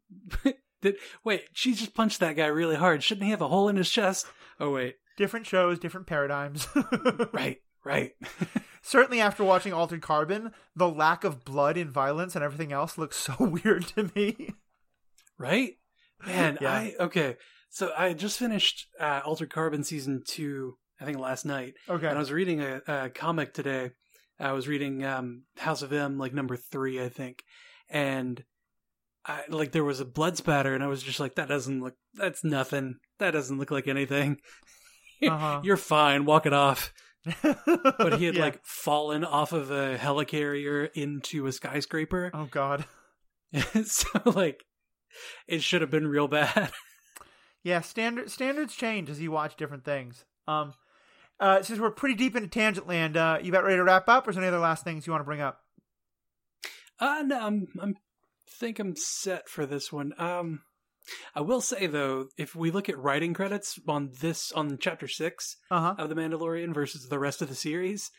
did 0.81 0.95
wait? 1.23 1.43
She 1.53 1.73
just 1.73 1.93
punched 1.93 2.19
that 2.19 2.35
guy 2.35 2.47
really 2.47 2.75
hard. 2.75 3.03
Shouldn't 3.03 3.25
he 3.25 3.31
have 3.31 3.41
a 3.41 3.47
hole 3.47 3.69
in 3.69 3.75
his 3.77 3.89
chest? 3.89 4.25
Oh 4.59 4.71
wait, 4.71 4.95
Different 5.17 5.45
shows, 5.45 5.77
different 5.79 6.07
paradigms. 6.07 6.67
right, 7.33 7.57
right. 7.85 8.11
Certainly, 8.81 9.21
after 9.21 9.43
watching 9.43 9.73
Altered 9.73 10.01
Carbon, 10.01 10.51
the 10.75 10.89
lack 10.89 11.23
of 11.23 11.45
blood 11.45 11.77
and 11.77 11.91
violence 11.91 12.35
and 12.35 12.43
everything 12.43 12.71
else 12.73 12.97
looks 12.97 13.17
so 13.17 13.35
weird 13.39 13.85
to 13.89 14.09
me. 14.15 14.55
right 15.37 15.73
man 16.25 16.57
Yeah. 16.61 16.71
i 16.71 16.93
okay 16.99 17.35
so 17.69 17.91
i 17.97 18.13
just 18.13 18.37
finished 18.37 18.87
uh 18.99 19.21
altered 19.25 19.49
carbon 19.49 19.83
season 19.83 20.21
two 20.27 20.77
i 21.01 21.05
think 21.05 21.17
last 21.19 21.45
night 21.45 21.73
Okay. 21.89 22.07
and 22.07 22.15
i 22.15 22.19
was 22.19 22.31
reading 22.31 22.61
a, 22.61 22.81
a 22.87 23.09
comic 23.09 23.53
today 23.53 23.91
i 24.39 24.51
was 24.53 24.67
reading 24.67 25.03
um 25.03 25.43
house 25.57 25.81
of 25.81 25.91
m 25.91 26.17
like 26.17 26.33
number 26.33 26.55
three 26.55 27.01
i 27.03 27.09
think 27.09 27.43
and 27.89 28.43
i 29.25 29.41
like 29.49 29.71
there 29.71 29.83
was 29.83 29.99
a 29.99 30.05
blood 30.05 30.37
spatter 30.37 30.73
and 30.73 30.83
i 30.83 30.87
was 30.87 31.03
just 31.03 31.19
like 31.19 31.35
that 31.35 31.47
doesn't 31.49 31.81
look 31.81 31.95
that's 32.13 32.43
nothing 32.43 32.95
that 33.19 33.31
doesn't 33.31 33.57
look 33.59 33.71
like 33.71 33.87
anything. 33.87 34.37
Uh-huh. 35.23 35.61
You're 35.63 35.77
fine. 35.77 36.25
Walk 36.25 36.47
it 36.47 36.53
off. 36.53 36.91
But 37.43 38.17
he 38.17 38.25
had 38.25 38.33
Yeah. 38.33 38.41
like 38.41 38.65
fallen 38.65 39.23
off 39.23 39.53
of 39.53 39.69
a 39.69 39.95
helicarrier 39.95 40.89
into 40.95 41.45
a 41.45 41.51
skyscraper. 41.51 42.31
oh 42.33 42.47
god. 42.49 42.85
so 43.85 44.07
like, 44.25 44.63
it 45.47 45.61
should 45.61 45.81
have 45.81 45.91
been 45.91 46.07
real 46.07 46.27
bad. 46.27 46.71
Yeah, 47.63 47.81
standard 47.81 48.31
standards 48.31 48.73
change 48.75 49.11
as 49.11 49.21
you 49.21 49.29
watch 49.29 49.55
different 49.57 49.85
things. 49.85 50.25
Um, 50.47 50.73
uh, 51.41 51.61
since 51.63 51.79
we're 51.79 51.91
pretty 51.91 52.15
deep 52.15 52.35
into 52.37 52.47
tangent 52.47 52.87
land, 52.87 53.17
uh, 53.17 53.39
you 53.41 53.49
about 53.49 53.63
ready 53.65 53.75
to 53.75 53.83
wrap 53.83 54.07
up, 54.07 54.25
or 54.25 54.29
is 54.29 54.35
there 54.37 54.43
any 54.43 54.47
other 54.49 54.59
last 54.59 54.83
things 54.85 55.05
you 55.05 55.11
want 55.11 55.21
to 55.21 55.25
bring 55.25 55.41
up? 55.41 55.59
Uh 56.99 57.23
no, 57.25 57.39
I'm 57.39 57.67
I'm 57.81 57.95
think 58.47 58.77
I'm 58.79 58.95
set 58.95 59.49
for 59.49 59.65
this 59.65 59.91
one. 59.91 60.13
Um 60.19 60.61
I 61.35 61.41
will 61.41 61.61
say 61.61 61.87
though, 61.87 62.27
if 62.37 62.55
we 62.55 62.69
look 62.69 62.89
at 62.89 62.97
writing 62.97 63.33
credits 63.33 63.79
on 63.87 64.11
this 64.21 64.51
on 64.51 64.77
chapter 64.79 65.07
six 65.07 65.57
Uh 65.71 65.79
huh. 65.81 65.95
of 65.97 66.09
The 66.09 66.15
Mandalorian 66.15 66.73
versus 66.73 67.07
the 67.09 67.17
rest 67.19 67.41
of 67.41 67.49
the 67.49 67.55
series, 67.55 68.11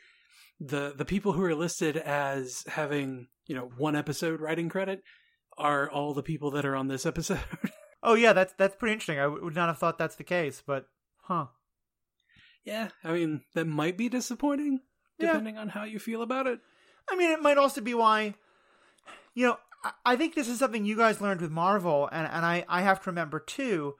the 0.58 0.92
the 0.96 1.04
people 1.04 1.32
who 1.32 1.44
are 1.44 1.54
listed 1.54 1.96
as 1.96 2.64
having, 2.66 3.28
you 3.46 3.54
know, 3.54 3.70
one 3.78 3.94
episode 3.94 4.40
writing 4.40 4.68
credit 4.68 5.02
are 5.56 5.88
all 5.88 6.12
the 6.12 6.22
people 6.24 6.50
that 6.52 6.64
are 6.64 6.74
on 6.76 6.88
this 6.88 7.06
episode. 7.06 7.40
Oh 8.04 8.14
yeah, 8.14 8.32
that's 8.32 8.52
that's 8.58 8.74
pretty 8.74 8.94
interesting. 8.94 9.20
I 9.20 9.28
would 9.28 9.54
not 9.54 9.68
have 9.68 9.78
thought 9.78 9.96
that's 9.96 10.16
the 10.16 10.24
case, 10.24 10.60
but 10.66 10.86
huh? 11.22 11.46
Yeah, 12.64 12.88
I 13.04 13.12
mean, 13.12 13.42
that 13.54 13.66
might 13.66 13.96
be 13.96 14.08
disappointing 14.08 14.80
Yeah. 15.18 15.28
depending 15.28 15.58
on 15.58 15.68
how 15.70 15.84
you 15.84 15.98
feel 15.98 16.22
about 16.22 16.46
it. 16.46 16.60
I 17.10 17.16
mean, 17.16 17.30
it 17.30 17.42
might 17.42 17.58
also 17.58 17.80
be 17.80 17.94
why, 17.94 18.34
you 19.34 19.46
know, 19.46 19.58
I, 19.84 19.92
I 20.04 20.16
think 20.16 20.34
this 20.34 20.48
is 20.48 20.58
something 20.58 20.84
you 20.84 20.96
guys 20.96 21.20
learned 21.20 21.40
with 21.40 21.50
Marvel, 21.50 22.08
and, 22.12 22.26
and 22.26 22.44
I, 22.46 22.64
I 22.68 22.82
have 22.82 23.02
to 23.02 23.10
remember 23.10 23.40
too. 23.40 23.96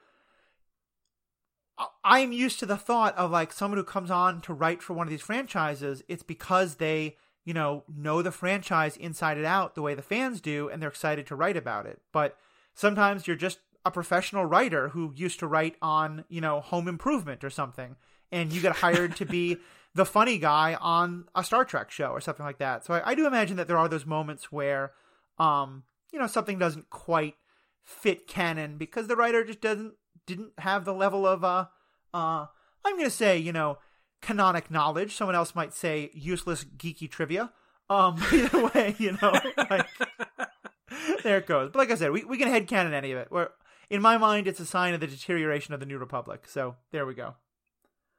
I'm 2.05 2.33
used 2.33 2.61
to 2.61 2.67
the 2.67 2.77
thought 2.77 3.17
of 3.17 3.31
like 3.31 3.53
someone 3.53 3.79
who 3.79 3.85
comes 3.85 4.11
on 4.11 4.41
to 4.43 4.55
write 4.55 4.83
for 4.83 4.93
one 4.93 5.07
of 5.07 5.11
these 5.11 5.23
franchises, 5.23 6.03
it's 6.07 6.23
because 6.23 6.77
they, 6.77 7.17
you 7.45 7.55
know, 7.55 7.83
know 7.89 8.23
the 8.23 8.31
franchise 8.31 8.97
inside 8.97 9.37
and 9.37 9.47
out 9.47 9.75
the 9.75 9.83
way 9.83 9.95
the 9.95 10.03
fans 10.03 10.41
do, 10.41 10.69
and 10.69 10.81
they're 10.81 10.91
excited 10.91 11.27
to 11.27 11.35
write 11.35 11.57
about 11.57 11.87
it. 11.87 12.01
But 12.13 12.37
sometimes 12.75 13.27
you're 13.27 13.37
just 13.37 13.59
a 13.85 13.91
professional 13.91 14.45
writer 14.45 14.91
who 14.91 15.13
used 15.17 15.41
to 15.41 15.49
write 15.49 15.77
on, 15.83 16.25
you 16.29 16.41
know, 16.41 16.61
home 16.61 16.87
improvement 16.87 17.43
or 17.43 17.51
something, 17.51 17.97
and 18.33 18.53
you 18.53 18.61
get 18.61 18.76
hired 18.76 19.14
to 19.16 19.26
be 19.26 19.59
the 19.95 20.05
funny 20.05 20.39
guy 20.39 20.76
on 20.80 21.26
a 21.35 21.45
Star 21.45 21.64
Trek 21.64 21.91
show 21.91 22.09
or 22.09 22.20
something 22.20 22.45
like 22.45 22.59
that. 22.59 22.85
So 22.85 22.95
I, 22.95 23.11
I 23.11 23.14
do 23.14 23.26
imagine 23.26 23.57
that 23.59 23.68
there 23.68 23.78
are 23.78 23.89
those 23.89 24.07
moments 24.07 24.51
where, 24.51 24.93
um, 25.39 25.85
you 26.12 26.18
know, 26.18 26.26
something 26.26 26.59
doesn't 26.59 26.91
quite 26.91 27.35
fit 27.85 28.26
canon 28.26 28.78
because 28.78 29.07
the 29.07 29.16
writer 29.16 29.45
just 29.45 29.61
doesn't 29.61 29.95
didn't 30.26 30.53
have 30.59 30.85
the 30.85 30.95
level 30.95 31.26
of 31.26 31.43
uh 31.43 31.66
uh 32.14 32.47
I'm 32.85 32.97
gonna 32.97 33.11
say 33.11 33.39
you 33.39 33.53
know 33.53 33.78
canonic 34.20 34.70
knowledge. 34.70 35.14
Someone 35.14 35.35
else 35.35 35.55
might 35.55 35.74
say 35.74 36.11
useless 36.14 36.64
geeky 36.64 37.11
trivia. 37.11 37.53
Um, 37.91 38.22
either 38.33 38.68
way, 38.68 38.95
you 38.99 39.18
know, 39.20 39.33
like, 39.68 39.87
there 41.22 41.39
it 41.39 41.47
goes. 41.47 41.70
But 41.72 41.78
like 41.80 41.91
I 41.91 41.97
said, 41.97 42.12
we 42.12 42.24
we 42.24 42.39
can 42.39 42.49
head 42.49 42.66
canon 42.66 42.95
any 42.95 43.12
of 43.12 43.18
it. 43.18 43.30
Where 43.30 43.51
in 43.91 44.01
my 44.01 44.16
mind, 44.16 44.47
it's 44.47 44.61
a 44.61 44.66
sign 44.66 44.95
of 44.95 45.01
the 45.01 45.07
deterioration 45.07 45.74
of 45.74 45.80
the 45.80 45.87
New 45.87 45.99
Republic. 45.99 46.45
So 46.47 46.76
there 46.93 47.05
we 47.05 47.14
go. 47.14 47.35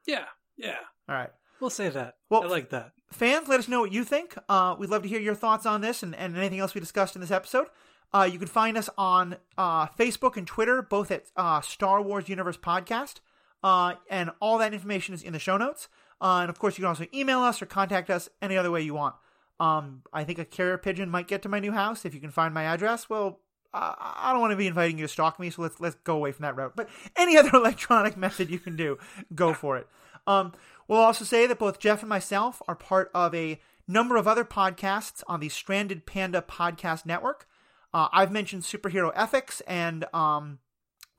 Yeah, 0.06 0.26
yeah. 0.58 0.78
All 1.10 1.16
right. 1.16 1.30
We'll 1.60 1.70
say 1.70 1.90
that. 1.90 2.16
Well- 2.30 2.44
I 2.44 2.48
like 2.48 2.70
that. 2.72 2.92
fans, 3.12 3.48
let 3.48 3.60
us 3.60 3.68
know 3.68 3.80
what 3.82 3.92
you 3.92 4.04
think. 4.04 4.36
Uh, 4.50 4.76
we'd 4.78 4.90
love 4.90 5.04
to 5.04 5.08
hear 5.10 5.20
your 5.20 5.36
thoughts 5.36 5.66
on 5.66 5.82
this 5.82 6.02
and, 6.04 6.16
and 6.16 6.36
anything 6.36 6.60
else 6.60 6.74
we 6.74 6.82
discussed 6.82 7.16
in 7.16 7.22
this 7.22 7.32
episode. 7.32 7.68
Uh, 8.14 8.28
you 8.32 8.38
can 8.38 8.48
find 8.48 8.78
us 8.78 8.90
on 8.98 9.38
uh, 9.58 9.88
Facebook 9.88 10.36
and 10.38 10.46
Twitter, 10.46 10.82
both 10.82 11.10
at 11.12 11.26
uh, 11.36 11.62
Star 11.62 12.02
Wars 12.02 12.28
Universe 12.30 12.58
Podcast. 12.58 13.22
Uh, 13.64 13.96
and 14.10 14.30
all 14.42 14.58
that 14.58 14.74
information 14.74 15.14
is 15.16 15.24
in 15.24 15.32
the 15.34 15.40
show 15.40 15.58
notes. 15.58 15.88
Uh, 16.22 16.40
and 16.42 16.50
of 16.50 16.60
course, 16.60 16.78
you 16.78 16.82
can 16.84 16.90
also 16.90 17.06
email 17.14 17.40
us 17.40 17.62
or 17.62 17.66
contact 17.66 18.10
us 18.10 18.30
any 18.42 18.58
other 18.58 18.70
way 18.72 18.82
you 18.82 18.94
want. 18.94 19.16
Um, 19.60 20.02
I 20.12 20.24
think 20.24 20.40
a 20.40 20.46
carrier 20.46 20.78
pigeon 20.78 21.10
might 21.10 21.28
get 21.28 21.42
to 21.44 21.50
my 21.50 21.60
new 21.60 21.72
house 21.72 22.04
if 22.06 22.14
you 22.14 22.20
can 22.20 22.32
find 22.32 22.54
my 22.54 22.64
address. 22.64 23.10
Well, 23.10 23.40
uh, 23.74 23.96
I 23.98 24.32
don't 24.32 24.42
want 24.42 24.52
to 24.52 24.58
be 24.58 24.68
inviting 24.68 24.98
you 25.00 25.06
to 25.06 25.12
stalk 25.12 25.40
me, 25.40 25.50
so 25.50 25.62
let's 25.62 25.80
let's 25.80 25.96
go 26.04 26.16
away 26.16 26.32
from 26.32 26.44
that 26.44 26.56
route. 26.56 26.74
But 26.76 26.90
any 27.16 27.38
other 27.38 27.52
electronic 27.54 28.16
method 28.16 28.50
you 28.50 28.60
can 28.60 28.76
do, 28.76 28.98
go 29.34 29.54
for 29.54 29.78
it. 29.78 29.88
Um, 30.28 30.54
we'll 30.88 31.00
also 31.00 31.26
say 31.26 31.48
that 31.48 31.60
both 31.60 31.80
Jeff 31.80 32.02
and 32.02 32.10
myself 32.10 32.62
are 32.68 32.76
part 32.76 33.10
of 33.14 33.34
a 33.34 33.60
number 33.88 34.16
of 34.16 34.28
other 34.28 34.46
podcasts 34.46 35.24
on 35.28 35.40
the 35.40 35.50
Stranded 35.50 36.06
Panda 36.06 36.42
Podcast 36.42 37.06
Network. 37.06 37.48
Uh, 37.94 38.08
I've 38.12 38.32
mentioned 38.32 38.64
Superhero 38.64 39.12
Ethics, 39.16 39.62
and 39.68 40.06
um, 40.14 40.60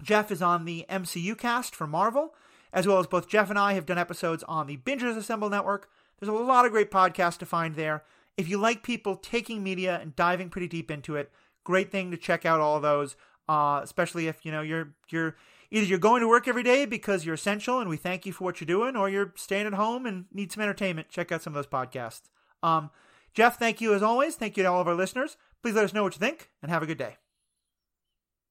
Jeff 0.03 0.31
is 0.31 0.43
on 0.43 0.65
the 0.65 0.87
MCU 0.89 1.37
cast 1.37 1.75
for 1.75 1.87
Marvel, 1.87 2.35
as 2.73 2.87
well 2.87 2.99
as 2.99 3.07
both 3.07 3.29
Jeff 3.29 3.51
and 3.51 3.59
I 3.59 3.75
have 3.75 3.87
done 3.87 3.99
episodes 3.99 4.43
on 4.45 4.67
the 4.67 4.79
Bingers 4.79 5.17
Assemble 5.17 5.51
Network. 5.51 5.89
There's 6.19 6.29
a 6.29 6.33
lot 6.33 6.65
of 6.65 6.73
great 6.73 6.91
podcasts 6.91 7.39
to 7.39 7.47
find 7.47 7.77
there. 7.77 8.03
If 8.37 8.49
you 8.49 8.59
like 8.59 8.83
people 8.83 9.17
taking 9.17 9.63
media 9.63 9.99
and 10.01 10.17
diving 10.17 10.51
pretty 10.51 10.67
deep 10.67 10.91
into 10.91 11.15
it, 11.15 11.31
great 11.65 11.91
thing 11.91 12.11
to 12.11 12.17
check 12.17 12.47
out 12.47 12.61
all 12.61 12.81
those. 12.81 13.17
Uh, 13.47 13.81
especially 13.83 14.27
if 14.27 14.45
you 14.47 14.53
know 14.53 14.63
you're 14.63 14.95
you're 15.11 15.37
either 15.71 15.87
you're 15.87 15.99
going 15.99 16.21
to 16.23 16.29
work 16.29 16.49
every 16.49 16.63
day 16.63 16.87
because 16.87 17.27
you're 17.27 17.35
essential 17.35 17.79
and 17.81 17.91
we 17.91 17.97
thank 17.97 18.25
you 18.25 18.33
for 18.33 18.45
what 18.45 18.61
you're 18.61 18.67
doing, 18.67 18.97
or 18.97 19.09
you're 19.09 19.33
staying 19.37 19.67
at 19.67 19.75
home 19.75 20.07
and 20.07 20.25
need 20.33 20.53
some 20.53 20.63
entertainment. 20.63 21.09
Check 21.09 21.33
out 21.33 21.43
some 21.43 21.55
of 21.55 21.57
those 21.57 21.67
podcasts. 21.67 22.31
Um, 22.63 22.91
Jeff, 23.35 23.59
thank 23.59 23.81
you 23.81 23.93
as 23.95 24.03
always. 24.03 24.37
Thank 24.37 24.57
you 24.57 24.63
to 24.63 24.71
all 24.71 24.81
of 24.81 24.89
our 24.89 24.95
listeners. 24.95 25.37
Please 25.63 25.75
let 25.75 25.85
us 25.85 25.93
know 25.93 26.03
what 26.05 26.15
you 26.15 26.21
think 26.21 26.51
and 26.63 26.71
have 26.71 26.83
a 26.83 26.87
good 26.87 26.99
day. 26.99 27.17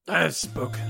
I've 0.06 0.36
spoken. 0.36 0.80